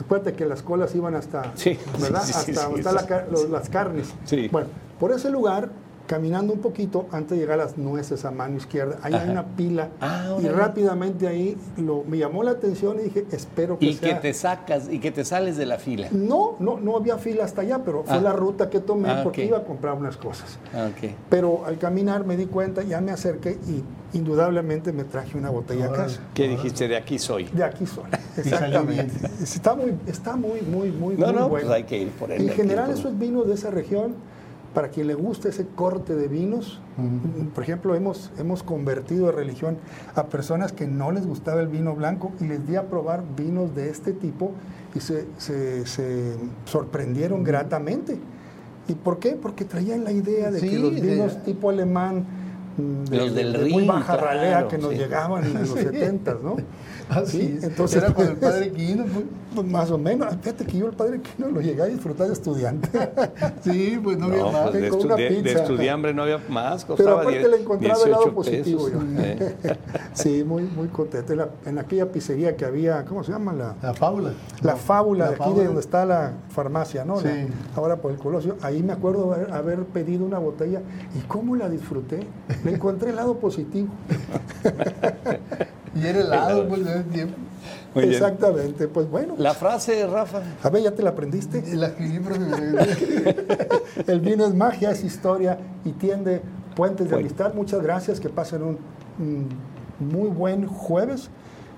Acuérdate 0.00 0.34
que 0.34 0.44
las 0.46 0.62
colas 0.62 0.94
iban 0.94 1.14
hasta, 1.14 1.52
Sí, 1.54 1.78
¿verdad? 2.00 2.22
sí, 2.24 2.32
sí, 2.32 2.38
hasta 2.38 2.52
sí, 2.52 2.52
donde 2.52 2.82
sí. 2.82 2.88
están 2.88 2.94
la 3.08 3.26
los- 3.30 3.50
las 3.50 3.68
carnes. 3.68 4.08
Sí. 4.24 4.48
Bueno, 4.50 4.68
por 4.98 5.12
ese 5.12 5.30
lugar, 5.30 5.70
caminando 6.08 6.52
un 6.52 6.58
poquito, 6.60 7.06
antes 7.12 7.32
de 7.32 7.36
llegar 7.36 7.60
a 7.60 7.64
las 7.66 7.78
nueces 7.78 8.24
a 8.24 8.32
mano 8.32 8.56
izquierda, 8.56 8.98
ahí 9.02 9.12
hay 9.14 9.20
Ajá. 9.20 9.30
una 9.30 9.44
pila. 9.56 9.90
Ah, 10.00 10.36
y 10.42 10.48
rápidamente 10.48 11.28
ahí 11.28 11.56
lo, 11.76 12.02
me 12.02 12.18
llamó 12.18 12.42
la 12.42 12.52
atención 12.52 12.98
y 12.98 13.04
dije, 13.04 13.26
espero 13.30 13.78
que 13.78 13.84
Y 13.86 13.94
que 13.94 14.06
sea. 14.08 14.20
te 14.20 14.34
sacas 14.34 14.88
y 14.90 14.98
que 14.98 15.12
te 15.12 15.24
sales 15.24 15.56
de 15.56 15.66
la 15.66 15.78
fila. 15.78 16.08
No, 16.10 16.56
no, 16.58 16.80
no 16.80 16.96
había 16.96 17.18
fila 17.18 17.44
hasta 17.44 17.60
allá, 17.60 17.82
pero 17.84 18.02
fue 18.04 18.16
Ah. 18.16 18.20
la 18.22 18.32
ruta 18.32 18.70
que 18.70 18.80
tomé 18.80 19.10
Ah, 19.10 19.20
porque 19.22 19.44
iba 19.44 19.58
a 19.58 19.64
comprar 19.64 19.94
unas 19.94 20.16
cosas. 20.16 20.58
Ah, 20.74 20.88
ok. 20.90 21.10
Pero 21.28 21.64
al 21.66 21.78
caminar 21.78 22.24
me 22.24 22.36
di 22.36 22.46
cuenta, 22.46 22.82
ya 22.82 23.00
me 23.00 23.12
acerqué 23.12 23.58
y 23.68 23.84
indudablemente 24.16 24.92
me 24.92 25.04
traje 25.04 25.36
una 25.36 25.50
botella 25.50 25.86
a 25.86 25.92
casa. 25.92 26.20
¿Qué 26.34 26.48
dijiste? 26.48 26.88
De 26.88 26.96
aquí 26.96 27.18
soy. 27.18 27.44
De 27.44 27.62
aquí 27.64 27.86
soy. 27.86 28.04
Y. 28.38 28.40
Exactamente. 28.40 29.14
Está 29.42 29.74
muy, 29.74 29.94
está 30.06 30.36
muy, 30.36 30.62
muy, 30.62 30.90
muy, 30.92 31.16
No, 31.16 31.26
muy 31.26 31.34
no, 31.34 31.48
bueno. 31.48 31.66
pues 31.66 31.68
hay 31.68 31.84
que 31.84 31.98
ir 31.98 32.08
por 32.10 32.30
él. 32.30 32.36
En 32.40 32.48
hay 32.48 32.54
que 32.54 32.62
general, 32.62 32.86
por- 32.90 32.94
esos 32.98 33.18
vinos 33.18 33.46
de 33.48 33.54
esa 33.54 33.70
región, 33.70 34.14
para 34.78 34.90
quien 34.90 35.08
le 35.08 35.14
gusta 35.14 35.48
ese 35.48 35.66
corte 35.74 36.14
de 36.14 36.28
vinos, 36.28 36.80
por 37.52 37.64
ejemplo, 37.64 37.96
hemos, 37.96 38.30
hemos 38.38 38.62
convertido 38.62 39.26
de 39.26 39.32
religión 39.32 39.76
a 40.14 40.26
personas 40.26 40.70
que 40.70 40.86
no 40.86 41.10
les 41.10 41.26
gustaba 41.26 41.60
el 41.60 41.66
vino 41.66 41.96
blanco 41.96 42.30
y 42.38 42.44
les 42.44 42.64
di 42.64 42.76
a 42.76 42.84
probar 42.84 43.24
vinos 43.36 43.74
de 43.74 43.90
este 43.90 44.12
tipo 44.12 44.52
y 44.94 45.00
se, 45.00 45.26
se- 45.36 45.84
se 45.84 46.36
sorprendieron 46.64 47.42
gratamente. 47.42 48.18
¿Y 48.86 48.92
por 48.94 49.18
qué? 49.18 49.30
Porque 49.30 49.64
traían 49.64 50.04
la 50.04 50.12
idea 50.12 50.52
de 50.52 50.60
que 50.60 50.78
los 50.78 50.94
de- 50.94 51.00
vinos 51.00 51.42
tipo 51.42 51.70
alemán, 51.70 52.24
de, 52.78 53.16
Los 53.16 53.34
del 53.34 53.52
de 53.52 53.58
muy 53.58 53.80
Rin, 53.80 53.86
baja 53.88 54.16
ralea 54.16 54.68
que 54.68 54.78
nos 54.78 54.92
sí. 54.92 54.98
llegaban 54.98 55.44
en 55.44 55.54
los 55.54 55.68
70, 55.78 56.36
¿no? 56.42 56.56
Así 57.10 57.38
Sí, 57.38 57.54
es. 57.58 57.64
entonces, 57.64 58.02
Era 58.02 58.12
con 58.14 58.26
el 58.26 58.36
pues, 58.36 58.52
padre 58.52 58.72
Quino. 58.72 59.04
pues. 59.04 59.24
pues 59.54 59.66
más 59.66 59.90
o 59.90 59.98
menos. 59.98 60.34
Fíjate 60.42 60.64
que 60.66 60.78
yo 60.78 60.86
el 60.86 60.92
padre 60.92 61.20
Quino 61.20 61.48
lo 61.50 61.60
llegué 61.60 61.82
a 61.82 61.86
disfrutar 61.86 62.26
de 62.28 62.32
estudiante. 62.34 62.88
Sí, 63.62 63.98
pues 64.02 64.16
no 64.18 64.26
había 64.26 64.38
No, 64.38 64.52
más. 64.52 64.70
pues 64.70 64.82
de, 64.82 64.88
con 64.88 65.00
estu- 65.00 65.04
una 65.06 65.16
de- 65.16 65.30
de 65.30 65.42
pizza. 65.42 65.58
estudiambre 65.62 66.14
no 66.14 66.22
había 66.22 66.38
más. 66.48 66.84
Pero 66.96 67.18
aparte 67.20 67.48
le 67.48 67.56
encontraba 67.60 68.02
el 68.04 68.10
lado 68.10 68.24
18 68.24 68.34
positivo 68.34 68.84
pesos. 68.84 68.92
yo. 68.92 69.22
Eh. 69.22 69.54
Sí, 70.12 70.44
muy, 70.44 70.62
muy 70.62 70.88
contento. 70.88 71.32
En, 71.32 71.38
la- 71.38 71.48
en 71.66 71.78
aquella 71.78 72.10
pizzería 72.12 72.56
que 72.56 72.64
había, 72.64 73.04
¿cómo 73.04 73.24
se 73.24 73.32
llama? 73.32 73.52
La, 73.52 73.74
La 73.82 73.94
fábula. 73.94 74.32
la 74.62 74.76
fábula 74.76 75.24
La 75.24 75.30
de 75.30 75.34
aquí 75.34 75.42
fábula. 75.44 75.60
de 75.60 75.66
donde 75.66 75.80
está 75.80 76.04
la 76.06 76.32
farmacia, 76.50 77.04
¿no? 77.04 77.16
La- 77.20 77.22
Sí. 77.22 77.46
ahora 77.74 77.96
por 77.96 78.12
el 78.12 78.18
Colosio. 78.18 78.56
Ahí 78.62 78.82
me 78.82 78.92
acuerdo 78.92 79.32
haber, 79.32 79.52
haber 79.52 79.78
pedido 79.86 80.24
una 80.24 80.38
botella 80.38 80.80
y 81.16 81.20
cómo 81.26 81.56
la 81.56 81.68
disfruté. 81.68 82.20
Le 82.68 82.76
encontré 82.76 83.10
el 83.10 83.16
lado 83.16 83.38
positivo. 83.38 83.88
Y 85.94 86.06
era 86.06 86.20
helado, 86.20 86.68
pues, 86.68 86.82
en 86.82 86.88
ese 86.88 87.02
tiempo. 87.04 87.34
Muy 87.94 88.04
bien. 88.04 88.14
Exactamente, 88.14 88.86
pues 88.86 89.10
bueno. 89.10 89.34
La 89.38 89.52
frase, 89.54 90.06
Rafa. 90.06 90.42
A 90.62 90.70
ver, 90.70 90.82
¿ya 90.82 90.92
te 90.92 91.02
la 91.02 91.10
aprendiste? 91.10 91.64
La 91.74 91.88
escribí. 91.88 92.20
El 94.06 94.20
vino 94.20 94.44
es 94.46 94.54
magia, 94.54 94.92
es 94.92 95.02
historia 95.02 95.58
y 95.84 95.90
tiende 95.92 96.40
puentes 96.76 97.06
de 97.08 97.14
Bueno. 97.14 97.26
amistad. 97.26 97.54
Muchas 97.54 97.82
gracias, 97.82 98.20
que 98.20 98.28
pasen 98.28 98.62
un, 98.62 98.78
un 99.18 99.48
muy 99.98 100.28
buen 100.28 100.66
jueves 100.68 101.30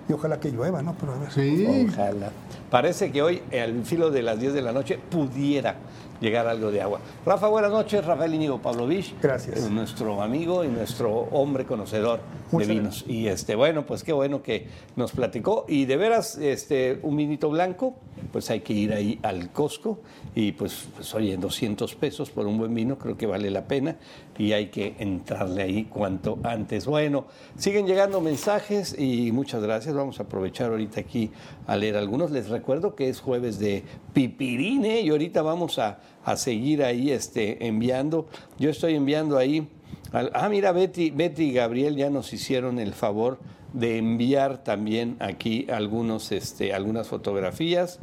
y 0.09 0.13
ojalá 0.13 0.39
que 0.39 0.51
llueva, 0.51 0.83
¿no? 0.83 0.95
Pero 1.01 1.15
a 1.15 1.19
ver. 1.19 1.31
Sí. 1.33 1.87
Ojalá. 1.89 2.31
Parece 2.71 3.11
que 3.13 3.23
hoy, 3.23 3.41
al 3.59 3.85
filo 3.85 4.11
de 4.11 4.23
las 4.23 4.39
10 4.39 4.53
de 4.53 4.61
la 4.63 4.73
noche, 4.73 4.99
pudiera 5.11 5.77
llegar 6.21 6.47
algo 6.47 6.71
de 6.71 6.83
agua. 6.83 7.01
Rafa, 7.25 7.49
buenas 7.49 7.71
noches. 7.71 8.05
Rafael 8.05 8.35
Íñigo 8.35 8.61
Pavlovich. 8.61 9.15
Gracias. 9.21 9.67
eh, 9.67 9.71
Nuestro 9.71 10.23
amigo 10.23 10.65
y 10.65 10.69
nuestro 10.69 11.11
hombre 11.33 11.65
conocedor 11.65 12.21
Muchas 12.53 12.69
de 12.69 12.75
vinos. 12.75 13.05
Y 13.09 13.27
este, 13.29 13.55
bueno, 13.55 13.87
pues 13.87 14.05
qué 14.05 14.13
bueno 14.13 14.43
que 14.43 14.67
nos 14.97 15.13
platicó. 15.13 15.65
Y 15.69 15.87
de 15.87 15.97
veras, 15.97 16.37
este, 16.37 16.99
un 17.03 17.17
vinito 17.17 17.49
blanco, 17.51 17.95
pues 18.33 18.51
hay 18.51 18.61
que 18.61 18.73
ir 18.73 18.93
ahí 18.93 19.19
al 19.23 19.51
Costco. 19.51 20.01
Y 20.33 20.53
pues, 20.53 20.87
pues 20.95 21.13
oye, 21.15 21.37
200 21.37 21.95
pesos 21.97 22.31
por 22.31 22.47
un 22.47 22.57
buen 22.57 22.73
vino, 22.73 22.97
creo 22.99 23.17
que 23.17 23.27
vale 23.27 23.51
la 23.51 23.67
pena. 23.67 23.97
Y 24.39 24.53
hay 24.53 24.67
que 24.69 24.95
entrarle 25.01 25.63
ahí 25.63 25.85
cuanto 25.85 26.39
antes. 26.45 26.87
Bueno, 26.87 27.27
siguen 27.57 27.87
llegando 27.87 28.21
mensajes 28.21 28.97
y 28.97 29.33
muchas 29.33 29.61
gracias. 29.63 29.93
Vamos 29.95 30.21
a 30.21 30.23
aprovechar 30.23 30.71
ahorita 30.71 31.01
aquí 31.01 31.31
a 31.67 31.77
leer 31.77 31.97
algunos. 31.97 32.31
Les 32.31 32.49
recuerdo 32.49 32.95
que 32.95 33.09
es 33.09 33.21
jueves 33.21 33.59
de 33.59 33.83
Pipirine 34.13 35.01
y 35.01 35.09
ahorita 35.11 35.43
vamos 35.43 35.79
a, 35.81 35.99
a 36.25 36.37
seguir 36.37 36.85
ahí 36.85 37.11
este, 37.11 37.67
enviando. 37.67 38.29
Yo 38.59 38.71
estoy 38.71 38.95
enviando 38.95 39.37
ahí. 39.37 39.67
al- 40.13 40.31
ah, 40.35 40.49
mira, 40.49 40.71
Betty, 40.71 41.11
Betty 41.11 41.45
y 41.47 41.53
Gabriel 41.55 41.97
ya 41.97 42.09
nos 42.09 42.33
hicieron 42.33 42.79
el 42.79 42.93
favor 42.93 43.39
de 43.73 43.99
enviar 43.99 44.63
también 44.63 45.17
aquí 45.21 45.67
algunos, 45.73 46.31
este, 46.33 46.73
algunas 46.73 47.09
fotografías. 47.09 47.99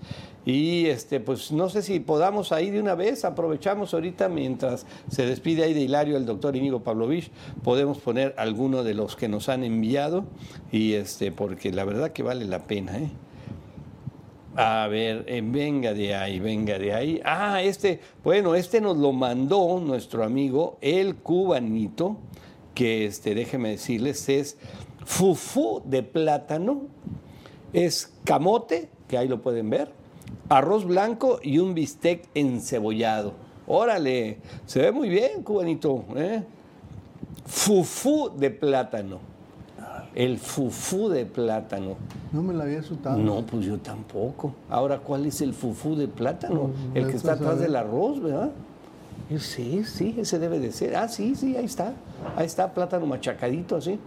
Y 0.48 0.86
este, 0.86 1.20
pues 1.20 1.52
no 1.52 1.68
sé 1.68 1.82
si 1.82 2.00
podamos 2.00 2.54
ahí 2.54 2.70
de 2.70 2.80
una 2.80 2.95
vez, 2.95 3.26
aprovechamos 3.26 3.93
ahorita 3.93 4.30
mientras 4.30 4.86
se 5.10 5.26
despide 5.26 5.66
ahí 5.66 5.74
de 5.74 5.82
Hilario 5.82 6.16
el 6.16 6.26
doctor 6.26 6.56
Íñigo 6.56 6.84
Pavlovich, 6.84 7.30
podemos 7.66 7.98
poner 7.98 8.34
alguno 8.38 8.86
de 8.86 8.93
los 8.93 9.18
que 9.18 9.28
nos 9.28 9.50
han 9.50 9.66
enviado, 9.66 10.24
y 10.72 10.93
este, 10.93 11.34
porque 11.34 11.74
la 11.74 11.84
verdad 11.84 12.14
que 12.14 12.24
vale 12.24 12.45
la 12.45 12.64
pena, 12.64 12.98
¿eh? 12.98 13.10
A 14.56 14.88
ver, 14.88 15.26
eh, 15.28 15.41
venga 15.43 15.93
de 15.93 16.16
ahí, 16.16 16.39
venga 16.39 16.80
de 16.80 16.93
ahí. 16.93 17.22
Ah, 17.26 17.62
este, 17.62 18.00
bueno, 18.24 18.56
este 18.56 18.80
nos 18.80 18.95
lo 18.95 19.12
mandó 19.12 19.82
nuestro 19.82 20.24
amigo, 20.24 20.78
el 20.80 21.18
cubanito, 21.18 22.16
que 22.74 23.06
este, 23.06 23.36
déjeme 23.36 23.72
decirles, 23.72 24.30
es 24.30 24.58
fufú 25.04 25.82
de 25.84 26.04
plátano, 26.04 26.84
es 27.74 28.14
camote, 28.24 28.89
que 29.10 29.18
ahí 29.18 29.28
lo 29.28 29.41
pueden 29.41 29.70
ver, 29.70 30.07
arroz 30.50 30.86
blanco 30.86 31.40
y 31.42 31.60
un 31.60 31.74
bistec 31.74 32.28
encebollado. 32.34 33.34
Órale, 33.68 34.38
se 34.66 34.82
ve 34.82 34.92
muy 34.92 35.10
bien, 35.10 35.44
cubanito. 35.44 36.06
¿eh? 36.16 36.44
Fufú 37.46 38.32
de 38.38 38.50
plátano. 38.50 39.20
El 40.16 40.40
fufú 40.40 41.10
de 41.10 41.26
plátano. 41.26 41.96
No 42.32 42.42
me 42.42 42.54
la 42.54 42.64
había 42.64 42.80
asustado. 42.80 43.18
No, 43.18 43.46
pues 43.46 43.66
yo 43.66 43.78
tampoco. 43.78 44.56
Ahora, 44.70 45.00
¿cuál 45.00 45.26
es 45.28 45.42
el 45.42 45.54
fufú 45.54 45.96
de 45.96 46.08
plátano? 46.08 46.70
Mm, 46.70 46.98
el 46.98 47.08
que 47.08 47.18
está 47.18 47.34
atrás 47.34 47.60
del 47.60 47.76
arroz, 47.76 48.22
¿verdad? 48.22 48.50
Yo 49.30 49.40
sí, 49.40 49.84
sí, 49.84 50.16
ese 50.18 50.40
debe 50.40 50.60
de 50.60 50.72
ser. 50.72 50.96
Ah, 50.96 51.08
sí, 51.08 51.36
sí, 51.36 51.56
ahí 51.56 51.66
está. 51.66 51.94
Ahí 52.36 52.46
está, 52.46 52.74
plátano 52.74 53.06
machacadito 53.06 53.76
así. 53.76 54.00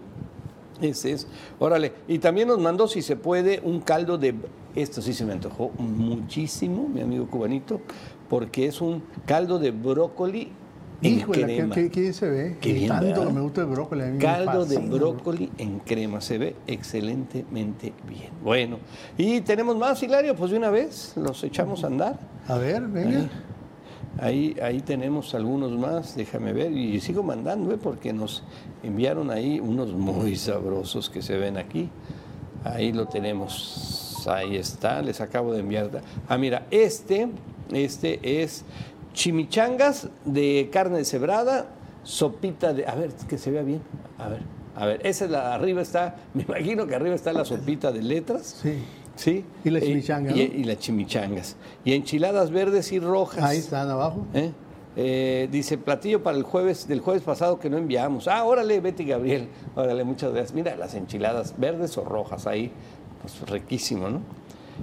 Ese 0.81 1.12
es. 1.12 1.27
Órale. 1.59 1.93
Y 2.09 2.18
también 2.18 2.49
nos 2.49 2.59
mandó, 2.59 2.89
si 2.89 3.03
se 3.03 3.16
puede, 3.16 3.61
un 3.62 3.81
caldo 3.81 4.18
de. 4.18 4.35
Esto 4.75 5.03
sí 5.03 5.12
se 5.12 5.25
me 5.25 5.33
antojó 5.33 5.71
muchísimo, 5.79 6.89
mi 6.89 7.01
amigo 7.01 7.27
cubanito, 7.27 7.81
porque 8.29 8.66
es 8.66 8.81
un 8.81 9.03
caldo 9.27 9.59
de 9.59 9.71
brócoli 9.73 10.49
en 11.03 11.18
Híjole, 11.18 11.43
crema. 11.45 11.75
qué- 11.75 11.91
qué 11.91 12.12
se 12.12 12.29
ve. 12.29 12.57
Qué 12.61 12.73
bien, 12.75 12.89
Tanto 12.89 13.07
¿verdad? 13.07 13.27
que 13.29 13.33
me 13.33 13.41
gusta 13.41 13.61
el 13.62 13.66
brócoli. 13.68 14.03
a 14.03 14.07
mí 14.07 14.12
me 14.12 14.18
Caldo 14.18 14.66
de 14.66 14.79
brócoli 14.79 15.51
en 15.59 15.79
crema, 15.81 16.21
se 16.21 16.39
ve 16.39 16.57
excelentemente 16.66 17.93
bien. 18.07 18.31
Bueno, 18.45 18.79
y 19.18 19.41
tenemos 19.41 19.77
más, 19.77 20.03
Hilario, 20.03 20.37
pues 20.37 20.51
de 20.51 20.59
una 20.59 20.71
vez 20.71 21.14
los 21.16 21.43
echamos 21.43 21.83
a 21.85 21.87
andar. 21.89 22.18
A 22.47 22.57
ver, 22.59 22.83
venga. 22.87 23.29
Ahí, 24.18 24.55
ahí 24.62 24.81
tenemos 24.81 25.35
algunos 25.35 25.73
más, 25.73 26.14
déjame 26.16 26.53
ver, 26.53 26.73
y 26.73 27.01
sigo 27.01 27.23
mandando, 27.23 27.73
¿eh? 27.73 27.79
porque 27.83 28.12
nos 28.12 28.43
enviaron 28.83 29.31
ahí 29.31 29.59
unos 29.61 29.93
muy 29.95 30.37
sabrosos 30.37 31.09
que 31.09 31.23
se 31.23 31.39
ven 31.39 31.57
aquí. 31.57 31.89
Ahí 32.64 32.93
lo 32.93 33.07
tenemos, 33.07 33.99
ahí 34.29 34.57
está, 34.57 35.03
les 35.03 35.21
acabo 35.21 35.53
de 35.53 35.61
enviar. 35.61 35.91
Ah, 36.29 36.39
mira, 36.39 36.66
este, 36.71 37.29
este 37.73 38.43
es 38.43 38.64
chimichangas 39.12 40.09
de 40.25 40.68
carne 40.73 40.99
deshebrada, 40.99 41.66
sopita 42.03 42.73
de, 42.73 42.87
a 42.87 42.95
ver, 42.95 43.11
que 43.29 43.39
se 43.39 43.51
vea 43.51 43.62
bien, 43.62 43.81
a 44.18 44.29
ver, 44.29 44.41
a 44.77 44.87
ver, 44.87 45.01
esa 45.07 45.25
es 45.27 45.31
la, 45.31 45.55
arriba 45.55 45.83
está, 45.83 46.16
me 46.35 46.43
imagino 46.43 46.87
que 46.87 46.95
arriba 46.95 47.14
está 47.14 47.33
la 47.33 47.45
sopita 47.45 47.93
de 47.93 48.03
letras. 48.03 48.57
Sí. 48.62 48.79
Sí. 49.16 49.45
Y 49.64 49.71
la 49.71 49.81
Eh, 49.81 49.83
chimichanga, 49.83 50.31
y, 50.33 50.49
¿no? 50.49 50.55
y 50.55 50.64
las 50.64 50.79
chimichangas. 50.79 51.57
Y 51.85 51.93
enchiladas 51.93 52.51
verdes 52.51 52.91
y 52.93 52.99
rojas. 53.01 53.45
Ahí 53.45 53.59
están 53.59 53.91
abajo. 53.91 54.25
¿Eh? 54.33 54.51
Eh, 54.97 55.49
dice, 55.53 55.77
platillo 55.77 56.23
para 56.23 56.39
el 56.39 56.43
jueves, 56.43 56.89
del 56.89 57.01
jueves 57.01 57.23
pasado 57.23 57.59
que 57.59 57.68
no 57.68 57.77
enviamos. 57.77 58.29
Ah, 58.29 58.43
órale, 58.45 58.81
Betty 58.81 59.05
Gabriel. 59.05 59.49
Órale, 59.77 60.05
muchas 60.05 60.33
gracias. 60.33 60.55
Mira, 60.55 60.75
las 60.77 60.95
enchiladas 60.95 61.55
verdes 61.59 61.99
o 61.99 62.05
rojas 62.05 62.47
ahí. 62.47 62.73
Pues 63.23 63.41
riquísimo, 63.49 64.09
¿no? 64.09 64.21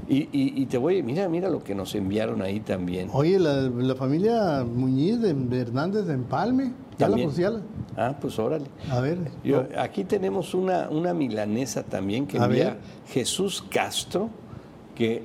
Y, 0.08 0.18
y- 0.32 0.54
y 0.62 0.66
te 0.68 0.78
voy, 0.78 1.02
mira, 1.02 1.28
mira 1.28 1.50
lo 1.50 1.64
que 1.64 1.74
nos 1.74 1.96
enviaron 1.96 2.42
ahí 2.44 2.60
también. 2.60 3.10
Oye, 3.14 3.40
la, 3.40 3.62
la 3.64 3.96
familia 3.96 4.64
Muñiz 4.64 5.20
de, 5.20 5.34
de 5.34 5.60
Hernández 5.62 6.06
de 6.06 6.14
Empalme. 6.14 6.72
Ya 7.00 7.10
la 7.10 7.18
pusieron. 7.18 7.64
Ah, 7.96 8.16
pues 8.20 8.38
órale. 8.38 8.66
A 8.92 9.00
ver. 9.00 9.18
Yo- 9.44 9.66
aquí 9.78 10.04
tenemos 10.04 10.54
una, 10.54 10.88
una 10.90 11.14
milanesa 11.16 11.82
también 11.84 12.28
que 12.28 12.38
A 12.40 12.46
envía 12.46 12.64
ver. 12.66 12.78
Jesús 13.08 13.64
Castro, 13.70 14.30
que, 14.96 15.24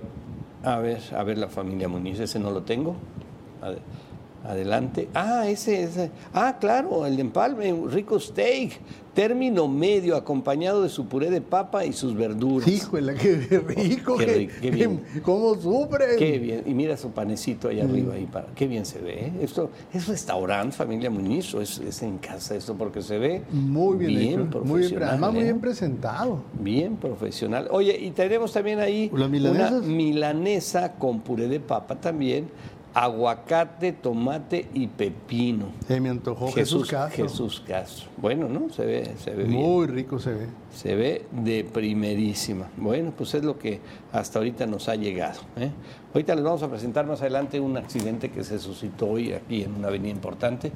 a 0.62 0.78
ver, 0.78 1.00
a 1.16 1.22
ver 1.22 1.36
la 1.38 1.48
familia 1.48 1.88
Muniz, 1.88 2.18
ese 2.20 2.38
no 2.38 2.50
lo 2.50 2.62
tengo. 2.62 2.94
Ade- 3.62 3.78
Adelante. 4.44 5.08
Ah, 5.14 5.48
ese, 5.48 5.84
ese. 5.84 6.10
Ah, 6.34 6.56
claro, 6.58 7.06
el 7.06 7.16
de 7.16 7.22
empalme, 7.22 7.72
rico 7.88 8.18
steak, 8.18 8.80
término 9.14 9.68
medio, 9.68 10.16
acompañado 10.16 10.82
de 10.82 10.88
su 10.88 11.06
puré 11.06 11.30
de 11.30 11.40
papa 11.40 11.84
y 11.84 11.92
sus 11.92 12.14
verduras. 12.16 12.66
Híjole, 12.66 13.14
qué 13.14 13.34
rico. 13.76 14.16
Qué 14.16 14.26
rico, 14.26 14.54
qué 14.60 14.70
bien. 14.70 15.04
¿Cómo 15.22 15.54
sufren? 15.54 16.18
Qué 16.18 16.38
bien. 16.38 16.62
Y 16.66 16.74
mira 16.74 16.96
su 16.96 17.10
panecito 17.10 17.68
ahí 17.68 17.80
arriba. 17.80 18.14
Ahí 18.14 18.26
para, 18.26 18.46
qué 18.54 18.66
bien 18.66 18.84
se 18.84 18.98
ve. 19.00 19.26
¿eh? 19.26 19.32
Esto 19.42 19.70
es 19.92 20.08
restaurante, 20.08 20.76
familia 20.76 21.10
Muniz, 21.10 21.54
o 21.54 21.60
es, 21.60 21.78
es 21.78 22.02
en 22.02 22.18
casa 22.18 22.56
esto, 22.56 22.74
porque 22.74 23.02
se 23.02 23.18
ve 23.18 23.42
Muy 23.52 23.96
bien, 23.96 24.10
hecho. 24.12 24.20
Muy 24.20 24.36
bien, 24.36 24.50
profesional, 24.50 25.08
además 25.08 25.32
muy 25.32 25.40
¿eh? 25.40 25.44
bien 25.44 25.60
presentado. 25.60 26.42
Bien 26.58 26.96
profesional. 26.96 27.68
Oye, 27.70 27.96
y 27.98 28.10
tenemos 28.10 28.52
también 28.52 28.80
ahí 28.80 29.10
¿Las 29.14 29.28
una 29.28 29.80
milanesa 29.82 30.94
con 30.94 31.20
puré 31.20 31.48
de 31.48 31.60
papa 31.60 31.96
también, 32.00 32.48
aguacate, 32.94 33.92
tomate 33.92 34.68
y 34.74 34.86
pepino. 34.86 35.66
Se 35.86 36.00
me 36.00 36.08
antojó 36.10 36.50
Jesús, 36.52 36.88
Castro. 36.90 37.24
Jesús 37.24 37.62
Castro. 37.66 38.08
Bueno, 38.18 38.48
¿no? 38.48 38.70
Se 38.70 38.84
ve, 38.84 39.12
se 39.18 39.30
ve 39.30 39.44
bien. 39.44 39.60
Muy 39.60 39.86
rico 39.86 40.18
se 40.18 40.32
ve. 40.32 40.46
Se 40.74 40.94
ve 40.94 41.26
de 41.32 41.64
primerísima. 41.64 42.68
Bueno, 42.76 43.12
pues 43.16 43.34
es 43.34 43.44
lo 43.44 43.58
que 43.58 43.80
hasta 44.12 44.38
ahorita 44.38 44.66
nos 44.66 44.88
ha 44.88 44.94
llegado. 44.94 45.40
¿eh? 45.56 45.70
Ahorita 46.14 46.34
les 46.34 46.44
vamos 46.44 46.62
a 46.62 46.68
presentar 46.68 47.06
más 47.06 47.20
adelante 47.20 47.60
un 47.60 47.76
accidente 47.76 48.30
que 48.30 48.44
se 48.44 48.58
suscitó 48.58 49.06
hoy 49.08 49.32
aquí 49.32 49.62
en 49.62 49.74
una 49.74 49.88
avenida 49.88 50.10
importante, 50.10 50.72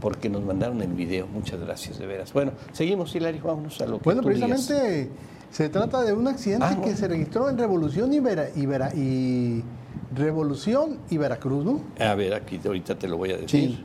porque 0.00 0.28
nos 0.28 0.42
mandaron 0.42 0.80
el 0.82 0.92
video. 0.92 1.26
Muchas 1.26 1.60
gracias, 1.60 1.98
de 1.98 2.06
veras. 2.06 2.32
Bueno, 2.32 2.52
seguimos, 2.72 3.14
Hilario, 3.14 3.42
vámonos 3.44 3.80
a 3.80 3.86
lo 3.86 3.98
que 3.98 4.04
Bueno, 4.04 4.22
tú 4.22 4.28
digas. 4.30 4.48
precisamente 4.48 5.10
se 5.50 5.68
trata 5.68 6.02
de 6.02 6.12
un 6.12 6.28
accidente 6.28 6.64
Ah, 6.66 6.74
que 6.74 6.80
bueno. 6.80 6.96
se 6.96 7.08
registró 7.08 7.48
en 7.50 7.58
Revolución 7.58 8.12
y, 8.14 8.20
Vera- 8.20 8.48
y, 8.54 8.66
Vera- 8.66 8.94
y 8.94 9.62
Revolución 10.14 10.98
y 11.10 11.18
Veracruz, 11.18 11.64
¿no? 11.64 11.80
A 11.98 12.14
ver, 12.14 12.34
aquí 12.34 12.60
ahorita 12.64 12.98
te 12.98 13.08
lo 13.08 13.16
voy 13.16 13.30
a 13.30 13.36
decir. 13.36 13.48
Sí. 13.48 13.84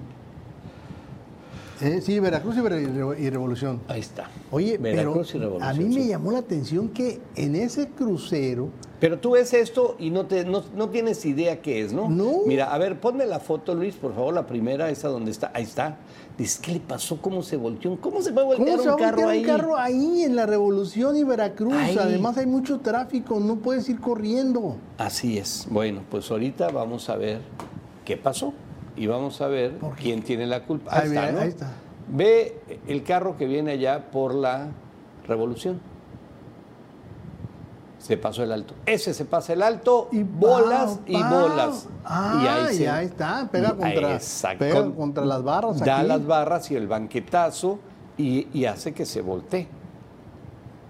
Eh, 1.82 1.99
sí, 2.01 2.19
Veracruz 2.19 2.55
y, 2.55 3.30
Revolución. 3.30 3.82
Ahí 3.88 3.99
está. 3.99 4.30
Oye, 4.51 4.78
Veracruz 4.78 5.36
y 5.36 5.39
Revolución, 5.39 5.69
a 5.69 5.73
mí 5.73 5.86
me 5.86 6.07
llamó 6.07 6.32
la 6.32 6.39
atención 6.39 6.89
que 6.89 7.19
en 7.36 7.55
ese 7.55 7.89
crucero, 7.89 8.69
Pero 8.99 9.19
tú 9.19 9.32
ves 9.32 9.53
esto 9.53 9.95
y 9.99 10.09
no, 10.09 10.26
te, 10.26 10.45
no, 10.45 10.63
no 10.76 10.89
tienes 10.89 11.26
idea 11.26 11.61
qué 11.61 11.82
es, 11.82 11.91
¿no? 11.91 12.09
No. 12.09 12.43
Mira, 12.45 12.73
a 12.73 12.78
ver, 12.78 12.99
ponme 12.99 13.26
la 13.26 13.39
foto, 13.39 13.76
Luis, 13.76 13.95
por 13.95 14.13
favor, 14.15 14.34
la 14.34 14.47
primera, 14.47 14.89
esa 14.89 15.09
donde 15.09 15.32
está. 15.32 15.51
Ahí 15.53 15.63
está. 15.63 15.97
Dice, 16.38 16.59
¿qué 16.61 16.71
le 16.73 16.80
pasó? 16.80 17.21
¿Cómo 17.21 17.43
se 17.43 17.57
volteó? 17.57 17.99
¿Cómo 17.99 18.21
se 18.21 18.32
va 18.32 18.41
a 18.41 18.45
voltear 18.45 18.69
¿cómo 18.69 18.82
se 18.82 18.89
va 18.89 18.95
un 18.95 19.01
a 19.01 19.05
carro 19.05 19.21
voltear 19.23 19.36
ahí? 19.36 19.41
un 19.41 19.45
carro 19.45 19.78
ahí 19.78 20.23
en 20.23 20.36
la 20.36 20.45
Revolución 20.45 21.15
y 21.17 21.23
Veracruz? 21.23 21.73
Ahí. 21.73 21.97
Además 21.99 22.38
hay 22.38 22.45
mucho 22.45 22.80
tráfico, 22.80 23.39
no 23.39 23.57
puedes 23.57 23.88
ir 23.89 23.99
corriendo. 23.99 24.78
Así 24.97 25.38
es. 25.38 25.67
Bueno, 25.69 26.01
pues 26.09 26.32
ahorita 26.32 26.69
vamos 26.69 27.09
a 27.09 27.17
ver 27.17 27.41
qué 28.05 28.15
pasó 28.17 28.53
y 28.96 29.08
vamos 29.08 29.41
a 29.41 29.48
ver 29.48 29.74
quién 30.02 30.22
tiene 30.24 30.46
la 30.48 30.64
culpa. 30.64 30.91
Ahí 30.98 31.08
está, 31.10 31.32
¿no? 31.32 31.39
ahí 31.39 31.50
está. 31.50 31.72
Ve 32.08 32.60
el 32.88 33.04
carro 33.04 33.36
que 33.38 33.46
viene 33.48 33.72
allá 33.72 34.12
por 34.12 34.34
la 34.34 34.68
revolución. 35.28 35.80
Se 37.98 38.18
pasó 38.18 38.43
el 38.43 38.52
alto. 38.52 38.76
Ese 38.86 39.14
se 39.16 39.26
pasa 39.26 39.54
el 39.54 39.64
alto, 39.64 40.10
Y 40.12 40.22
bolas 40.22 41.00
y 41.08 41.14
bolas. 41.24 41.88
Ah, 42.04 42.39
y 42.43 42.48
ahí, 42.48 42.76
se- 42.76 42.89
ahí 42.89 43.06
está, 43.08 43.48
pega 43.52 43.70
contra- 43.76 44.20
contra 44.96 45.26
las 45.26 45.43
barras 45.43 45.80
Da 45.80 46.00
aquí. 46.00 46.08
las 46.08 46.26
barras 46.26 46.70
y 46.70 46.76
el 46.76 46.88
banquetazo 46.88 47.80
y, 48.18 48.48
y 48.54 48.66
hace 48.66 48.93
que 48.93 49.06
se 49.06 49.22
voltee. 49.22 49.68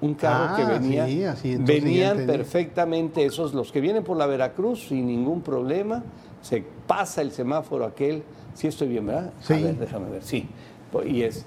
Un 0.01 0.13
carro 0.15 0.53
Ah, 0.53 0.55
que 0.57 0.65
venía, 0.65 1.07
sí, 1.07 1.23
así, 1.23 1.55
venían 1.55 2.25
perfectamente 2.27 3.25
esos, 3.25 3.53
los 3.53 3.71
que 3.71 3.79
vienen 3.79 4.03
por 4.03 4.17
la 4.17 4.25
Veracruz 4.25 4.87
sin 4.89 5.07
ningún 5.07 5.41
problema, 5.41 6.03
se 6.45 6.63
pasa 6.85 7.23
el 7.23 7.31
semáforo 7.31 7.85
aquel, 7.85 8.21
sí 8.53 8.67
estoy 8.67 8.87
bien, 8.87 9.07
¿verdad? 9.07 9.33
Sí. 9.41 9.53
A 9.53 9.57
ver, 9.57 9.77
déjame 9.79 10.11
ver, 10.11 10.21
sí. 10.21 10.47
Y 11.03 11.23
es 11.23 11.43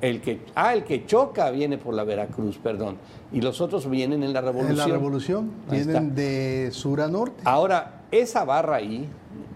el 0.00 0.22
que, 0.22 0.40
ah, 0.54 0.72
el 0.72 0.84
que 0.84 1.04
choca 1.04 1.50
viene 1.50 1.76
por 1.76 1.92
la 1.92 2.02
Veracruz, 2.04 2.56
perdón. 2.56 2.96
Y 3.30 3.42
los 3.42 3.60
otros 3.60 3.90
vienen 3.90 4.22
en 4.22 4.32
la 4.32 4.40
Revolución. 4.40 4.70
En 4.72 4.78
la 4.78 4.86
revolución. 4.86 5.50
Ahí 5.68 5.84
Vienen 5.84 6.04
está. 6.04 6.14
de 6.14 6.70
sur 6.72 7.02
a 7.02 7.08
norte. 7.08 7.42
Ahora, 7.44 8.00
esa 8.10 8.46
barra 8.46 8.76
ahí, 8.76 9.06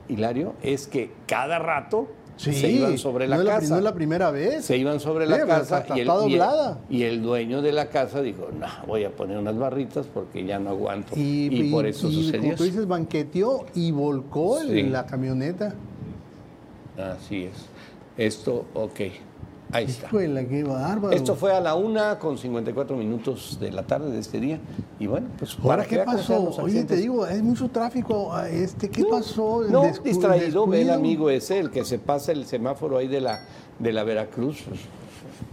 Hilario, 0.09 0.53
es 0.63 0.87
que 0.87 1.11
cada 1.27 1.59
rato 1.59 2.09
Sí, 2.37 2.53
se 2.53 2.69
iban 2.71 2.99
sobre 2.99 3.29
la 3.29 3.37
no 3.37 3.43
es 3.43 3.49
casa. 3.49 3.69
no 3.69 3.77
es 3.79 3.83
la 3.85 3.95
primera 3.95 4.31
vez. 4.33 4.65
Se 4.65 4.77
iban 4.77 4.99
sobre 4.99 5.27
la 5.27 5.37
Sí, 5.37 5.43
pero 5.47 5.59
casa 5.61 5.79
está- 5.81 5.97
y 5.97 6.01
el, 6.01 6.09
está 6.09 6.21
y 6.29 6.33
el- 6.33 6.39
doblada. 6.39 6.79
y 6.91 7.03
el 7.05 7.23
dueño 7.23 7.63
de 7.63 7.73
la 7.73 7.87
casa 7.91 8.23
dijo, 8.23 8.49
no, 8.59 8.67
voy 8.87 9.05
a 9.05 9.11
poner 9.11 9.39
unas 9.39 9.57
barritas 9.57 10.07
porque 10.13 10.45
ya 10.45 10.59
no 10.59 10.71
aguanto. 10.71 11.15
Y, 11.17 11.49
Y, 11.53 11.71
por 11.71 11.87
eso 11.87 12.09
y 12.09 12.15
sucedió 12.25 12.41
como 12.43 12.55
tú 12.57 12.65
dices, 12.65 12.89
banqueteó 12.89 13.67
y 13.75 13.93
volcó 13.93 14.59
Sí. 14.61 14.83
la 14.83 15.07
camioneta. 15.07 15.75
Así 16.99 17.45
es. 17.45 17.67
Esto, 18.17 18.67
ok. 18.75 19.01
Ahí 19.75 19.87
está. 19.87 20.07
Híjole, 20.07 20.47
qué 20.47 20.63
bárbaro. 20.63 21.11
Esto 21.17 21.35
fue 21.35 21.53
a 21.53 21.61
la 21.61 21.75
una 21.75 22.17
con 22.21 22.39
54 22.39 22.97
minutos 22.97 23.59
de 23.61 23.73
la 23.73 23.83
tarde 23.83 24.11
de 24.13 24.21
este 24.21 24.39
día. 24.39 24.61
Y 25.01 25.09
bueno, 25.09 25.27
pues 25.37 25.57
Ahora, 25.63 25.85
¿qué 25.85 25.99
pasó? 25.99 26.51
Oye, 26.63 26.85
te 26.85 26.95
digo, 26.95 27.25
hay 27.25 27.43
mucho 27.43 27.69
tráfico. 27.69 28.33
ah, 28.33 28.49
Este, 28.49 28.89
¿Qué 28.89 29.05
pasó? 29.05 29.65
El 29.65 29.73
No, 29.73 29.83
distraído, 30.05 30.65
ve 30.69 30.83
el 30.83 30.91
amigo 30.91 31.29
ese, 31.29 31.59
el 31.59 31.71
que 31.73 31.85
se 31.85 31.99
pasa 31.99 32.31
el 32.31 32.47
semáforo 32.47 32.99
ahí 32.99 33.09
de 33.09 33.21
la, 33.21 33.41
de 33.81 33.93
la 33.93 34.05
Veracruz. 34.05 34.63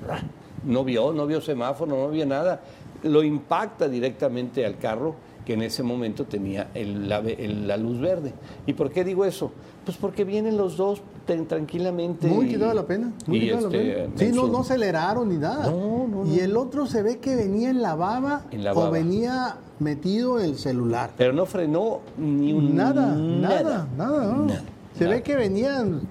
pues, 0.05 0.19
No 0.65 0.83
vio, 0.83 1.11
no 1.13 1.25
vio 1.25 1.41
semáforo, 1.41 1.97
no 1.97 2.09
vio 2.09 2.27
nada. 2.27 2.61
Lo 3.01 3.23
impacta 3.23 3.87
directamente 3.87 4.63
al 4.63 4.77
carro 4.77 5.15
que 5.45 5.53
en 5.53 5.61
ese 5.63 5.81
momento 5.83 6.25
tenía 6.25 6.69
el- 6.73 7.09
la, 7.09 7.19
ve- 7.21 7.37
el- 7.39 7.67
la 7.67 7.77
luz 7.77 7.99
verde. 7.99 8.33
¿Y 8.67 8.73
por 8.73 8.91
qué 8.91 9.03
digo 9.03 9.25
eso? 9.25 9.51
Pues 9.85 9.97
porque 9.97 10.23
vienen 10.23 10.57
los 10.57 10.77
dos 10.77 11.01
tranquilamente. 11.47 12.27
Muy 12.27 12.47
quitado 12.47 12.73
la 12.73 12.85
pena. 12.85 13.11
Muy 13.25 13.37
y 13.39 13.49
la 13.49 13.57
este, 13.59 13.69
pena. 13.69 14.03
en 14.03 14.17
Sí, 14.17 14.31
no, 14.31 14.47
no 14.47 14.59
aceleraron 14.59 15.29
ni 15.29 15.37
nada. 15.37 15.71
No, 15.71 16.07
no. 16.07 16.25
Y 16.27 16.39
el 16.39 16.55
otro 16.57 16.85
se 16.85 17.01
ve 17.01 17.17
que 17.17 17.35
venía 17.35 17.69
en 17.69 17.81
la 17.81 17.95
baba, 17.95 18.43
En 18.51 18.63
la 18.63 18.73
o 18.73 18.91
venía 18.91 19.57
metido 19.79 20.39
el 20.39 20.57
celular. 20.57 21.11
Pero 21.17 21.33
no 21.33 21.45
frenó 21.47 22.01
ni 22.17 22.53
un 22.53 22.75
Nada, 22.75 23.15
nada, 23.15 23.87
nada. 23.97 24.33
¿no? 24.35 24.45
Nada, 24.45 24.61
Se 24.95 25.05
nada. 25.05 25.15
ve 25.15 25.23
que 25.23 25.35
venían 25.35 26.01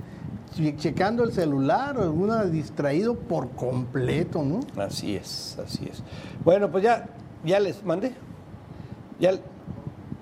che- 0.57 0.75
checando 0.77 1.23
el 1.23 1.33
celular 1.33 1.97
o 1.99 2.03
alguna 2.03 2.45
distraído 2.45 3.15
por 3.15 3.51
completo, 3.51 4.43
¿no? 4.43 4.61
Así 4.83 5.15
es, 5.15 5.57
así 5.65 5.87
es. 5.91 6.03
Bueno, 6.45 6.71
pues 6.73 6.83
ya, 6.83 7.07
ya 7.45 7.61
les 7.61 7.85
mandé. 7.85 8.13
Ya, 9.21 9.33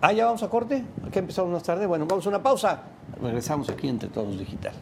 ah, 0.00 0.12
ya 0.12 0.26
vamos 0.26 0.42
a 0.42 0.48
corte. 0.50 0.82
Aquí 1.06 1.18
empezamos 1.18 1.50
más 1.52 1.62
tarde. 1.62 1.86
Bueno, 1.86 2.06
vamos 2.06 2.26
a 2.26 2.28
una 2.28 2.42
pausa. 2.42 2.82
Regresamos 3.22 3.68
aquí 3.70 3.88
entre 3.88 4.08
todos 4.08 4.38
digital. 4.38 4.72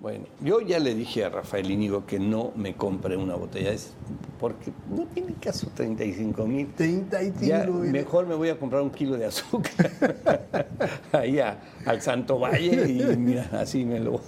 Bueno, 0.00 0.24
yo 0.40 0.60
ya 0.60 0.78
le 0.78 0.94
dije 0.94 1.24
a 1.24 1.28
Rafael 1.30 1.68
Íñigo 1.70 2.06
que 2.06 2.20
no 2.20 2.52
me 2.54 2.74
compre 2.76 3.16
una 3.16 3.34
botella, 3.34 3.72
es 3.72 3.92
porque 4.38 4.70
no 4.88 5.04
tiene 5.06 5.34
caso 5.34 5.68
35 5.74 6.46
mil. 6.46 6.72
35 6.74 7.44
Ya, 7.44 7.64
mil. 7.64 7.90
mejor 7.90 8.26
me 8.26 8.34
voy 8.36 8.50
a 8.50 8.58
comprar 8.58 8.82
un 8.82 8.90
kilo 8.90 9.16
de 9.16 9.26
azúcar 9.26 9.90
ahí 11.12 11.40
a- 11.40 11.58
al 11.86 12.00
Santo 12.02 12.38
Valle 12.38 12.88
y 12.88 13.16
mira, 13.16 13.48
así 13.52 13.84
me 13.84 13.98
lo 13.98 14.20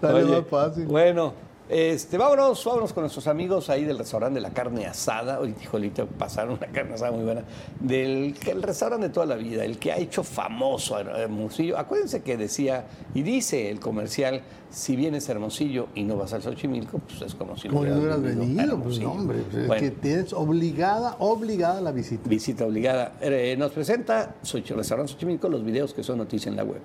Sale 0.00 0.24
más 0.40 0.46
fácil. 0.48 0.86
Bueno, 0.86 1.34
este, 1.68 2.18
vámonos, 2.18 2.64
vámonos 2.64 2.92
con 2.92 3.02
nuestros 3.04 3.26
amigos 3.26 3.70
ahí 3.70 3.84
del 3.84 3.98
restaurante 3.98 4.34
de 4.36 4.40
la 4.42 4.50
carne 4.50 4.86
asada. 4.86 5.40
Hoy, 5.40 5.54
hijolita, 5.62 6.04
pasaron 6.06 6.54
una 6.58 6.66
carne 6.68 6.94
asada 6.94 7.12
muy 7.12 7.24
buena. 7.24 7.42
Del 7.80 8.34
el 8.46 8.62
restaurante 8.62 9.08
de 9.08 9.12
toda 9.14 9.26
la 9.26 9.36
vida, 9.36 9.64
el 9.64 9.78
que 9.78 9.92
ha 9.92 9.96
hecho 9.96 10.22
famoso 10.22 10.96
a 10.96 11.00
Hermosillo. 11.00 11.78
Acuérdense 11.78 12.22
que 12.22 12.36
decía 12.36 12.84
y 13.14 13.22
dice 13.22 13.70
el 13.70 13.80
comercial: 13.80 14.42
si 14.70 14.94
vienes 14.96 15.28
a 15.28 15.32
Hermosillo 15.32 15.88
y 15.94 16.02
no 16.04 16.16
vas 16.16 16.32
al 16.34 16.42
Xochimilco, 16.42 16.98
pues 16.98 17.22
es 17.22 17.34
como 17.34 17.56
si 17.56 17.68
no 17.68 17.80
hubieras 17.80 18.14
a 18.14 18.16
venido, 18.18 18.78
pues 18.80 18.98
hombre, 19.00 19.38
pues, 19.50 19.62
es 19.62 19.66
Bueno. 19.68 19.80
que 19.82 19.90
tienes 19.90 20.32
obligada, 20.32 21.16
obligada 21.20 21.80
la 21.80 21.92
visita. 21.92 22.28
Visita 22.28 22.66
obligada. 22.66 23.14
Eh, 23.20 23.56
nos 23.58 23.72
presenta 23.72 24.34
Xochi- 24.42 24.74
Restaurante 24.74 25.12
Xochimilco 25.12 25.48
los 25.48 25.64
videos 25.64 25.94
que 25.94 26.02
son 26.02 26.18
noticia 26.18 26.50
en 26.50 26.56
la 26.56 26.64
web. 26.64 26.80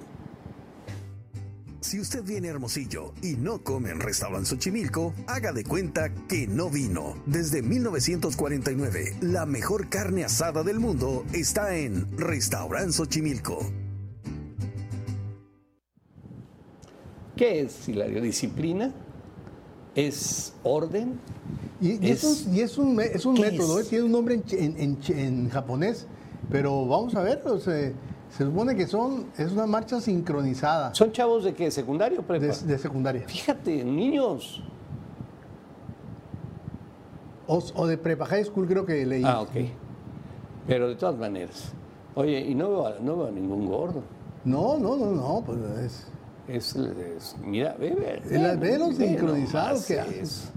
Si 1.82 1.98
usted 2.00 2.24
viene 2.24 2.50
a 2.50 2.52
Hermosillo 2.52 3.14
y 3.22 3.36
no 3.38 3.64
come 3.64 3.90
en 3.92 4.02
Restaurant 4.02 4.46
Xochimilco, 4.46 5.14
haga 5.28 5.54
de 5.54 5.64
cuenta 5.64 6.14
que 6.28 6.46
no 6.46 6.70
vino. 6.70 7.16
Desde 7.26 7.62
1949, 7.62 9.16
la 9.22 9.46
mejor 9.46 9.88
carne 9.90 10.26
asada 10.26 10.64
del 10.64 10.80
mundo 10.80 11.24
está 11.32 11.76
en 11.78 12.06
Restaurant 12.18 12.92
Xochimilco. 12.92 13.60
¿Qué 17.38 17.62
es, 17.62 17.88
Hilario? 17.88 18.22
¿Disciplina? 18.22 18.94
¿Es 19.96 20.54
orden? 20.64 21.18
Y, 21.80 22.06
y 22.06 22.12
Es- 22.12 22.24
es, 22.26 22.46
un, 22.46 22.56
y 22.56 22.60
es 22.60 22.78
un, 22.78 22.96
me- 22.98 23.06
es 23.06 23.26
un 23.26 23.36
¿Qué 23.36 23.42
método, 23.52 23.80
es? 23.80 23.86
¿eh? 23.86 23.90
tiene 23.92 24.04
un 24.06 24.12
nombre 24.12 24.36
en, 24.36 24.44
ch- 24.44 24.58
en- 24.60 24.78
en 24.78 25.00
ch- 25.00 25.18
en 25.18 25.50
japonés, 25.50 26.08
pero 26.52 26.86
vamos 26.86 27.16
a 27.16 27.22
ver, 27.24 27.42
o 27.46 27.58
sea, 27.58 27.94
se 28.38 28.46
supone 28.46 28.76
que 28.76 28.86
son, 28.88 29.26
es 29.38 29.52
una 29.52 29.66
marcha 29.66 30.00
sincronizada 30.00 30.94
¿Son 30.94 31.12
chavos 31.12 31.44
de 31.44 31.54
qué? 31.54 31.72
¿Secundario 31.72 32.20
o 32.20 32.24
prepa? 32.24 32.46
de, 32.46 32.54
de 32.68 32.78
secundaria. 32.78 33.24
Fíjate, 33.28 33.84
niños. 33.84 34.62
O, 37.48 37.64
o 37.76 37.88
de 37.88 37.98
prepa 37.98 38.26
high 38.26 38.44
school 38.46 38.68
creo 38.68 38.86
que 38.86 39.06
leí. 39.06 39.24
Ah, 39.26 39.42
ok. 39.42 39.52
Pero 40.68 40.88
de 40.90 40.96
todas 40.96 41.18
maneras. 41.18 41.72
Oye, 42.16 42.40
y 42.42 42.54
no 42.54 42.70
veo, 42.70 42.88
a- 42.88 43.00
no 43.02 43.18
veo 43.18 43.28
a 43.28 43.32
ningún 43.32 43.66
gordo. 43.66 44.04
No, 44.46 44.78
no, 44.78 44.96
no, 44.96 45.12
no, 45.12 45.44
pues 45.46 45.60
es... 45.84 46.08
Es, 46.48 46.76
es- 46.76 47.36
mira, 47.44 47.76
ve, 47.80 47.94
ve, 47.96 48.22
El 48.36 48.58
ve, 48.58 48.78
ve 48.78 48.94
sincronizado 48.96 49.68
nomás 49.70 49.86
que 49.86 50.00
es. 50.22 50.52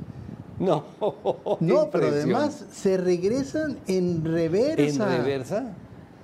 No, 0.59 0.85
No, 1.61 1.91
pero 1.91 2.07
además 2.09 2.65
se 2.73 2.97
regresan 2.97 3.79
en 3.87 4.17
¿En 4.17 4.25
reversa. 4.25 5.73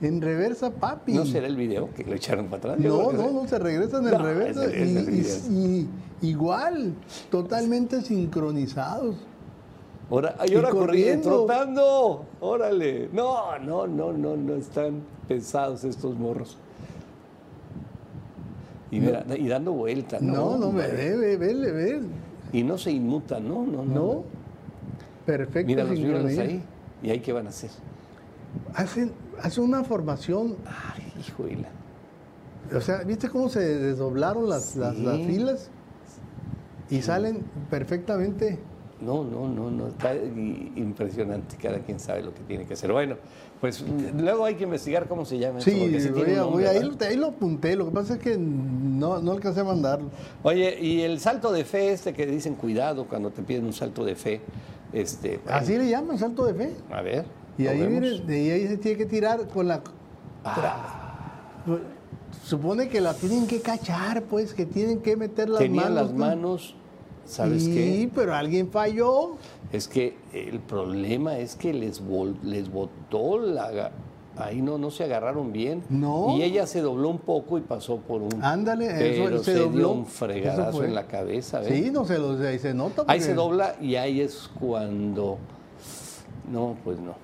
En 0.01 0.21
reversa, 0.21 0.71
papi. 0.71 1.13
¿No 1.13 1.27
será 1.27 1.47
el 1.49 1.57
video 1.57 1.93
que 1.95 2.05
lo 2.05 2.15
echaron 2.15 2.47
para 2.47 2.75
atrás? 2.75 2.79
No, 2.79 3.13
no, 3.13 3.31
no, 3.33 3.49
se 3.49 3.59
regresan 3.59 4.05
en 4.07 4.13
No, 4.13 4.19
reversa 4.19 4.67
y- 4.67 5.89
igual, 6.23 6.95
totalmente 7.31 8.01
sincronizados. 8.03 9.17
Ahora, 10.11 10.37
y 10.47 10.55
ahora 10.55 10.71
corriendo, 10.71 11.29
trotando. 11.47 12.25
Órale. 12.41 13.09
No, 13.13 13.59
no, 13.59 13.87
no, 13.87 14.13
no, 14.13 14.37
no 14.37 14.55
están 14.55 15.03
pesados 15.27 15.85
estos 15.85 16.17
morros. 16.17 16.57
Y, 18.91 19.01
mira, 19.01 19.25
y 19.37 19.49
dando 19.49 19.73
vueltas. 19.73 20.23
No, 20.23 20.53
no, 20.57 20.73
me 20.73 20.85
hombre. 20.85 20.93
ve, 20.93 21.17
ve, 21.17 21.37
vele, 21.37 21.73
ve. 21.73 22.01
Y 22.53 22.63
no 22.63 22.79
se 22.79 22.91
inmutan, 22.91 23.47
no, 23.47 23.67
no, 23.67 23.85
no. 23.85 23.95
No, 23.95 24.25
perfecto. 25.27 25.67
Mira 25.67 25.85
los 25.85 26.39
ahí. 26.39 26.63
¿Y 27.03 27.11
ahí 27.11 27.21
qué 27.21 27.33
van 27.33 27.47
a 27.47 27.51
hacer? 27.51 27.71
Hacen, 28.75 29.13
hacen 29.43 29.65
una 29.65 29.85
formación, 29.85 30.57
Ay, 30.67 31.13
hijo 31.27 31.45
de 31.45 31.57
la- 31.57 32.77
o 32.77 32.81
sea, 32.81 32.99
¿viste 33.05 33.29
cómo 33.29 33.49
se 33.49 33.61
desdoblaron 33.61 34.49
las, 34.49 34.77
las, 34.77 34.95
Sí. 34.97 35.03
las 35.03 35.17
filas? 35.19 35.71
Y 36.91 37.03
salen 37.03 37.43
perfectamente. 37.71 38.59
No, 39.01 39.23
no, 39.23 39.49
no, 39.49 39.71
no. 39.71 39.87
Está 39.89 40.13
impresionante. 40.15 41.57
Cada 41.57 41.79
quien 41.79 42.01
sabe 42.01 42.23
lo 42.23 42.35
que 42.35 42.41
tiene 42.41 42.65
que 42.67 42.75
hacer. 42.75 42.91
Bueno, 42.93 43.17
pues 43.61 43.85
luego 44.17 44.45
hay 44.45 44.57
que 44.57 44.65
investigar 44.65 45.07
cómo 45.07 45.25
se 45.25 45.39
llama 45.39 45.61
Sí, 45.61 45.71
sí 46.01 46.09
voy 46.09 46.25
voy 46.25 46.35
nombre, 46.35 46.67
a- 46.67 46.71
ahí, 46.73 46.91
ahí 47.09 47.17
lo 47.17 47.29
apunté, 47.29 47.77
lo 47.77 47.85
que 47.87 47.91
pasa 47.93 48.15
es 48.15 48.21
que 48.21 48.37
no, 48.39 49.21
no 49.21 49.33
alcancé 49.33 49.61
a 49.61 49.65
mandarlo. 49.65 50.09
Oye, 50.43 50.79
y 50.81 51.03
el 51.03 51.21
salto 51.21 51.53
de 51.53 51.65
fe 51.65 51.93
este 51.93 52.13
que 52.13 52.27
dicen 52.27 52.55
cuidado 52.55 53.07
cuando 53.07 53.31
te 53.31 53.43
piden 53.43 53.67
un 53.67 53.73
salto 53.73 54.05
de 54.05 54.15
fe, 54.17 54.41
este, 54.93 55.41
Así 55.47 55.77
le 55.79 55.89
llaman, 55.89 56.19
salto 56.19 56.45
de 56.47 56.55
fe. 56.55 56.73
a 56.91 57.01
ver. 57.03 57.25
Y 57.59 57.67
ahí, 57.67 57.87
viene, 57.87 58.11
de 58.21 58.53
ahí 58.53 58.69
se 58.69 58.77
tiene 58.79 58.97
que 58.99 59.07
tirar 59.07 59.49
con 59.49 59.67
la... 59.69 59.83
Pues, 61.67 61.81
Supone 62.45 62.89
que 62.89 63.01
la 63.01 63.15
tienen 63.15 63.47
que 63.47 63.61
cachar, 63.61 64.23
pues, 64.23 64.55
que 64.55 64.65
tienen 64.65 65.01
que 65.01 65.17
meter 65.17 65.49
las 65.49 65.59
Tenían 65.59 65.85
manos. 65.85 65.97
las 65.97 66.07
pues. 66.09 66.19
manos, 66.19 66.75
¿sabes 67.27 67.65
sí, 67.65 67.73
qué? 67.75 68.11
pero 68.15 68.35
alguien 68.35 68.71
falló. 68.71 69.37
Es 69.73 69.89
que 69.89 70.17
el 70.33 70.61
problema 70.61 71.39
es 71.39 71.57
que 71.57 71.73
les, 71.75 72.03
vol- 72.05 72.41
les 72.43 72.71
botó 72.71 73.39
la... 73.39 73.91
Ahí 74.37 74.63
no, 74.63 74.79
no 74.79 74.91
se 74.93 75.03
agarraron 75.05 75.53
bien. 75.53 75.83
No. 75.89 76.37
Y 76.37 76.43
ella 76.45 76.67
se 76.67 76.81
dobló 76.81 77.09
un 77.09 77.19
poco 77.19 77.59
y 77.59 77.61
pasó 77.61 77.97
por 77.97 78.23
un... 78.23 78.43
Ándale, 78.43 78.87
eso, 78.87 79.25
Pero 79.25 79.39
se 79.43 79.53
se, 79.55 79.59
dobló. 79.59 79.77
dio 79.79 79.91
un 79.91 80.07
fregadazo 80.07 80.85
en 80.85 80.95
la 80.95 81.07
cabeza. 81.09 81.59
¿ves? 81.61 81.69
Sí, 81.71 81.91
no 81.91 82.05
se, 82.05 82.19
lo, 82.19 82.39
se, 82.39 82.57
se 82.61 82.73
nota. 82.73 83.03
Ahí 83.09 83.21
se 83.21 83.35
dobla 83.35 83.75
y 83.81 83.97
ahí 83.97 84.21
es 84.21 84.49
cuando 84.61 85.39
No, 86.53 86.77
pues 86.85 86.99
no. 87.01 87.15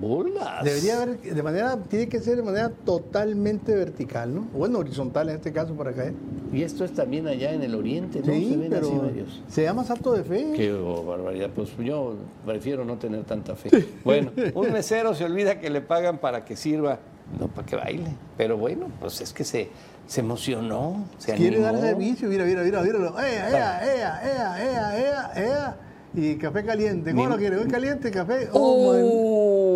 Bolas. 0.00 0.64
Debería 0.64 1.02
haber, 1.02 1.18
de 1.20 1.42
manera, 1.42 1.76
tiene 1.88 2.08
que 2.08 2.20
ser 2.20 2.36
de 2.36 2.42
manera 2.42 2.70
totalmente 2.84 3.74
vertical, 3.74 4.34
¿no? 4.34 4.42
Bueno, 4.52 4.78
horizontal 4.78 5.28
en 5.28 5.36
este 5.36 5.52
caso 5.52 5.74
para 5.74 5.92
caer. 5.92 6.14
Y 6.52 6.62
esto 6.62 6.84
es 6.84 6.92
también 6.92 7.26
allá 7.26 7.52
en 7.52 7.62
el 7.62 7.74
oriente, 7.74 8.20
¿no? 8.24 8.32
Sí, 8.32 8.50
se 8.50 8.56
ven 8.56 8.72
así 8.74 8.86
pero 8.90 9.02
medios. 9.02 9.42
se 9.48 9.62
llama 9.64 9.84
salto 9.84 10.12
de 10.12 10.24
fe. 10.24 10.52
Qué 10.56 10.72
barbaridad. 10.72 11.50
Pues 11.54 11.70
yo 11.78 12.14
prefiero 12.46 12.84
no 12.84 12.96
tener 12.96 13.24
tanta 13.24 13.54
fe. 13.56 13.70
Bueno, 14.04 14.30
un 14.54 14.72
mesero 14.72 15.14
se 15.14 15.24
olvida 15.24 15.58
que 15.58 15.68
le 15.68 15.80
pagan 15.80 16.18
para 16.18 16.44
que 16.44 16.54
sirva, 16.56 16.98
no 17.38 17.48
para 17.48 17.66
que 17.66 17.76
baile. 17.76 18.10
Pero 18.36 18.56
bueno, 18.56 18.86
pues 19.00 19.20
es 19.20 19.32
que 19.32 19.44
se, 19.44 19.68
se 20.06 20.20
emocionó, 20.20 21.04
se 21.18 21.34
Quiere 21.34 21.56
animó. 21.56 21.72
dar 21.72 21.80
servicio, 21.80 22.28
mira, 22.28 22.44
mira, 22.44 22.62
mira, 22.62 22.82
mira. 22.82 22.98
Ea, 23.20 23.50
ea, 23.50 23.94
ea, 23.94 24.20
ea, 24.24 24.64
ea, 24.64 24.98
ea, 24.98 25.32
ea. 25.44 25.76
Y 26.14 26.36
café 26.36 26.64
caliente. 26.64 27.10
¿Cómo 27.10 27.24
Ni- 27.26 27.32
lo 27.32 27.36
quiere? 27.38 27.56
¿Hoy 27.58 27.66
caliente? 27.68 28.10
¿Café? 28.10 28.48
Oh. 28.52 28.94
¡Oh! 28.96 29.67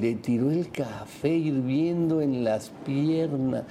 Le 0.00 0.14
tiró 0.16 0.50
el 0.50 0.70
café 0.70 1.30
hirviendo 1.30 2.20
en 2.20 2.44
las 2.44 2.70
piernas. 2.84 3.64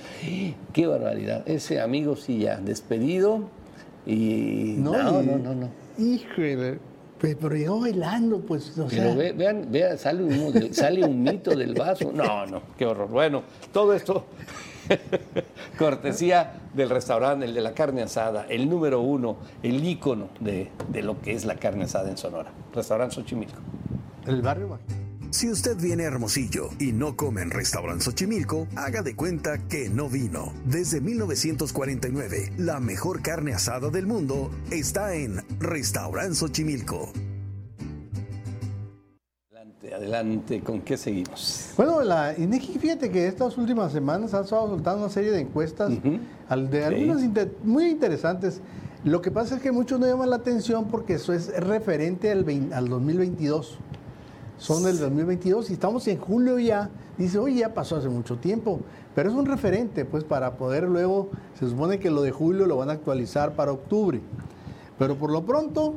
¡Qué 0.73 0.88
barbaridad! 0.88 1.43
Ese 1.47 1.80
amigo 1.80 2.15
sí 2.15 2.39
ya 2.39 2.57
despedido 2.57 3.41
y... 4.05 4.76
No, 4.78 4.91
no, 5.03 5.21
y- 5.21 5.26
no, 5.26 5.53
no. 5.55 5.69
Híjole. 5.97 6.80
Pues, 7.19 7.38
pero 7.39 7.55
llegó 7.55 7.80
bailando, 7.80 8.39
pues, 8.41 8.78
o 8.78 8.89
sea. 8.89 9.03
Pero 9.03 9.15
ve- 9.15 9.32
vean, 9.32 9.67
vean, 9.71 9.97
sale 9.97 10.23
un, 10.23 10.73
sale 10.73 11.05
un 11.05 11.23
mito 11.23 11.55
del 11.55 11.73
vaso. 11.73 12.11
No, 12.13 12.45
no, 12.45 12.61
qué 12.78 12.86
horror. 12.86 13.09
Bueno, 13.09 13.43
todo 13.71 13.93
esto 13.93 14.26
cortesía 15.78 16.53
del 16.73 16.89
restaurante, 16.89 17.45
el 17.45 17.53
de 17.53 17.61
la 17.61 17.73
carne 17.73 18.01
asada, 18.01 18.45
el 18.49 18.69
número 18.69 18.99
uno, 19.01 19.38
el 19.63 19.84
ícono 19.86 20.28
de, 20.39 20.69
de 20.89 21.01
lo 21.03 21.21
que 21.21 21.32
es 21.32 21.45
la 21.45 21.55
carne 21.55 21.86
asada 21.86 22.09
en 22.09 22.17
Sonora. 22.17 22.51
Restaurante 22.73 23.15
Xochimilco. 23.15 23.59
El 24.28 24.41
barrio. 24.41 24.78
Si 25.36 25.49
usted 25.51 25.75
viene 25.75 26.03
a 26.03 26.07
Hermosillo 26.07 26.69
y 26.79 26.93
no 26.93 27.17
come 27.17 27.41
en 27.41 27.49
Restaurant 27.51 27.99
Xochimilco, 28.01 28.67
haga 28.77 29.01
de 29.01 29.17
cuenta 29.17 29.57
que 29.67 29.89
no 29.89 30.07
vino. 30.07 30.53
Desde 30.65 31.01
1949, 31.01 32.53
la 32.57 32.79
mejor 32.79 33.21
carne 33.21 33.53
asada 33.53 33.89
del 33.89 34.07
mundo 34.07 34.49
está 34.71 35.13
en 35.13 35.41
Restaurant 35.59 36.33
Xochimilco. 36.36 37.11
Adelante, 39.51 39.93
adelante, 39.93 40.61
¿con 40.61 40.79
qué 40.83 40.95
seguimos? 40.95 41.73
Bueno, 41.75 42.01
la 42.01 42.33
INEGI, 42.38 42.79
fíjate 42.79 43.11
que 43.11 43.27
estas 43.27 43.57
últimas 43.57 43.91
semanas 43.91 44.33
ha 44.33 44.39
estado 44.39 44.69
soltando 44.69 45.03
una 45.03 45.09
serie 45.13 45.31
de 45.31 45.41
encuestas, 45.41 45.89
de 45.89 45.99
Sí. 45.99 46.77
algunas 46.77 47.21
inter- 47.21 47.57
muy 47.61 47.88
interesantes. 47.89 48.61
Lo 49.03 49.21
que 49.21 49.31
pasa 49.31 49.57
es 49.57 49.61
que 49.61 49.73
muchos 49.73 49.99
no 49.99 50.07
llaman 50.07 50.29
la 50.29 50.38
atención 50.38 50.88
porque 50.88 51.15
eso 51.15 51.33
es 51.33 51.53
referente 51.59 52.31
al, 52.31 52.45
al 52.71 52.88
2022. 52.88 53.79
Son 54.57 54.83
del 54.83 54.97
2022 54.99 55.69
y 55.69 55.73
estamos 55.73 56.07
en 56.07 56.17
julio 56.17 56.57
ya. 56.59 56.89
Dice, 57.17 57.37
oye, 57.39 57.59
ya 57.59 57.73
pasó 57.73 57.97
hace 57.97 58.09
mucho 58.09 58.37
tiempo. 58.37 58.79
Pero 59.13 59.29
es 59.29 59.35
un 59.35 59.45
referente, 59.45 60.03
pues, 60.05 60.23
para 60.23 60.55
poder 60.57 60.83
luego, 60.83 61.29
se 61.59 61.69
supone 61.69 61.99
que 61.99 62.09
lo 62.09 62.21
de 62.21 62.31
julio 62.31 62.65
lo 62.65 62.77
van 62.77 62.89
a 62.89 62.93
actualizar 62.93 63.53
para 63.55 63.71
octubre. 63.71 64.19
Pero 64.99 65.15
por 65.15 65.31
lo 65.31 65.45
pronto, 65.45 65.93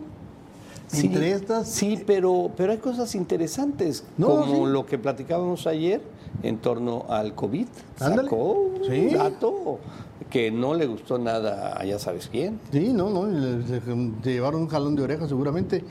entre 0.93 1.33
estas... 1.33 1.69
Sí, 1.69 2.03
pero, 2.07 2.51
pero 2.57 2.73
hay 2.73 2.79
cosas 2.79 3.15
interesantes, 3.15 4.05
No, 4.17 4.29
como 4.29 4.67
sí. 4.67 4.73
lo 4.73 4.87
que 4.87 4.99
platicábamos 4.99 5.67
ayer 5.67 6.01
en 6.43 6.59
torno 6.59 7.07
al 7.09 7.35
COVID. 7.35 7.67
Ándale. 8.01 8.23
Sacó 8.29 8.71
Sí. 8.89 9.07
un 9.09 9.15
dato 9.15 9.79
que 10.31 10.51
no 10.51 10.75
le 10.75 10.87
gustó 10.87 11.19
nada 11.19 11.75
a 11.81 11.85
ya 11.85 11.99
sabes 11.99 12.29
quién. 12.31 12.61
Sí, 12.73 12.93
no, 12.93 13.09
no, 13.11 13.27
le- 13.27 13.63
llevaron 14.23 14.63
un 14.63 14.69
jalón 14.69 14.95
de 14.97 15.03
oreja 15.03 15.27
seguramente. 15.29 15.85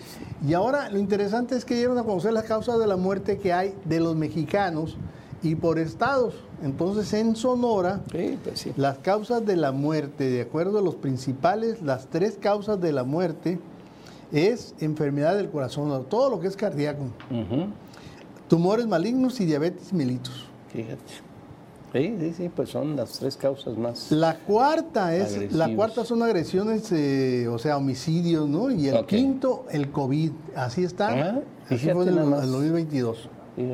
Y 0.48 0.54
ahora 0.54 0.90
lo 0.90 1.00
interesante 1.00 1.56
es 1.56 1.66
que 1.66 1.76
dieron 1.76 1.98
a 1.98 2.04
conocer 2.04 2.34
las 2.34 2.44
causas 2.44 2.78
de 2.80 2.88
la 2.88 2.98
muerte 2.98 3.38
que 3.40 3.54
hay 3.54 3.74
de 3.86 4.00
los 4.00 4.16
mexicanos 4.16 4.96
y 5.44 5.56
por 5.56 5.80
estados. 5.80 6.36
Entonces 6.64 7.12
en 7.14 7.36
Sonora, 7.36 8.02
Sí, 8.12 8.38
pues 8.44 8.60
sí. 8.60 8.74
las 8.78 8.98
causas 9.00 9.46
de 9.46 9.56
la 9.56 9.72
muerte, 9.72 10.30
de 10.30 10.42
acuerdo 10.42 10.80
a 10.80 10.82
los 10.82 10.96
principales, 10.96 11.82
las 11.82 12.08
tres 12.08 12.38
causas 12.40 12.80
de 12.82 12.92
la 12.92 13.04
muerte 13.04 13.60
es 14.32 14.76
enfermedad 14.80 15.36
del 15.36 15.50
corazón, 15.50 16.06
todo 16.10 16.30
lo 16.30 16.40
que 16.40 16.48
es 16.48 16.58
cardíaco, 16.58 17.04
tumores 18.48 18.88
malignos 18.88 19.40
y 19.40 19.46
diabetes 19.46 19.94
mellitus. 19.94 20.46
Fíjate. 20.72 21.27
Sí, 21.94 22.16
sí, 22.20 22.34
sí, 22.36 22.50
pues 22.54 22.70
son 22.70 22.96
las 22.96 23.18
tres 23.18 23.38
causas 23.38 23.78
más. 23.78 24.12
La 24.12 24.40
cuarta 24.40 25.16
es, 25.16 25.54
la 25.54 25.74
cuarta 25.74 26.04
son 26.04 26.22
agresiones, 26.22 26.92
eh, 26.92 27.48
o 27.48 27.58
sea, 27.58 27.78
homicidios, 27.78 28.48
¿no? 28.50 28.70
Y 28.70 28.90
el 28.90 29.06
quinto, 29.06 29.66
el 29.72 29.90
COVID. 29.92 30.32
Así 30.56 30.84
está. 30.84 31.10
Ah, 31.10 31.40
Así 31.66 31.90
fue 31.90 32.04
en 32.04 32.10
el, 32.10 32.18
el 32.20 32.52
2022. 32.52 33.30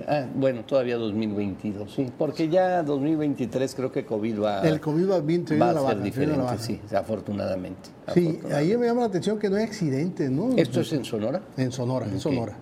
Ah, 0.07 0.25
bueno, 0.33 0.63
todavía 0.63 0.95
2022, 0.95 1.93
sí, 1.93 2.09
porque 2.17 2.47
ya 2.47 2.83
2023 2.83 3.75
creo 3.75 3.91
que 3.91 4.05
COVID 4.05 4.41
va, 4.41 4.61
El 4.61 4.79
COVID 4.79 5.11
va 5.11 5.19
bien, 5.19 5.43
va 5.61 5.71
a 5.71 5.73
la 5.73 5.79
ser 5.81 5.83
baja, 5.83 5.89
se 5.89 5.91
viene 5.91 5.93
a 5.93 5.97
la 5.97 6.03
diferente, 6.03 6.41
baja. 6.41 6.57
sí, 6.57 6.79
afortunadamente. 6.95 7.89
Sí, 8.13 8.39
ahí 8.53 8.77
me 8.77 8.85
llama 8.85 9.01
la 9.01 9.07
atención 9.07 9.37
que 9.37 9.49
no 9.49 9.57
hay 9.57 9.63
accidentes, 9.63 10.31
¿no? 10.31 10.51
¿Esto 10.55 10.79
es 10.79 10.93
en 10.93 11.03
Sonora? 11.03 11.41
En 11.57 11.73
Sonora, 11.73 12.05
en. 12.05 12.17
Sonora. 12.17 12.55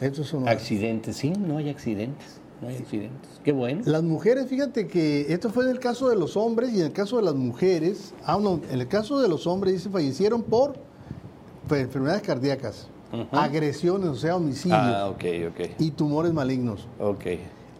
Esto 0.00 0.22
es 0.22 0.28
Sonora. 0.28 0.52
Accidentes, 0.52 1.16
sí, 1.16 1.34
no 1.38 1.58
hay 1.58 1.68
accidentes, 1.68 2.40
no 2.64 2.70
hay 2.70 2.76
accidentes. 2.76 3.30
Qué 3.44 3.52
bueno. 3.52 3.82
Las 3.84 4.02
mujeres, 4.02 4.46
fíjate 4.48 4.86
que 4.86 5.32
esto 5.32 5.50
fue 5.50 5.64
en 5.64 5.70
el 5.70 5.78
caso 5.78 6.08
de 6.08 6.16
los 6.16 6.36
hombres 6.36 6.72
y 6.72 6.80
en 6.80 6.86
el 6.86 6.92
caso 6.92 7.16
de 7.18 7.22
las 7.22 7.34
mujeres. 7.34 8.14
Ah, 8.24 8.38
no, 8.40 8.60
en 8.70 8.80
el 8.80 8.88
caso 8.88 9.20
de 9.20 9.28
los 9.28 9.46
hombres, 9.46 9.74
dice, 9.74 9.90
fallecieron 9.90 10.42
por 10.42 10.74
enfermedades 11.70 12.22
cardíacas, 12.22 12.88
agresiones, 13.32 14.08
o 14.08 14.14
sea, 14.16 14.36
homicidios 14.36 14.78
Ah, 14.80 15.08
ok, 15.08 15.24
ok, 15.50 15.70
y 15.78 15.90
tumores 15.90 16.32
malignos. 16.32 16.86
ok. 16.98 17.24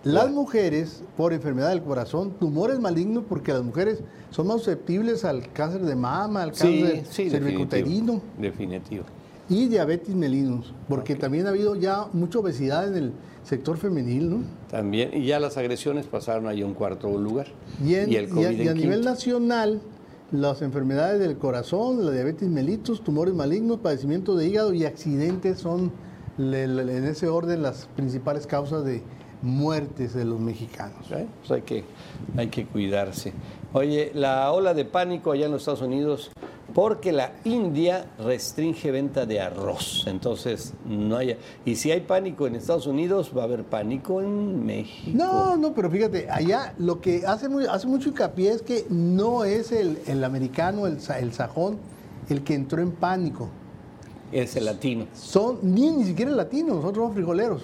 Las 0.05 0.31
mujeres 0.31 1.03
por 1.17 1.33
enfermedad 1.33 1.71
del 1.71 1.83
corazón, 1.83 2.33
tumores 2.39 2.79
malignos, 2.79 3.25
porque 3.27 3.55
las 3.55 3.63
mujeres 3.63 4.01
son 4.31 4.47
más 4.49 4.59
susceptibles 4.59 5.25
al 5.25 5.51
cáncer 5.53 5.81
de 5.81 5.97
mama, 5.97 6.43
al 6.43 6.51
cáncer 6.51 7.05
sí, 7.09 7.31
cervicuterino 7.31 8.21
definitivo. 8.39 9.03
Definitivo. 9.03 9.05
y 9.49 9.67
diabetes 9.69 10.15
mellitus, 10.15 10.75
porque 10.91 11.15
también 11.17 11.47
ha 11.47 11.51
habido 11.51 11.75
ya 11.75 12.07
mucha 12.13 12.39
obesidad 12.41 12.87
en 12.87 12.97
el 12.97 13.13
sector 13.45 13.77
femenil, 13.77 14.31
¿no? 14.31 14.39
También, 14.71 15.11
y 15.15 15.25
ya 15.27 15.39
las 15.39 15.57
agresiones 15.57 16.07
pasaron 16.07 16.47
ahí 16.49 16.63
a 16.63 16.67
un 16.67 16.75
cuarto 16.75 17.09
lugar. 17.19 17.47
Y, 17.85 17.95
en- 17.95 18.13
el 18.13 18.25
y 18.25 18.29
COVID 18.29 18.47
a, 18.47 18.53
y 18.53 18.69
a 18.69 18.75
nivel 18.75 19.05
nacional, 19.05 19.81
las 20.33 20.63
enfermedades 20.63 21.21
del 21.21 21.37
corazón, 21.39 22.05
la 22.05 22.11
diabetes 22.11 22.49
mellitus, 22.49 23.03
tumores 23.05 23.35
malignos, 23.35 23.79
padecimiento 23.79 24.35
de 24.35 24.49
hígado 24.49 24.73
y 24.75 24.85
accidentes 24.85 25.59
son 25.59 25.93
le- 26.39 26.67
le- 26.67 26.97
en 26.97 27.05
ese 27.05 27.29
orden 27.29 27.63
las 27.63 27.87
principales 27.95 28.47
causas 28.47 28.85
de 28.85 29.03
muertes 29.43 30.15
de 30.15 30.25
los 30.25 30.41
mexicanos. 30.41 31.11
¿eh? 31.13 31.27
Pues 31.41 31.51
hay 31.53 31.63
que, 31.63 31.85
hay 32.37 32.49
que 32.49 32.67
cuidarse. 32.67 33.33
Oye, 33.75 34.11
la 34.15 34.51
ola 34.53 34.73
de 34.73 34.85
pánico 34.85 35.33
allá 35.33 35.47
en 35.47 35.53
los 35.53 35.63
Estados 35.63 35.83
Unidos, 35.83 36.31
porque 36.75 37.13
la 37.13 37.31
India 37.45 38.07
restringe 38.19 38.91
venta 38.91 39.25
de 39.27 39.41
arroz. 39.41 40.05
Entonces, 40.09 40.75
no 40.85 41.17
hay. 41.17 41.37
Y 41.65 41.77
si 41.77 41.93
hay 41.93 42.01
pánico 42.01 42.47
en 42.49 42.57
Estados 42.57 42.87
Unidos, 42.89 43.31
va 43.37 43.43
a 43.43 43.45
haber 43.45 43.63
pánico 43.65 44.21
en 44.21 44.67
México. 44.67 45.17
No, 45.17 45.57
no, 45.57 45.73
pero 45.73 45.89
fíjate, 45.89 46.29
allá 46.29 46.75
lo 46.79 47.01
que 47.01 47.25
hace, 47.27 47.49
muy- 47.49 47.67
hace 47.67 47.87
mucho 47.87 48.09
hincapié 48.09 48.51
es 48.51 48.63
que 48.63 48.87
no 48.91 49.45
es 49.45 49.71
el, 49.71 49.99
el 50.07 50.25
americano, 50.25 50.87
el, 50.89 50.99
el 51.21 51.33
sajón, 51.33 51.79
el 52.29 52.43
que 52.43 52.55
entró 52.55 52.83
en 52.83 52.91
pánico. 52.91 53.49
Es 54.33 54.57
el 54.57 54.65
latino. 54.65 55.07
Son 55.15 55.59
ni, 55.63 55.91
ni 55.93 56.05
siquiera 56.05 56.33
latinos, 56.33 56.77
nosotros 56.77 57.03
somos 57.05 57.15
frijoleros. 57.15 57.63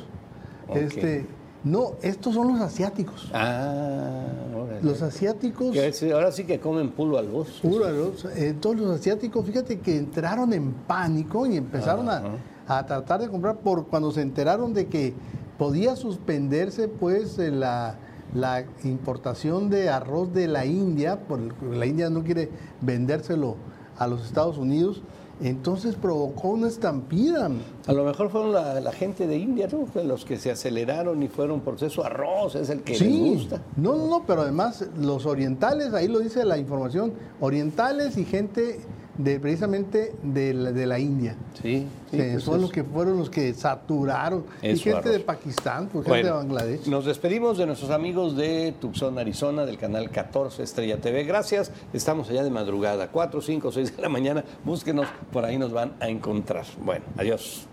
Este, 0.72 1.26
no, 1.64 1.92
estos 2.02 2.34
son 2.34 2.48
los 2.48 2.60
asiáticos. 2.60 3.30
Ah, 3.34 4.24
órale. 4.56 4.82
Los 4.82 5.02
asiáticos, 5.02 5.72
Que 5.72 6.12
ahora 6.12 6.32
sí 6.32 6.44
que 6.44 6.58
comen 6.58 6.90
pulo 6.90 7.18
al 7.18 7.28
bosque. 7.28 7.66
Úralos, 7.66 8.24
eh, 8.34 8.54
todos 8.58 8.76
los 8.76 8.98
asiáticos, 8.98 9.44
fíjate 9.44 9.80
que 9.80 9.96
entraron 9.96 10.52
en 10.52 10.72
pánico 10.72 11.46
y 11.46 11.56
empezaron 11.56 12.08
a, 12.08 12.22
a 12.66 12.86
tratar 12.86 13.20
de 13.20 13.28
comprar 13.28 13.56
por 13.58 13.86
cuando 13.88 14.10
se 14.10 14.22
enteraron 14.22 14.72
de 14.72 14.86
que 14.86 15.12
podía 15.58 15.96
suspenderse 15.96 16.88
pues 16.88 17.38
eh, 17.38 17.50
la, 17.50 17.96
la 18.34 18.64
importación 18.84 19.68
de 19.68 19.90
arroz 19.90 20.32
de 20.32 20.48
la 20.48 20.64
India, 20.64 21.20
porque 21.28 21.54
la 21.66 21.84
India 21.84 22.08
no 22.08 22.22
quiere 22.24 22.48
vendérselo 22.80 23.56
a 23.98 24.06
los 24.06 24.24
Estados 24.24 24.56
Unidos, 24.56 25.02
entonces 25.48 25.94
provocó 25.94 26.48
una 26.48 26.68
estampida. 26.68 27.50
A 27.86 27.92
lo 27.92 28.04
mejor 28.04 28.30
fueron 28.30 28.52
la, 28.52 28.80
la 28.80 28.92
gente 28.92 29.26
de 29.26 29.36
India, 29.38 29.68
¿no? 29.70 29.86
Los 30.02 30.24
que 30.24 30.36
se 30.36 30.50
aceleraron 30.50 31.22
y 31.22 31.28
fueron 31.28 31.60
por 31.60 31.82
eso 31.82 32.04
arroz, 32.04 32.54
es 32.54 32.68
el 32.68 32.82
que 32.82 32.98
les 32.98 33.18
gusta. 33.18 33.62
No, 33.76 33.96
no, 33.96 34.06
no, 34.06 34.24
pero 34.26 34.42
además 34.42 34.84
los 34.98 35.26
orientales, 35.26 35.94
ahí 35.94 36.08
lo 36.08 36.18
dice 36.18 36.44
la 36.44 36.58
información, 36.58 37.12
orientales 37.40 38.16
y 38.18 38.24
gente 38.24 38.80
de 39.22 39.40
precisamente 39.40 40.14
de 40.22 40.54
la, 40.54 40.72
de 40.72 40.86
la 40.86 40.98
India. 40.98 41.36
Sí, 41.60 41.86
sí, 42.10 42.16
que 42.16 42.30
pues 42.32 42.44
son 42.44 42.56
es- 42.56 42.62
los 42.62 42.72
que 42.72 42.84
fueron 42.84 43.18
los 43.18 43.30
que 43.30 43.52
saturaron. 43.54 44.44
Y 44.62 44.68
Es 44.68 44.78
su 44.78 44.84
gente 44.84 44.98
arroz. 45.00 45.12
de 45.12 45.20
Pakistán, 45.20 45.88
pues 45.92 46.06
gente 46.06 46.24
de 46.24 46.30
Bangladesh. 46.30 46.86
Nos 46.88 47.04
despedimos 47.04 47.58
de 47.58 47.66
nuestros 47.66 47.90
amigos 47.90 48.36
de 48.36 48.74
Tucson, 48.80 49.18
Arizona, 49.18 49.64
del 49.66 49.78
canal 49.78 50.10
14 50.10 50.62
Estrella 50.62 50.98
TV. 51.00 51.24
Gracias. 51.24 51.70
Estamos 51.92 52.28
allá 52.30 52.42
de 52.42 52.50
madrugada, 52.50 53.08
4, 53.08 53.40
5, 53.40 53.72
6 53.72 53.96
de 53.96 54.02
la 54.02 54.08
mañana. 54.08 54.44
Búsquenos, 54.64 55.06
por 55.32 55.44
ahí 55.44 55.58
nos 55.58 55.72
van 55.72 55.92
a 56.00 56.08
encontrar. 56.08 56.64
Bueno, 56.84 57.04
adiós. 57.16 57.66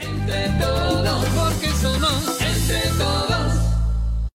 Entre 0.00 0.48
todos, 0.60 1.26
porque 1.26 1.68
somos 1.76 2.40
entre 2.40 2.90
todos. 2.98 3.67